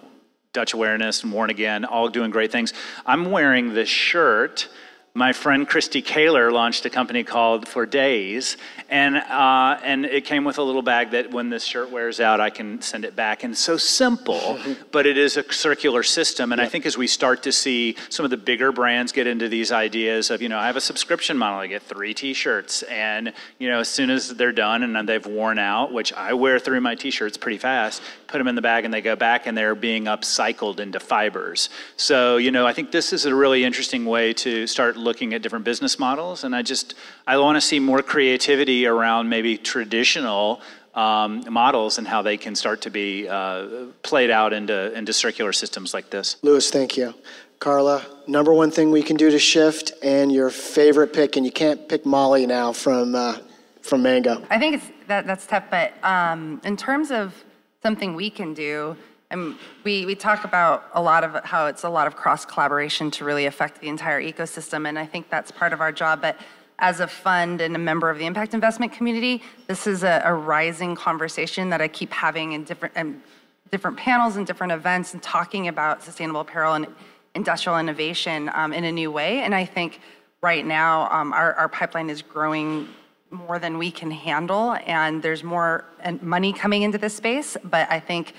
Dutch 0.54 0.74
Awareness 0.74 1.24
and 1.24 1.32
Worn 1.32 1.50
Again, 1.50 1.86
all 1.86 2.10
doing 2.10 2.32
great 2.32 2.52
things. 2.52 2.74
I'm 3.06 3.32
wearing 3.32 3.74
this 3.74 3.90
shirt 3.90 4.70
my 5.18 5.32
friend 5.32 5.66
Kristy 5.66 6.04
Caylor 6.04 6.52
launched 6.52 6.86
a 6.86 6.90
company 6.90 7.24
called 7.24 7.70
For 7.70 7.86
Days, 7.86 8.58
and 8.90 9.16
uh, 9.16 9.80
and 9.82 10.06
it 10.06 10.26
came 10.26 10.44
with 10.44 10.58
a 10.58 10.62
little 10.62 10.82
bag 10.82 11.12
that 11.12 11.32
when 11.32 11.50
this 11.50 11.64
shirt 11.64 11.90
wears 11.90 12.20
out, 12.20 12.42
I 12.42 12.50
can 12.50 12.82
send 12.82 13.06
it 13.06 13.16
back. 13.16 13.46
And 13.46 13.54
it's 13.54 13.62
so 13.62 13.78
simple, 13.78 14.60
but 14.92 15.06
it 15.06 15.18
is 15.18 15.38
a 15.38 15.54
circular 15.54 16.04
system. 16.04 16.52
And. 16.52 16.66
I 16.66 16.68
think 16.68 16.88
as 16.88 16.98
we 16.98 17.06
start 17.06 17.44
to 17.44 17.52
see 17.52 17.96
some 18.10 18.26
of 18.26 18.32
the 18.32 18.38
bigger 18.38 18.72
brands 18.72 19.12
get 19.12 19.28
into 19.28 19.48
these 19.48 19.72
ideas 19.72 20.32
of, 20.32 20.42
you 20.42 20.50
know, 20.50 20.58
I 20.58 20.66
have 20.66 20.76
a 20.76 20.82
subscription 20.82 21.38
model, 21.38 21.60
I 21.60 21.68
get 21.68 21.84
three 21.84 22.14
T-shirts, 22.14 22.82
and 22.84 23.32
you 23.60 23.70
know, 23.70 23.80
as 23.80 23.88
soon 23.88 24.10
as 24.10 24.30
they're 24.30 24.52
done 24.52 24.82
and 24.82 25.08
they've 25.08 25.26
worn 25.26 25.60
out, 25.60 25.94
which 25.94 26.12
I 26.12 26.34
wear 26.34 26.58
through 26.58 26.82
my 26.82 26.96
T-shirts 26.96 27.38
pretty 27.38 27.60
fast, 27.60 28.02
put 28.28 28.40
them 28.40 28.48
in 28.48 28.56
the 28.56 28.64
bag 28.64 28.84
and 28.84 28.94
they 28.94 29.02
go 29.02 29.16
back 29.16 29.46
and 29.46 29.56
they're 29.56 29.76
being 29.76 30.06
upcycled 30.06 30.80
into 30.80 31.00
fibers. 31.00 31.70
So 31.96 32.38
you 32.38 32.52
know, 32.52 32.68
I 32.68 32.74
think 32.74 32.92
this 32.92 33.14
is 33.14 33.26
a 33.26 33.34
really 33.34 33.64
interesting 33.64 34.06
way 34.06 34.34
to 34.34 34.68
start 34.68 34.98
looking 35.06 35.34
at 35.34 35.42
different 35.42 35.64
business 35.64 35.98
models. 35.98 36.44
And 36.44 36.54
I 36.54 36.62
just, 36.62 36.96
I 37.26 37.38
want 37.38 37.56
to 37.56 37.62
see 37.62 37.80
more 37.80 38.02
creativity 38.02 38.86
around 38.86 39.30
maybe 39.30 39.58
traditional 39.58 40.62
um, 40.94 41.44
models 41.50 41.98
and 41.98 42.08
how 42.08 42.22
they 42.22 42.38
can 42.38 42.56
start 42.56 42.82
to 42.82 42.90
be 42.90 43.28
uh, 43.30 43.88
played 44.02 44.32
out 44.32 44.52
into, 44.52 44.92
into 44.98 45.14
circular 45.14 45.54
systems 45.54 45.94
like 45.94 46.10
this. 46.10 46.38
Lewis, 46.42 46.70
thank 46.70 46.98
you. 46.98 47.14
Carla, 47.60 48.06
number 48.28 48.54
one 48.54 48.72
thing 48.72 48.92
we 48.92 49.02
can 49.02 49.16
do 49.16 49.32
to 49.32 49.40
shift 49.40 49.94
and 50.04 50.32
your 50.32 50.50
favorite 50.50 51.14
pick, 51.14 51.38
and 51.38 51.46
you 51.46 51.52
can't 51.52 51.88
pick 51.88 52.06
Molly 52.06 52.46
now 52.46 52.74
from, 52.74 53.16
uh, 53.16 53.38
from 53.82 54.04
Mango. 54.04 54.44
I 54.50 54.60
think 54.60 54.76
it's, 54.76 54.92
that, 55.08 55.26
that's 55.26 55.46
tough, 55.48 55.66
but 55.70 55.94
um, 56.04 56.62
in 56.66 56.76
terms 56.76 57.12
of 57.12 57.34
something 57.82 58.14
we 58.14 58.30
can 58.30 58.54
do, 58.54 58.98
and 59.32 59.56
we, 59.84 60.06
we 60.06 60.16
talk 60.16 60.46
about 60.46 60.86
a 60.94 61.02
lot 61.02 61.24
of 61.24 61.44
how 61.44 61.66
it's 61.68 61.84
a 61.84 61.90
lot 61.90 62.08
of 62.08 62.16
cross 62.16 62.46
collaboration 62.46 63.12
to 63.12 63.26
really 63.26 63.46
affect 63.46 63.82
the 63.82 63.88
entire 63.88 64.22
ecosystem, 64.22 64.88
and 64.88 64.98
I 65.00 65.06
think 65.06 65.30
that's 65.30 65.52
part 65.52 65.74
of 65.74 65.82
our 65.82 65.92
job. 65.92 66.22
But 66.22 66.38
as 66.80 67.00
a 67.00 67.08
fund 67.08 67.62
and 67.62 67.76
a 67.76 67.80
member 67.80 68.10
of 68.10 68.18
the 68.18 68.26
impact 68.26 68.54
investment 68.54 68.92
community, 68.92 69.42
this 69.68 69.88
is 69.88 70.04
a, 70.04 70.22
a 70.26 70.34
rising 70.34 70.96
conversation 70.96 71.70
that 71.70 71.82
I 71.82 71.88
keep 71.88 72.12
having 72.12 72.52
in 72.52 72.64
different 72.64 72.96
um, 72.98 73.24
different 73.72 73.98
panels 73.98 74.36
and 74.36 74.46
different 74.46 74.72
events 74.72 75.14
and 75.14 75.24
talking 75.24 75.68
about 75.68 76.04
sustainable 76.04 76.42
apparel 76.42 76.76
and 76.76 76.88
industrial 77.34 77.78
innovation 77.80 78.50
um, 78.54 78.72
in 78.72 78.84
a 78.84 78.92
new 78.92 79.12
way. 79.12 79.40
And 79.40 79.54
I 79.56 79.66
think 79.66 80.00
right 80.42 80.66
now 80.66 81.10
um, 81.12 81.34
our, 81.34 81.54
our 81.54 81.68
pipeline 81.68 82.10
is 82.10 82.22
growing 82.22 82.88
more 83.32 83.60
than 83.60 83.78
we 83.78 83.92
can 83.92 84.12
handle, 84.12 84.78
and 84.86 85.22
there's 85.22 85.44
more 85.44 85.84
money 86.22 86.54
coming 86.54 86.84
into 86.84 86.98
this 86.98 87.16
space. 87.16 87.58
But 87.64 87.92
I 87.92 88.00
think 88.00 88.34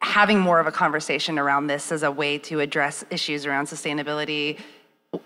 having 0.00 0.38
more 0.38 0.58
of 0.60 0.66
a 0.66 0.72
conversation 0.72 1.38
around 1.38 1.66
this 1.66 1.92
as 1.92 2.02
a 2.02 2.10
way 2.10 2.38
to 2.38 2.60
address 2.60 3.04
issues 3.10 3.46
around 3.46 3.66
sustainability, 3.66 4.58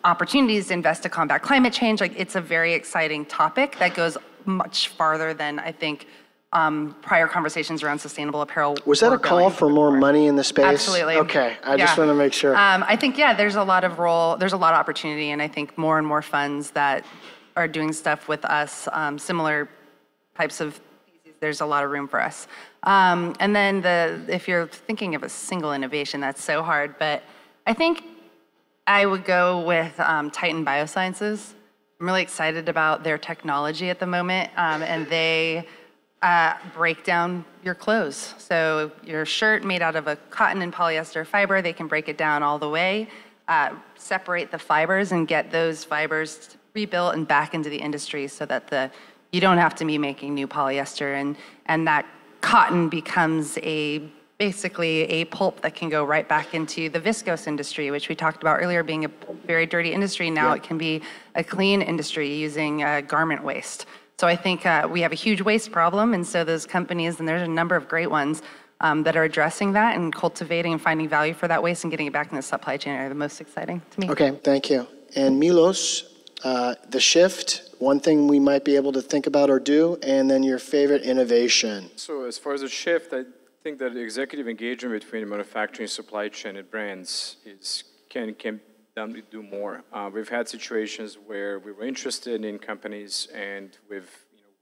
opportunities 0.04 0.68
to 0.68 0.74
invest 0.74 1.02
to 1.04 1.08
combat 1.08 1.42
climate 1.42 1.72
change. 1.72 2.00
Like 2.00 2.18
it's 2.18 2.34
a 2.34 2.40
very 2.40 2.72
exciting 2.74 3.24
topic 3.26 3.76
that 3.78 3.94
goes 3.94 4.16
much 4.44 4.88
farther 4.88 5.32
than 5.32 5.58
I 5.58 5.72
think 5.72 6.06
um, 6.52 6.94
prior 7.02 7.26
conversations 7.26 7.82
around 7.82 7.98
sustainable 7.98 8.40
apparel. 8.40 8.76
Was 8.86 9.00
that 9.00 9.12
a 9.12 9.18
call 9.18 9.50
for 9.50 9.68
more 9.68 9.90
money 9.90 10.26
in 10.26 10.36
the 10.36 10.44
space? 10.44 10.64
Absolutely. 10.64 11.16
Okay, 11.16 11.56
I 11.64 11.74
yeah. 11.74 11.86
just 11.86 11.98
want 11.98 12.10
to 12.10 12.14
make 12.14 12.32
sure. 12.32 12.56
Um, 12.56 12.84
I 12.86 12.96
think 12.96 13.18
yeah, 13.18 13.34
there's 13.34 13.56
a 13.56 13.64
lot 13.64 13.84
of 13.84 13.98
role, 13.98 14.36
there's 14.36 14.52
a 14.52 14.56
lot 14.56 14.72
of 14.72 14.78
opportunity, 14.78 15.30
and 15.30 15.42
I 15.42 15.48
think 15.48 15.76
more 15.76 15.98
and 15.98 16.06
more 16.06 16.22
funds 16.22 16.70
that 16.72 17.04
are 17.56 17.66
doing 17.68 17.92
stuff 17.92 18.28
with 18.28 18.44
us, 18.44 18.88
um, 18.92 19.18
similar 19.18 19.68
types 20.36 20.60
of 20.60 20.80
there's 21.40 21.60
a 21.60 21.66
lot 21.66 21.84
of 21.84 21.90
room 21.90 22.08
for 22.08 22.20
us. 22.22 22.46
Um, 22.84 23.34
and 23.40 23.56
then 23.56 23.80
the 23.80 24.20
if 24.28 24.46
you're 24.46 24.66
thinking 24.66 25.14
of 25.14 25.22
a 25.22 25.28
single 25.28 25.72
innovation, 25.72 26.20
that's 26.20 26.42
so 26.42 26.62
hard. 26.62 26.98
But 26.98 27.22
I 27.66 27.72
think 27.72 28.04
I 28.86 29.06
would 29.06 29.24
go 29.24 29.60
with 29.60 29.98
um, 29.98 30.30
Tyton 30.30 30.64
BioSciences. 30.64 31.52
I'm 31.98 32.06
really 32.06 32.22
excited 32.22 32.68
about 32.68 33.02
their 33.02 33.16
technology 33.16 33.88
at 33.88 33.98
the 33.98 34.06
moment, 34.06 34.50
um, 34.56 34.82
and 34.82 35.06
they 35.08 35.66
uh, 36.20 36.54
break 36.74 37.04
down 37.04 37.44
your 37.62 37.74
clothes. 37.74 38.34
So 38.38 38.90
your 39.04 39.24
shirt 39.24 39.64
made 39.64 39.80
out 39.80 39.96
of 39.96 40.06
a 40.06 40.16
cotton 40.30 40.60
and 40.62 40.72
polyester 40.72 41.26
fiber, 41.26 41.62
they 41.62 41.72
can 41.72 41.86
break 41.86 42.08
it 42.08 42.18
down 42.18 42.42
all 42.42 42.58
the 42.58 42.68
way, 42.68 43.08
uh, 43.48 43.74
separate 43.94 44.50
the 44.50 44.58
fibers, 44.58 45.12
and 45.12 45.26
get 45.28 45.50
those 45.50 45.84
fibers 45.84 46.56
rebuilt 46.74 47.14
and 47.14 47.26
back 47.26 47.54
into 47.54 47.70
the 47.70 47.76
industry 47.76 48.26
so 48.26 48.44
that 48.46 48.68
the 48.68 48.90
you 49.32 49.40
don't 49.40 49.58
have 49.58 49.74
to 49.74 49.84
be 49.84 49.98
making 49.98 50.34
new 50.34 50.46
polyester 50.46 51.20
and 51.20 51.36
and 51.66 51.86
that 51.86 52.06
cotton 52.44 52.90
becomes 52.90 53.58
a 53.62 54.02
basically 54.36 55.04
a 55.04 55.24
pulp 55.26 55.62
that 55.62 55.74
can 55.74 55.88
go 55.88 56.04
right 56.04 56.28
back 56.28 56.52
into 56.52 56.90
the 56.90 57.00
viscose 57.00 57.46
industry, 57.46 57.90
which 57.90 58.10
we 58.10 58.14
talked 58.14 58.42
about 58.42 58.60
earlier 58.60 58.82
being 58.82 59.06
a 59.06 59.10
very 59.46 59.64
dirty 59.64 59.92
industry. 59.92 60.28
Now 60.28 60.48
yeah. 60.48 60.56
it 60.56 60.62
can 60.62 60.76
be 60.76 61.00
a 61.34 61.42
clean 61.42 61.80
industry 61.80 62.28
using 62.34 62.82
uh, 62.82 63.00
garment 63.00 63.42
waste. 63.42 63.86
So 64.18 64.26
I 64.26 64.36
think 64.36 64.66
uh, 64.66 64.86
we 64.90 65.00
have 65.00 65.10
a 65.10 65.14
huge 65.14 65.40
waste 65.40 65.72
problem, 65.72 66.12
and 66.12 66.24
so 66.26 66.44
those 66.44 66.66
companies, 66.66 67.18
and 67.18 67.26
there's 67.26 67.48
a 67.48 67.54
number 67.60 67.76
of 67.76 67.88
great 67.88 68.10
ones 68.10 68.42
um, 68.80 69.02
that 69.04 69.16
are 69.16 69.24
addressing 69.24 69.72
that 69.72 69.96
and 69.96 70.14
cultivating 70.14 70.72
and 70.72 70.82
finding 70.82 71.08
value 71.08 71.32
for 71.32 71.48
that 71.48 71.62
waste 71.62 71.84
and 71.84 71.90
getting 71.90 72.06
it 72.06 72.12
back 72.12 72.30
in 72.30 72.36
the 72.36 72.42
supply 72.42 72.76
chain 72.76 72.94
are 72.94 73.08
the 73.08 73.14
most 73.14 73.40
exciting 73.40 73.80
to 73.92 74.00
me. 74.00 74.10
Okay, 74.10 74.38
thank 74.44 74.68
you. 74.68 74.86
And 75.16 75.40
Milos, 75.40 76.14
uh, 76.44 76.74
the 76.90 77.00
shift, 77.00 77.73
one 77.84 78.00
thing 78.00 78.26
we 78.26 78.40
might 78.40 78.64
be 78.64 78.76
able 78.76 78.92
to 78.92 79.02
think 79.02 79.26
about 79.26 79.50
or 79.50 79.60
do, 79.60 79.98
and 80.02 80.30
then 80.30 80.42
your 80.42 80.58
favorite 80.58 81.02
innovation. 81.02 81.90
So 81.96 82.24
as 82.24 82.38
far 82.38 82.54
as 82.54 82.62
the 82.62 82.68
shift, 82.68 83.12
I 83.12 83.24
think 83.62 83.78
that 83.78 83.96
executive 83.96 84.48
engagement 84.48 85.00
between 85.00 85.28
manufacturing, 85.28 85.88
supply 85.88 86.28
chain, 86.28 86.56
and 86.56 86.68
brands 86.70 87.36
is 87.44 87.84
can 88.08 88.34
can 88.34 88.60
do 89.30 89.42
more. 89.42 89.82
Uh, 89.92 90.08
we've 90.12 90.28
had 90.28 90.48
situations 90.48 91.18
where 91.26 91.58
we 91.58 91.72
were 91.72 91.84
interested 91.84 92.44
in 92.44 92.58
companies, 92.58 93.28
and 93.34 93.76
with 93.90 94.08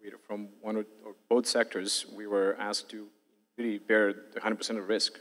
you 0.03 0.11
know 0.11 0.19
from 0.27 0.49
one 0.61 0.77
or, 0.77 0.85
or 1.05 1.13
both 1.29 1.47
sectors, 1.47 2.07
we 2.19 2.27
were 2.27 2.57
asked 2.59 2.89
to 2.91 3.07
really 3.57 3.79
bear 3.79 4.13
100% 4.13 4.79
of 4.79 4.89
risk, 4.89 5.13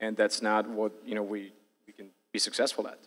and 0.00 0.16
that's 0.16 0.42
not 0.42 0.68
what 0.68 0.92
you 1.06 1.14
know 1.14 1.22
we 1.22 1.52
we 1.86 1.92
can 1.92 2.08
be 2.32 2.38
successful 2.38 2.86
at. 2.86 2.98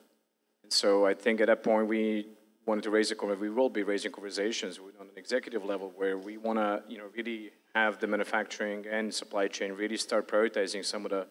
And 0.63 0.74
so 0.74 1.05
I 1.05 1.13
think 1.13 1.39
at 1.41 1.47
that 1.47 1.61
point 1.63 1.88
we 1.88 2.28
wanted 2.68 2.84
to 2.84 2.89
raise 2.89 3.11
a 3.11 3.15
we 3.15 3.49
will 3.49 3.70
be 3.70 3.84
raising 3.84 4.11
conversations 4.11 4.78
on 4.99 5.07
an 5.07 5.15
executive 5.15 5.63
level 5.63 5.93
where 5.95 6.18
we 6.18 6.38
want 6.38 6.59
to, 6.59 6.84
you 6.89 6.97
know, 6.97 7.05
really 7.15 7.51
have 7.74 7.97
the 7.99 8.07
manufacturing 8.07 8.86
and 8.91 9.13
supply 9.13 9.47
chain 9.47 9.72
really 9.72 9.95
start 9.95 10.28
prioritizing 10.28 10.84
some 10.84 11.05
of 11.05 11.11
the 11.11 11.26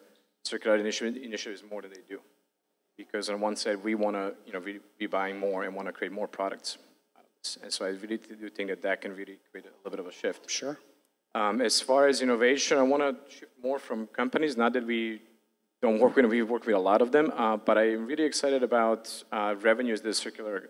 circular 0.44 0.76
initiatives 0.76 1.62
more 1.70 1.82
than 1.82 1.90
they 1.90 2.00
do. 2.08 2.20
Because 2.96 3.28
on 3.28 3.38
one 3.40 3.54
side, 3.54 3.84
we 3.84 3.94
want 3.94 4.16
to, 4.16 4.34
you 4.46 4.54
know, 4.54 4.60
really 4.60 4.80
be 4.98 5.06
buying 5.06 5.38
more 5.38 5.64
and 5.64 5.74
want 5.74 5.86
to 5.86 5.92
create 5.92 6.12
more 6.12 6.26
products. 6.26 6.78
And 7.62 7.70
so 7.70 7.84
I 7.84 7.90
really 7.90 8.16
do 8.16 8.48
think 8.48 8.70
that 8.70 8.80
that 8.82 9.02
can 9.02 9.14
really 9.14 9.38
create 9.50 9.66
a 9.66 9.76
little 9.76 9.90
bit 9.90 10.00
of 10.00 10.06
a 10.06 10.12
shift. 10.12 10.50
Sure. 10.50 10.78
Um, 11.34 11.60
as 11.60 11.80
far 11.82 12.08
as 12.08 12.22
innovation, 12.22 12.78
I 12.78 12.82
want 12.82 13.02
to 13.02 13.14
shift 13.30 13.52
more 13.62 13.78
from 13.78 14.06
companies, 14.06 14.56
not 14.56 14.72
that 14.72 14.86
we 14.86 15.20
don't 15.82 15.98
work 16.00 16.16
with, 16.16 16.24
we 16.26 16.42
work 16.42 16.64
with 16.66 16.74
a 16.74 16.78
lot 16.78 17.02
of 17.02 17.12
them, 17.12 17.32
uh, 17.36 17.56
but 17.56 17.76
I'm 17.76 18.06
really 18.06 18.24
excited 18.24 18.62
about 18.62 19.22
uh, 19.30 19.54
revenues 19.60 20.00
this 20.00 20.18
circular 20.18 20.68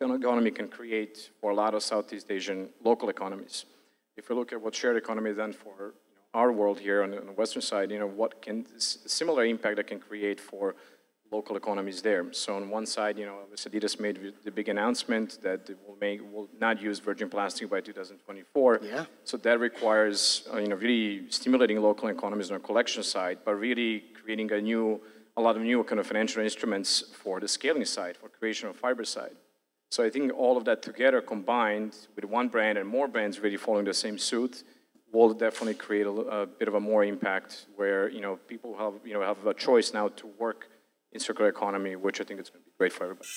economy 0.00 0.50
can 0.50 0.68
create 0.68 1.30
for 1.40 1.50
a 1.50 1.54
lot 1.54 1.74
of 1.74 1.82
Southeast 1.82 2.30
Asian 2.30 2.68
local 2.82 3.08
economies. 3.08 3.64
If 4.16 4.28
we 4.28 4.36
look 4.36 4.52
at 4.52 4.60
what 4.60 4.74
shared 4.74 4.96
economy 4.96 5.30
has 5.30 5.36
done 5.36 5.52
for 5.52 5.94
our 6.32 6.52
world 6.52 6.78
here 6.78 7.02
on 7.02 7.10
the, 7.10 7.20
on 7.20 7.26
the 7.26 7.32
western 7.32 7.62
side, 7.62 7.90
you 7.90 7.98
know, 7.98 8.06
what 8.06 8.40
can 8.40 8.66
similar 8.78 9.44
impact 9.44 9.76
that 9.76 9.86
can 9.88 9.98
create 9.98 10.38
for 10.38 10.76
local 11.30 11.56
economies 11.56 12.02
there. 12.02 12.32
So 12.32 12.56
on 12.56 12.70
one 12.70 12.86
side, 12.86 13.18
you 13.18 13.26
know, 13.26 13.38
Adidas 13.54 13.98
made 13.98 14.34
the 14.44 14.50
big 14.50 14.68
announcement 14.68 15.38
that 15.42 15.68
it 15.68 15.78
will 15.86 15.96
make 16.00 16.20
will 16.32 16.48
not 16.60 16.80
use 16.80 16.98
virgin 16.98 17.28
plastic 17.28 17.68
by 17.70 17.80
2024. 17.80 18.80
Yeah. 18.82 19.06
So 19.24 19.36
that 19.38 19.58
requires 19.60 20.46
uh, 20.52 20.58
you 20.58 20.68
know 20.68 20.76
really 20.76 21.30
stimulating 21.30 21.80
local 21.80 22.08
economies 22.08 22.50
on 22.50 22.58
the 22.58 22.64
collection 22.64 23.02
side, 23.02 23.38
but 23.44 23.54
really 23.54 24.04
creating 24.22 24.52
a 24.52 24.60
new 24.60 25.00
a 25.36 25.40
lot 25.40 25.56
of 25.56 25.62
new 25.62 25.84
kind 25.84 26.00
of 26.00 26.06
financial 26.06 26.42
instruments 26.42 27.04
for 27.22 27.40
the 27.40 27.48
scaling 27.48 27.84
side, 27.84 28.16
for 28.16 28.28
creation 28.28 28.68
of 28.68 28.76
fiber 28.76 29.04
side. 29.04 29.36
So 29.90 30.02
I 30.02 30.10
think 30.10 30.32
all 30.32 30.56
of 30.56 30.64
that 30.64 30.82
together 30.82 31.20
combined 31.20 31.94
with 32.14 32.24
one 32.24 32.48
brand 32.48 32.78
and 32.78 32.88
more 32.88 33.06
brands 33.06 33.38
really 33.40 33.56
following 33.56 33.84
the 33.84 33.94
same 33.94 34.18
suit 34.18 34.64
will 35.12 35.32
definitely 35.32 35.74
create 35.74 36.06
a, 36.06 36.10
a 36.10 36.46
bit 36.46 36.68
of 36.68 36.74
a 36.74 36.80
more 36.80 37.04
impact 37.04 37.66
where 37.76 38.08
you 38.08 38.20
know 38.20 38.36
people 38.48 38.76
have 38.76 38.94
you 39.04 39.14
know 39.14 39.22
have 39.22 39.46
a 39.46 39.54
choice 39.54 39.92
now 39.92 40.08
to 40.08 40.26
work 40.38 40.68
in 41.12 41.20
circular 41.20 41.48
economy, 41.48 41.96
which 41.96 42.20
I 42.20 42.24
think 42.24 42.40
is 42.40 42.50
going 42.50 42.62
to 42.62 42.66
be 42.66 42.72
great 42.78 42.92
for 42.92 43.04
everybody. 43.04 43.28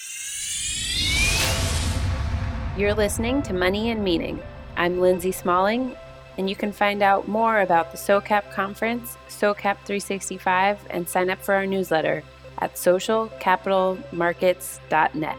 You're 2.78 2.94
listening 2.94 3.42
to 3.44 3.54
Money 3.54 3.92
and 3.92 4.04
Meaning. 4.04 4.42
I'm 4.78 5.02
Lindsay 5.02 5.32
Smalling, 5.32 5.96
and 6.38 6.50
you 6.50 6.56
can 6.56 6.72
find 6.72 7.04
out 7.04 7.28
more 7.28 7.62
about 7.62 7.92
the 7.92 7.98
SOCAP 7.98 8.52
conference, 8.54 9.18
SOCAP 9.28 9.78
365, 9.86 10.88
and 10.90 11.08
sign 11.08 11.30
up 11.30 11.44
for 11.44 11.54
our 11.54 11.66
newsletter 11.66 12.24
at 12.60 12.76
socialcapitalmarkets.net. 12.76 15.38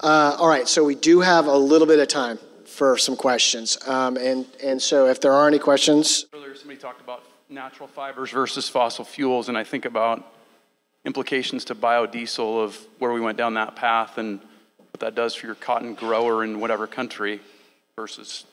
Uh, 0.00 0.36
all 0.38 0.48
right, 0.48 0.68
so 0.68 0.84
we 0.84 0.94
do 0.94 1.20
have 1.20 1.46
a 1.46 1.56
little 1.56 1.86
bit 1.86 1.98
of 1.98 2.08
time 2.08 2.38
for 2.64 2.96
some 2.96 3.16
questions. 3.16 3.76
Um, 3.88 4.16
and, 4.16 4.46
and 4.62 4.80
so 4.80 5.06
if 5.06 5.20
there 5.20 5.32
are 5.32 5.48
any 5.48 5.58
questions. 5.58 6.26
Earlier, 6.32 6.54
somebody 6.54 6.78
talked 6.78 7.00
about 7.00 7.24
natural 7.48 7.88
fibers 7.88 8.30
versus 8.30 8.68
fossil 8.68 9.04
fuels, 9.04 9.48
and 9.48 9.56
I 9.56 9.64
think 9.64 9.84
about 9.84 10.32
implications 11.04 11.64
to 11.66 11.74
biodiesel 11.74 12.62
of 12.62 12.78
where 12.98 13.12
we 13.12 13.20
went 13.20 13.38
down 13.38 13.54
that 13.54 13.76
path 13.76 14.18
and 14.18 14.40
what 14.90 15.00
that 15.00 15.14
does 15.14 15.34
for 15.34 15.46
your 15.46 15.54
cotton 15.54 15.94
grower 15.94 16.44
in 16.44 16.60
whatever 16.60 16.86
country 16.86 17.40
versus 17.96 18.44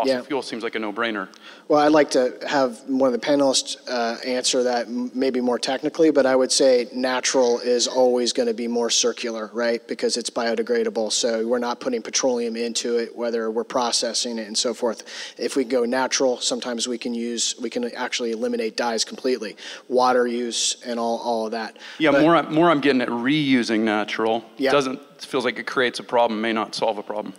Fossil 0.00 0.14
Yeah. 0.16 0.22
fuel 0.22 0.42
seems 0.42 0.62
like 0.62 0.74
a 0.74 0.78
no-brainer. 0.78 1.28
Well, 1.68 1.80
I'd 1.80 1.92
like 1.92 2.10
to 2.12 2.36
have 2.48 2.78
one 2.88 3.12
of 3.12 3.20
the 3.20 3.24
panelists 3.26 3.76
uh, 3.88 4.16
answer 4.24 4.62
that 4.62 4.86
m- 4.86 5.10
maybe 5.14 5.40
more 5.40 5.58
technically, 5.58 6.10
but 6.10 6.24
I 6.26 6.34
would 6.34 6.50
say 6.50 6.88
natural 6.92 7.58
is 7.60 7.86
always 7.86 8.32
going 8.32 8.48
to 8.48 8.54
be 8.54 8.66
more 8.66 8.88
circular, 8.90 9.50
right? 9.52 9.86
Because 9.86 10.16
it's 10.16 10.30
biodegradable. 10.30 11.12
So 11.12 11.46
we're 11.46 11.58
not 11.58 11.80
putting 11.80 12.00
petroleum 12.02 12.56
into 12.56 12.96
it, 12.96 13.14
whether 13.14 13.50
we're 13.50 13.64
processing 13.64 14.38
it 14.38 14.46
and 14.46 14.56
so 14.56 14.72
forth. 14.72 15.04
If 15.38 15.54
we 15.54 15.64
go 15.64 15.84
natural, 15.84 16.38
sometimes 16.40 16.88
we 16.88 16.96
can 16.98 17.12
use, 17.14 17.54
we 17.60 17.68
can 17.70 17.84
actually 17.94 18.32
eliminate 18.32 18.76
dyes 18.76 19.04
completely, 19.04 19.56
water 19.88 20.26
use 20.26 20.76
and 20.86 20.98
all, 20.98 21.18
all 21.18 21.44
of 21.46 21.52
that. 21.52 21.76
Yeah, 21.98 22.12
But- 22.12 22.22
more, 22.22 22.36
I'm, 22.36 22.54
more 22.54 22.70
I'm 22.70 22.80
getting 22.80 23.02
at 23.02 23.08
reusing 23.08 23.80
natural. 23.80 24.44
Yeah. 24.56 24.72
Doesn't, 24.72 25.00
feels 25.22 25.44
like 25.44 25.58
it 25.58 25.66
creates 25.66 25.98
a 25.98 26.02
problem, 26.04 26.40
may 26.40 26.52
not 26.52 26.74
solve 26.74 26.96
a 26.98 27.02
problem. 27.02 27.34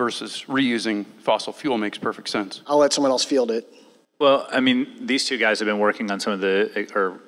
Versus 0.00 0.46
reusing 0.48 1.04
fossil 1.18 1.52
fuel 1.52 1.76
makes 1.76 1.98
perfect 1.98 2.30
sense. 2.30 2.62
I'll 2.66 2.78
let 2.78 2.94
someone 2.94 3.10
else 3.10 3.22
field 3.22 3.50
it. 3.50 3.70
Well, 4.18 4.46
I 4.50 4.60
mean, 4.60 5.06
these 5.06 5.26
two 5.26 5.36
guys 5.36 5.58
have 5.58 5.66
been 5.66 5.78
working 5.78 6.10
on 6.10 6.18
some 6.18 6.32
of 6.32 6.40
the, 6.40 6.88
or 6.94 7.20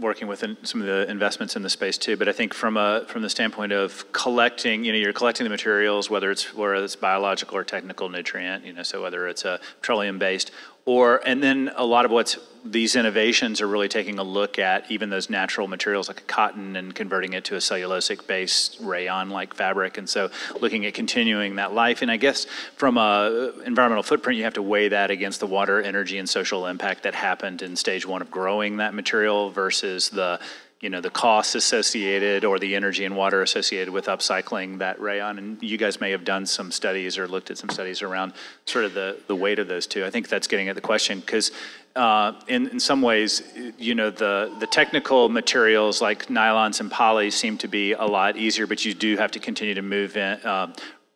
working 0.00 0.28
with 0.28 0.44
some 0.62 0.80
of 0.80 0.86
the 0.86 1.10
investments 1.10 1.56
in 1.56 1.62
the 1.62 1.68
space 1.68 1.98
too. 1.98 2.16
But 2.16 2.28
I 2.28 2.32
think 2.32 2.54
from 2.54 2.76
a 2.76 3.04
from 3.08 3.22
the 3.22 3.28
standpoint 3.28 3.72
of 3.72 4.10
collecting, 4.12 4.84
you 4.84 4.92
know, 4.92 4.98
you're 4.98 5.12
collecting 5.12 5.42
the 5.42 5.50
materials, 5.50 6.08
whether 6.08 6.30
it's 6.30 6.54
whether 6.54 6.76
it's 6.76 6.94
biological 6.94 7.56
or 7.56 7.64
technical 7.64 8.08
nutrient, 8.08 8.64
you 8.64 8.72
know, 8.72 8.84
so 8.84 9.02
whether 9.02 9.26
it's 9.26 9.44
a 9.44 9.60
petroleum 9.80 10.20
based 10.20 10.52
or 10.84 11.20
and 11.26 11.42
then 11.42 11.70
a 11.76 11.84
lot 11.84 12.04
of 12.04 12.10
what's 12.10 12.38
these 12.64 12.94
innovations 12.94 13.60
are 13.60 13.66
really 13.66 13.88
taking 13.88 14.18
a 14.18 14.22
look 14.22 14.58
at 14.58 14.88
even 14.90 15.10
those 15.10 15.28
natural 15.28 15.66
materials 15.66 16.06
like 16.08 16.26
cotton 16.28 16.76
and 16.76 16.94
converting 16.94 17.32
it 17.32 17.44
to 17.44 17.56
a 17.56 17.58
cellulosic 17.58 18.26
based 18.26 18.78
rayon 18.80 19.30
like 19.30 19.54
fabric. 19.54 19.98
And 19.98 20.08
so 20.08 20.30
looking 20.60 20.86
at 20.86 20.94
continuing 20.94 21.56
that 21.56 21.72
life. 21.72 22.02
And 22.02 22.10
i 22.10 22.16
guess 22.16 22.46
from 22.76 22.98
a 22.98 23.52
environmental 23.66 24.02
footprint 24.02 24.36
you 24.36 24.44
have 24.44 24.54
to 24.54 24.62
weigh 24.62 24.88
that 24.88 25.10
against 25.10 25.40
the 25.40 25.46
water 25.46 25.80
energy 25.80 26.18
and 26.18 26.28
social 26.28 26.66
impact 26.66 27.02
that 27.02 27.14
happened 27.14 27.62
in 27.62 27.74
stage 27.74 28.06
one 28.06 28.22
of 28.22 28.30
growing 28.30 28.76
that 28.76 28.94
material 28.94 29.50
versus 29.50 30.08
the 30.10 30.38
you 30.82 30.90
know 30.90 31.00
the 31.00 31.10
costs 31.10 31.54
associated 31.54 32.44
or 32.44 32.58
the 32.58 32.74
energy 32.74 33.04
and 33.04 33.16
water 33.16 33.40
associated 33.40 33.88
with 33.90 34.06
upcycling 34.06 34.78
that 34.78 35.00
rayon. 35.00 35.38
And 35.38 35.62
you 35.62 35.78
guys 35.78 36.00
may 36.00 36.10
have 36.10 36.24
done 36.24 36.44
some 36.44 36.72
studies 36.72 37.16
or 37.16 37.28
looked 37.28 37.50
at 37.50 37.56
some 37.56 37.70
studies 37.70 38.02
around 38.02 38.34
sort 38.66 38.84
of 38.84 38.92
the, 38.92 39.18
the 39.28 39.36
weight 39.36 39.60
of 39.60 39.68
those 39.68 39.86
two. 39.86 40.04
I 40.04 40.10
think 40.10 40.28
that's 40.28 40.48
getting 40.48 40.68
at 40.68 40.74
the 40.74 40.80
question 40.80 41.20
because 41.20 41.52
uh, 41.94 42.32
in, 42.48 42.66
in 42.68 42.80
some 42.80 43.00
ways 43.00 43.42
you 43.78 43.94
know 43.94 44.10
the, 44.10 44.54
the 44.58 44.66
technical 44.66 45.28
materials 45.28 46.02
like 46.02 46.26
nylons 46.26 46.80
and 46.80 46.90
poly 46.90 47.30
seem 47.30 47.56
to 47.58 47.68
be 47.68 47.92
a 47.92 48.04
lot 48.04 48.36
easier 48.36 48.66
but 48.66 48.84
you 48.84 48.94
do 48.94 49.16
have 49.16 49.30
to 49.30 49.38
continue 49.38 49.74
to 49.74 49.82
move 49.82 50.16
in 50.16 50.40
uh, 50.40 50.72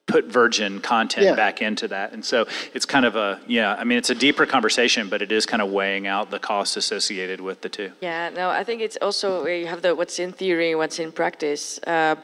put 0.07 0.26
virgin 0.26 0.80
content 0.80 1.26
Yeah. 1.26 1.34
back 1.34 1.61
into 1.61 1.88
that 1.88 2.12
and 2.12 2.24
so 2.24 2.46
it's 2.74 2.86
kind 2.86 3.04
of 3.04 3.16
a 3.16 3.40
yeah 3.46 3.74
i 3.80 3.84
mean 3.84 3.98
it's 3.98 4.11
a 4.11 4.14
deeper 4.14 4.46
conversation 4.46 5.09
but 5.09 5.20
it 5.20 5.32
is 5.32 5.44
kind 5.46 5.61
of 5.61 5.68
weighing 5.70 6.07
out 6.07 6.30
the 6.30 6.38
costs 6.38 6.76
associated 6.76 7.40
with 7.40 7.61
the 7.62 7.68
two 7.68 7.90
Yeah, 8.00 8.30
no, 8.30 8.48
I 8.61 8.62
think 8.64 8.80
it's 8.86 8.98
also 9.07 9.42
where 9.44 9.57
you 9.62 9.66
have 9.66 9.82
the 9.82 9.94
what's 9.94 10.18
in 10.24 10.32
theory, 10.32 10.74
what's 10.80 10.98
in 11.04 11.11
practice. 11.12 11.62
Uh, 11.94 12.14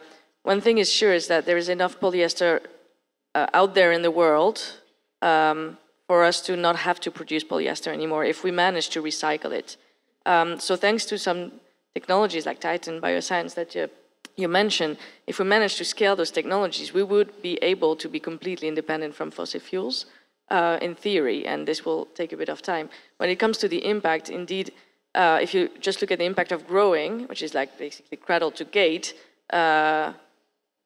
one 0.44 0.60
thing 0.60 0.78
is 0.78 0.88
sure 1.00 1.12
is 1.20 1.26
that 1.32 1.42
there 1.48 1.56
is 1.64 1.68
enough 1.68 1.94
polyester 2.00 2.52
uh, 3.34 3.46
out 3.60 3.70
there 3.78 3.90
in 3.96 4.02
the 4.02 4.10
world 4.22 4.56
um, 5.30 5.58
for 6.08 6.18
us 6.30 6.40
to 6.46 6.52
not 6.56 6.76
have 6.86 6.98
to 7.00 7.10
produce 7.10 7.44
polyester 7.52 7.90
anymore 7.98 8.24
if 8.24 8.38
we 8.44 8.50
manage 8.50 8.88
to 8.94 9.00
recycle 9.02 9.52
it. 9.60 9.76
Um, 10.32 10.48
so 10.66 10.76
thanks 10.76 11.04
to 11.06 11.18
some 11.18 11.38
technologies 11.94 12.44
like 12.46 12.58
Tyton 12.60 13.00
BioScience 13.00 13.54
that 13.54 13.74
you, 13.74 13.88
you 14.36 14.48
mentioned, 14.48 14.96
if 15.26 15.38
we 15.38 15.44
manage 15.44 15.76
to 15.76 15.84
scale 15.84 16.16
those 16.16 16.30
technologies, 16.30 16.94
we 16.94 17.02
would 17.02 17.42
be 17.42 17.58
able 17.62 17.96
to 17.96 18.08
be 18.08 18.20
completely 18.20 18.68
independent 18.68 19.14
from 19.14 19.30
fossil 19.30 19.60
fuels 19.60 20.06
uh, 20.50 20.78
in 20.80 20.94
theory, 20.94 21.46
and 21.46 21.66
this 21.66 21.84
will 21.84 22.06
take 22.14 22.32
a 22.32 22.36
bit 22.36 22.48
of 22.48 22.62
time. 22.62 22.88
When 23.18 23.30
it 23.30 23.38
comes 23.38 23.58
to 23.58 23.68
the 23.68 23.84
impact, 23.84 24.30
indeed, 24.30 24.72
uh, 25.14 25.38
if 25.42 25.54
you 25.54 25.68
just 25.80 26.00
look 26.00 26.10
at 26.10 26.18
the 26.18 26.24
impact 26.24 26.52
of 26.52 26.66
growing, 26.66 27.26
which 27.28 27.42
is 27.42 27.54
like 27.54 27.78
basically 27.78 28.16
cradle 28.16 28.50
to 28.52 28.64
gate, 28.64 29.14
uh, 29.50 30.12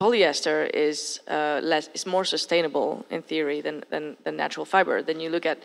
polyester 0.03 0.69
is 0.75 1.21
uh, 1.29 1.61
less 1.63 1.89
is 1.95 2.07
more 2.07 2.25
sustainable 2.25 3.07
in 3.11 3.23
theory 3.23 3.61
than 3.61 3.85
than, 3.91 4.17
than 4.25 4.37
natural 4.37 4.67
fiber. 4.67 5.03
Then 5.03 5.21
you 5.21 5.31
look 5.31 5.47
at 5.47 5.59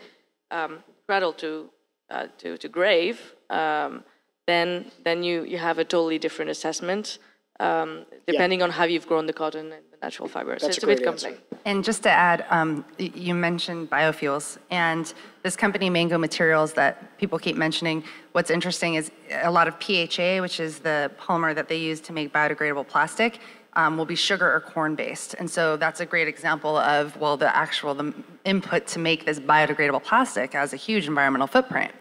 um, 0.50 0.84
cradle 1.06 1.32
to 1.34 1.70
uh, 2.10 2.26
to 2.38 2.56
to 2.56 2.68
grave, 2.68 3.34
um, 3.50 4.04
then 4.46 4.92
then 5.04 5.22
you 5.24 5.44
you 5.44 5.58
have 5.58 5.78
a 5.78 5.84
totally 5.84 6.18
different 6.18 6.50
assessment 6.50 7.18
um, 7.62 8.04
depending 8.26 8.60
on 8.60 8.70
how 8.70 8.84
you've 8.84 9.06
grown 9.06 9.26
the 9.26 9.32
cotton 9.32 9.72
and 9.72 9.84
the 9.92 9.98
natural 10.02 10.28
fiber. 10.28 10.58
so 10.58 10.66
it's 10.66 10.82
a 10.82 10.86
a 10.86 10.88
bit 10.88 10.98
great 10.98 11.08
answer. 11.08 11.28
complex. 11.28 11.60
And 11.64 11.84
just 11.84 12.02
to 12.02 12.10
add, 12.10 12.44
um, 12.50 12.84
you 12.98 13.34
mentioned 13.34 13.88
biofuels, 13.88 14.58
and 14.70 15.12
this 15.44 15.54
company, 15.54 15.88
Mango 15.88 16.18
Materials, 16.18 16.72
that 16.74 17.16
people 17.18 17.38
keep 17.38 17.56
mentioning. 17.56 18.02
What's 18.32 18.50
interesting 18.50 18.96
is 18.96 19.12
a 19.30 19.50
lot 19.50 19.68
of 19.68 19.74
PHA, 19.78 20.40
which 20.40 20.58
is 20.58 20.80
the 20.80 21.10
polymer 21.20 21.54
that 21.54 21.68
they 21.68 21.78
use 21.78 22.00
to 22.00 22.12
make 22.12 22.32
biodegradable 22.32 22.88
plastic, 22.88 23.38
um, 23.74 23.96
will 23.96 24.04
be 24.04 24.16
sugar 24.16 24.52
or 24.52 24.60
corn 24.60 24.94
based. 24.96 25.34
And 25.38 25.48
so 25.48 25.76
that's 25.76 26.00
a 26.00 26.06
great 26.06 26.28
example 26.28 26.76
of 26.76 27.16
well, 27.16 27.36
the 27.36 27.54
actual 27.56 27.94
the 27.94 28.12
input 28.44 28.86
to 28.88 28.98
make 28.98 29.24
this 29.24 29.38
biodegradable 29.38 30.02
plastic 30.02 30.52
has 30.52 30.72
a 30.72 30.76
huge 30.76 31.06
environmental 31.06 31.46
footprint. 31.46 31.92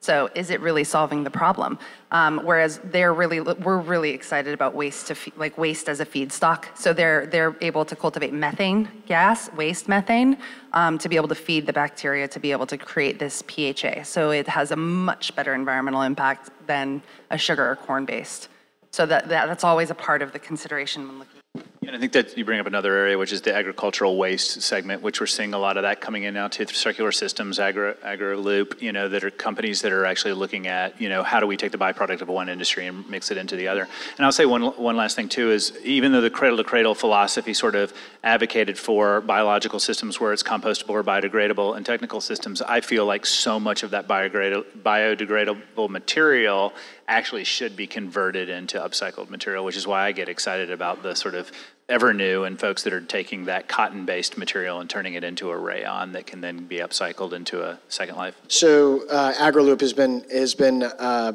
So 0.00 0.30
is 0.34 0.50
it 0.50 0.60
really 0.60 0.84
solving 0.84 1.24
the 1.24 1.30
problem? 1.30 1.78
Um, 2.10 2.40
whereas 2.44 2.80
they're 2.84 3.12
really, 3.12 3.40
we're 3.40 3.78
really 3.78 4.10
excited 4.10 4.54
about 4.54 4.74
waste 4.74 5.08
to 5.08 5.16
like 5.36 5.58
waste 5.58 5.88
as 5.88 6.00
a 6.00 6.06
feedstock. 6.06 6.66
So 6.76 6.92
they're 6.92 7.26
they're 7.26 7.56
able 7.60 7.84
to 7.84 7.96
cultivate 7.96 8.32
methane 8.32 8.88
gas, 9.06 9.52
waste 9.54 9.88
methane, 9.88 10.38
um, 10.72 10.98
to 10.98 11.08
be 11.08 11.16
able 11.16 11.28
to 11.28 11.34
feed 11.34 11.66
the 11.66 11.72
bacteria 11.72 12.28
to 12.28 12.40
be 12.40 12.52
able 12.52 12.66
to 12.66 12.78
create 12.78 13.18
this 13.18 13.42
PHA. 13.42 14.04
So 14.04 14.30
it 14.30 14.46
has 14.46 14.70
a 14.70 14.76
much 14.76 15.34
better 15.34 15.54
environmental 15.54 16.02
impact 16.02 16.50
than 16.66 17.02
a 17.30 17.38
sugar 17.38 17.68
or 17.68 17.76
corn 17.76 18.04
based. 18.04 18.48
So 18.92 19.06
that, 19.06 19.28
that 19.28 19.46
that's 19.46 19.64
always 19.64 19.90
a 19.90 19.94
part 19.94 20.22
of 20.22 20.32
the 20.32 20.38
consideration 20.38 21.06
when 21.06 21.18
looking. 21.18 21.36
And 21.86 21.94
I 21.94 22.00
think 22.00 22.10
that 22.14 22.36
you 22.36 22.44
bring 22.44 22.58
up 22.58 22.66
another 22.66 22.96
area, 22.96 23.16
which 23.16 23.32
is 23.32 23.42
the 23.42 23.54
agricultural 23.54 24.16
waste 24.16 24.60
segment, 24.60 25.02
which 25.02 25.20
we're 25.20 25.26
seeing 25.26 25.54
a 25.54 25.58
lot 25.58 25.76
of 25.76 25.84
that 25.84 26.00
coming 26.00 26.24
in 26.24 26.34
now 26.34 26.48
to 26.48 26.66
circular 26.66 27.12
systems, 27.12 27.60
AgraLoop, 27.60 28.82
you 28.82 28.90
know, 28.90 29.08
that 29.08 29.22
are 29.22 29.30
companies 29.30 29.82
that 29.82 29.92
are 29.92 30.04
actually 30.04 30.32
looking 30.32 30.66
at, 30.66 31.00
you 31.00 31.08
know, 31.08 31.22
how 31.22 31.38
do 31.38 31.46
we 31.46 31.56
take 31.56 31.70
the 31.70 31.78
byproduct 31.78 32.22
of 32.22 32.28
one 32.28 32.48
industry 32.48 32.88
and 32.88 33.08
mix 33.08 33.30
it 33.30 33.36
into 33.36 33.54
the 33.54 33.68
other. 33.68 33.86
And 34.16 34.26
I'll 34.26 34.32
say 34.32 34.46
one, 34.46 34.62
one 34.62 34.96
last 34.96 35.14
thing 35.14 35.28
too 35.28 35.52
is 35.52 35.78
even 35.84 36.10
though 36.10 36.20
the 36.20 36.28
cradle 36.28 36.56
to 36.56 36.64
cradle 36.64 36.96
philosophy 36.96 37.54
sort 37.54 37.76
of 37.76 37.92
advocated 38.24 38.76
for 38.76 39.20
biological 39.20 39.78
systems 39.78 40.18
where 40.18 40.32
it's 40.32 40.42
compostable 40.42 40.90
or 40.90 41.04
biodegradable 41.04 41.76
and 41.76 41.86
technical 41.86 42.20
systems, 42.20 42.62
I 42.62 42.80
feel 42.80 43.06
like 43.06 43.24
so 43.24 43.60
much 43.60 43.84
of 43.84 43.92
that 43.92 44.08
biodegradable 44.08 45.88
material 45.88 46.72
actually 47.06 47.44
should 47.44 47.76
be 47.76 47.86
converted 47.86 48.48
into 48.48 48.78
upcycled 48.78 49.30
material, 49.30 49.64
which 49.64 49.76
is 49.76 49.86
why 49.86 50.06
I 50.06 50.10
get 50.10 50.28
excited 50.28 50.72
about 50.72 51.04
the 51.04 51.14
sort 51.14 51.36
of 51.36 51.52
Evrnu 51.88 52.44
and 52.44 52.58
folks 52.58 52.82
that 52.82 52.92
are 52.92 53.00
taking 53.00 53.44
that 53.44 53.68
cotton 53.68 54.04
based 54.04 54.36
material 54.36 54.80
and 54.80 54.90
turning 54.90 55.14
it 55.14 55.22
into 55.22 55.50
a 55.50 55.56
rayon 55.56 56.12
that 56.12 56.26
can 56.26 56.40
then 56.40 56.66
be 56.66 56.78
upcycled 56.78 57.32
into 57.32 57.62
a 57.62 57.78
second 57.88 58.16
life. 58.16 58.36
So 58.48 59.06
uh, 59.08 59.32
AgraLoop 59.34 59.80
has 59.80 59.92
been 59.92 60.24
has 60.30 60.54
been 60.54 60.82
uh, 60.82 61.32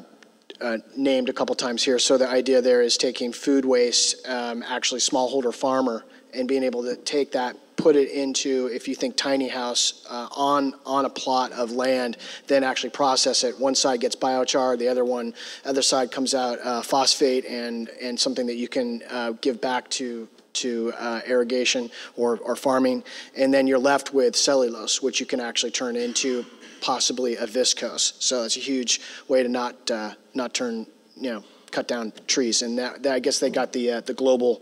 uh, 0.60 0.78
named 0.98 1.30
a 1.30 1.34
couple 1.34 1.56
times 1.56 1.84
here. 1.84 1.98
So 2.00 2.18
the 2.18 2.28
idea 2.28 2.62
there 2.62 2.82
is 2.82 2.98
taking 2.98 3.32
food 3.32 3.64
waste, 3.64 4.28
um, 4.28 4.62
actually 4.68 5.00
smallholder 5.00 5.56
farmer, 5.56 6.04
and 6.34 6.50
being 6.50 6.64
able 6.64 6.84
to 6.84 6.98
take 6.98 7.32
that, 7.32 7.56
put 7.78 7.96
it 7.96 8.12
into, 8.12 8.70
if 8.74 8.88
you 8.88 8.94
think 8.94 9.16
tiny 9.16 9.48
house, 9.48 10.06
uh, 10.10 10.28
on 10.36 10.74
on 10.86 11.06
a 11.06 11.10
plot 11.10 11.54
of 11.54 11.72
land, 11.72 12.18
then 12.48 12.66
actually 12.66 12.90
process 12.90 13.46
it. 13.46 13.58
One 13.58 13.74
side 13.74 14.02
gets 14.02 14.18
biochar, 14.18 14.78
the 14.78 14.90
other 14.90 15.06
one, 15.06 15.34
other 15.64 15.82
side 15.82 16.12
comes 16.12 16.34
out 16.34 16.60
uh, 16.60 16.82
phosphate 16.82 17.46
and 17.46 17.90
and 18.02 18.20
something 18.20 18.48
that 18.48 18.56
you 18.56 18.68
can 18.68 19.02
uh, 19.10 19.32
give 19.40 19.62
back 19.62 19.90
to 19.92 20.28
to 20.54 20.94
uh, 20.98 21.22
irrigation 21.28 21.90
or, 22.16 22.38
or 22.40 22.56
farming, 22.56 23.04
and 23.36 23.54
then 23.54 23.68
you're 23.68 23.80
left 23.80 24.14
with 24.14 24.36
cellulose, 24.36 25.02
which 25.02 25.20
you 25.20 25.26
can 25.26 25.40
actually 25.40 25.72
turn 25.72 25.96
into 25.96 26.46
possibly 26.82 27.36
a 27.38 27.46
viscose. 27.46 28.14
So 28.22 28.44
it's 28.44 28.58
a 28.58 28.60
huge 28.60 29.02
way 29.28 29.44
to 29.44 29.50
not 29.50 29.90
uh, 29.90 30.14
not 30.34 30.54
turn 30.54 30.88
you 31.16 31.32
know 31.32 31.44
cut 31.72 31.88
down 31.88 32.14
trees, 32.28 32.62
and 32.62 32.78
that, 32.78 33.04
that 33.04 33.14
I 33.14 33.20
guess 33.20 33.40
they 33.40 33.50
got 33.50 33.72
the 33.72 33.92
uh, 33.92 34.02
the 34.02 34.14
global 34.14 34.62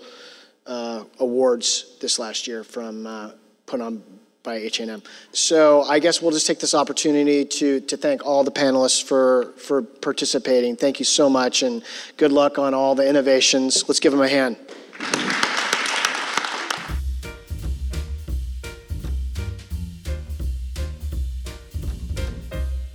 uh, 0.67 1.03
awards 1.19 1.97
this 1.99 2.19
last 2.19 2.47
year 2.47 2.63
from 2.63 3.07
uh, 3.07 3.31
put 3.65 3.81
on 3.81 4.03
by 4.43 4.55
H&M. 4.55 5.03
So 5.33 5.83
I 5.83 5.99
guess 5.99 6.21
we'll 6.21 6.31
just 6.31 6.47
take 6.47 6.59
this 6.59 6.73
opportunity 6.73 7.43
to 7.43 7.81
to 7.81 7.97
thank 7.97 8.25
all 8.25 8.43
the 8.43 8.51
panelists 8.51 9.03
for 9.03 9.53
for 9.57 9.81
participating. 9.81 10.75
Thank 10.75 10.99
you 10.99 11.05
so 11.05 11.29
much, 11.29 11.63
and 11.63 11.83
good 12.17 12.31
luck 12.31 12.57
on 12.57 12.73
all 12.73 12.95
the 12.95 13.07
innovations. 13.07 13.87
Let's 13.87 13.99
give 13.99 14.11
them 14.11 14.21
a 14.21 14.29
hand. 14.29 15.48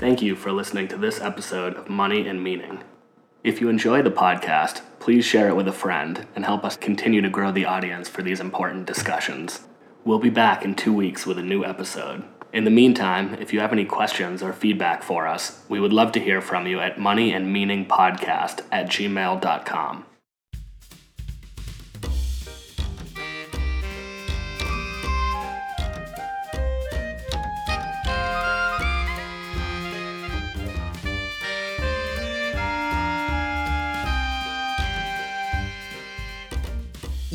Thank 0.05 0.21
you 0.21 0.37
for 0.37 0.53
listening 0.53 0.87
to 0.89 0.99
this 0.99 1.19
episode 1.19 1.77
of 1.77 1.89
Money 1.89 2.29
and 2.29 2.45
Meaning. 2.45 2.85
If 3.43 3.63
you 3.63 3.71
enjoy 3.71 4.03
the 4.03 4.11
podcast, 4.11 4.83
please 5.01 5.25
share 5.25 5.49
it 5.49 5.57
with 5.57 5.67
a 5.67 5.73
friend 5.73 6.27
and 6.37 6.45
help 6.45 6.63
us 6.63 6.77
continue 6.77 7.23
to 7.23 7.31
grow 7.31 7.51
the 7.51 7.65
audience 7.65 8.07
for 8.07 8.21
these 8.21 8.39
important 8.39 8.85
discussions. 8.85 9.61
We'll 10.05 10.19
be 10.19 10.29
back 10.29 10.63
in 10.63 10.75
two 10.75 10.93
weeks 10.93 11.25
with 11.25 11.39
a 11.39 11.43
new 11.43 11.65
episode. 11.65 12.23
In 12.53 12.65
the 12.65 12.71
meantime, 12.71 13.33
if 13.41 13.55
you 13.55 13.61
have 13.61 13.73
any 13.73 13.87
questions 13.87 14.43
or 14.43 14.53
feedback 14.53 15.03
for 15.03 15.27
us, 15.27 15.65
we 15.71 15.81
would 15.81 15.95
love 15.95 16.13
to 16.13 16.21
hear 16.21 16.43
from 16.43 16.67
you 16.67 16.81
at 16.81 16.99
moneyandmeaningpodcast 16.99 18.61
at 18.71 18.89
gmail.com. 18.89 20.05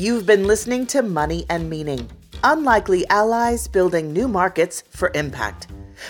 You've 0.00 0.24
been 0.24 0.46
listening 0.46 0.86
to 0.86 1.02
Money 1.02 1.44
and 1.50 1.68
Meaning 1.68 2.08
Unlikely 2.42 3.06
Allies 3.10 3.68
Building 3.68 4.14
New 4.14 4.28
Markets 4.28 4.82
for 4.88 5.10
Impact 5.14 5.66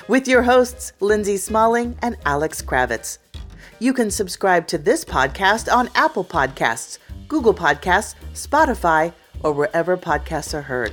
with 0.06 0.28
your 0.28 0.42
hosts, 0.42 0.92
Lindsay 1.00 1.36
Smalling 1.36 1.98
and 2.00 2.16
Alex 2.24 2.62
Kravitz. 2.62 3.18
You 3.80 3.92
can 3.92 4.12
subscribe 4.12 4.68
to 4.68 4.78
this 4.78 5.04
podcast 5.04 5.74
on 5.74 5.90
Apple 5.96 6.24
Podcasts, 6.24 6.98
Google 7.26 7.52
Podcasts, 7.52 8.14
Spotify, 8.32 9.12
or 9.42 9.52
wherever 9.52 9.96
podcasts 9.96 10.54
are 10.54 10.62
heard. 10.62 10.92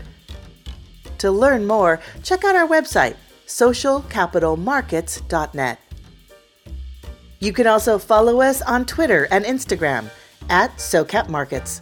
To 1.20 1.30
learn 1.30 1.68
more, 1.68 2.00
check 2.24 2.44
out 2.44 2.56
our 2.56 2.68
website, 2.68 3.16
socialcapitalmarkets.net. 3.46 5.80
You 7.42 7.54
can 7.54 7.68
also 7.68 8.00
follow 8.00 8.42
us 8.42 8.64
on 8.64 8.88
Twitter 8.88 9.28
and 9.30 9.46
Instagram 9.46 10.10
at 10.50 10.76
SoCapMarkets. 10.78 11.82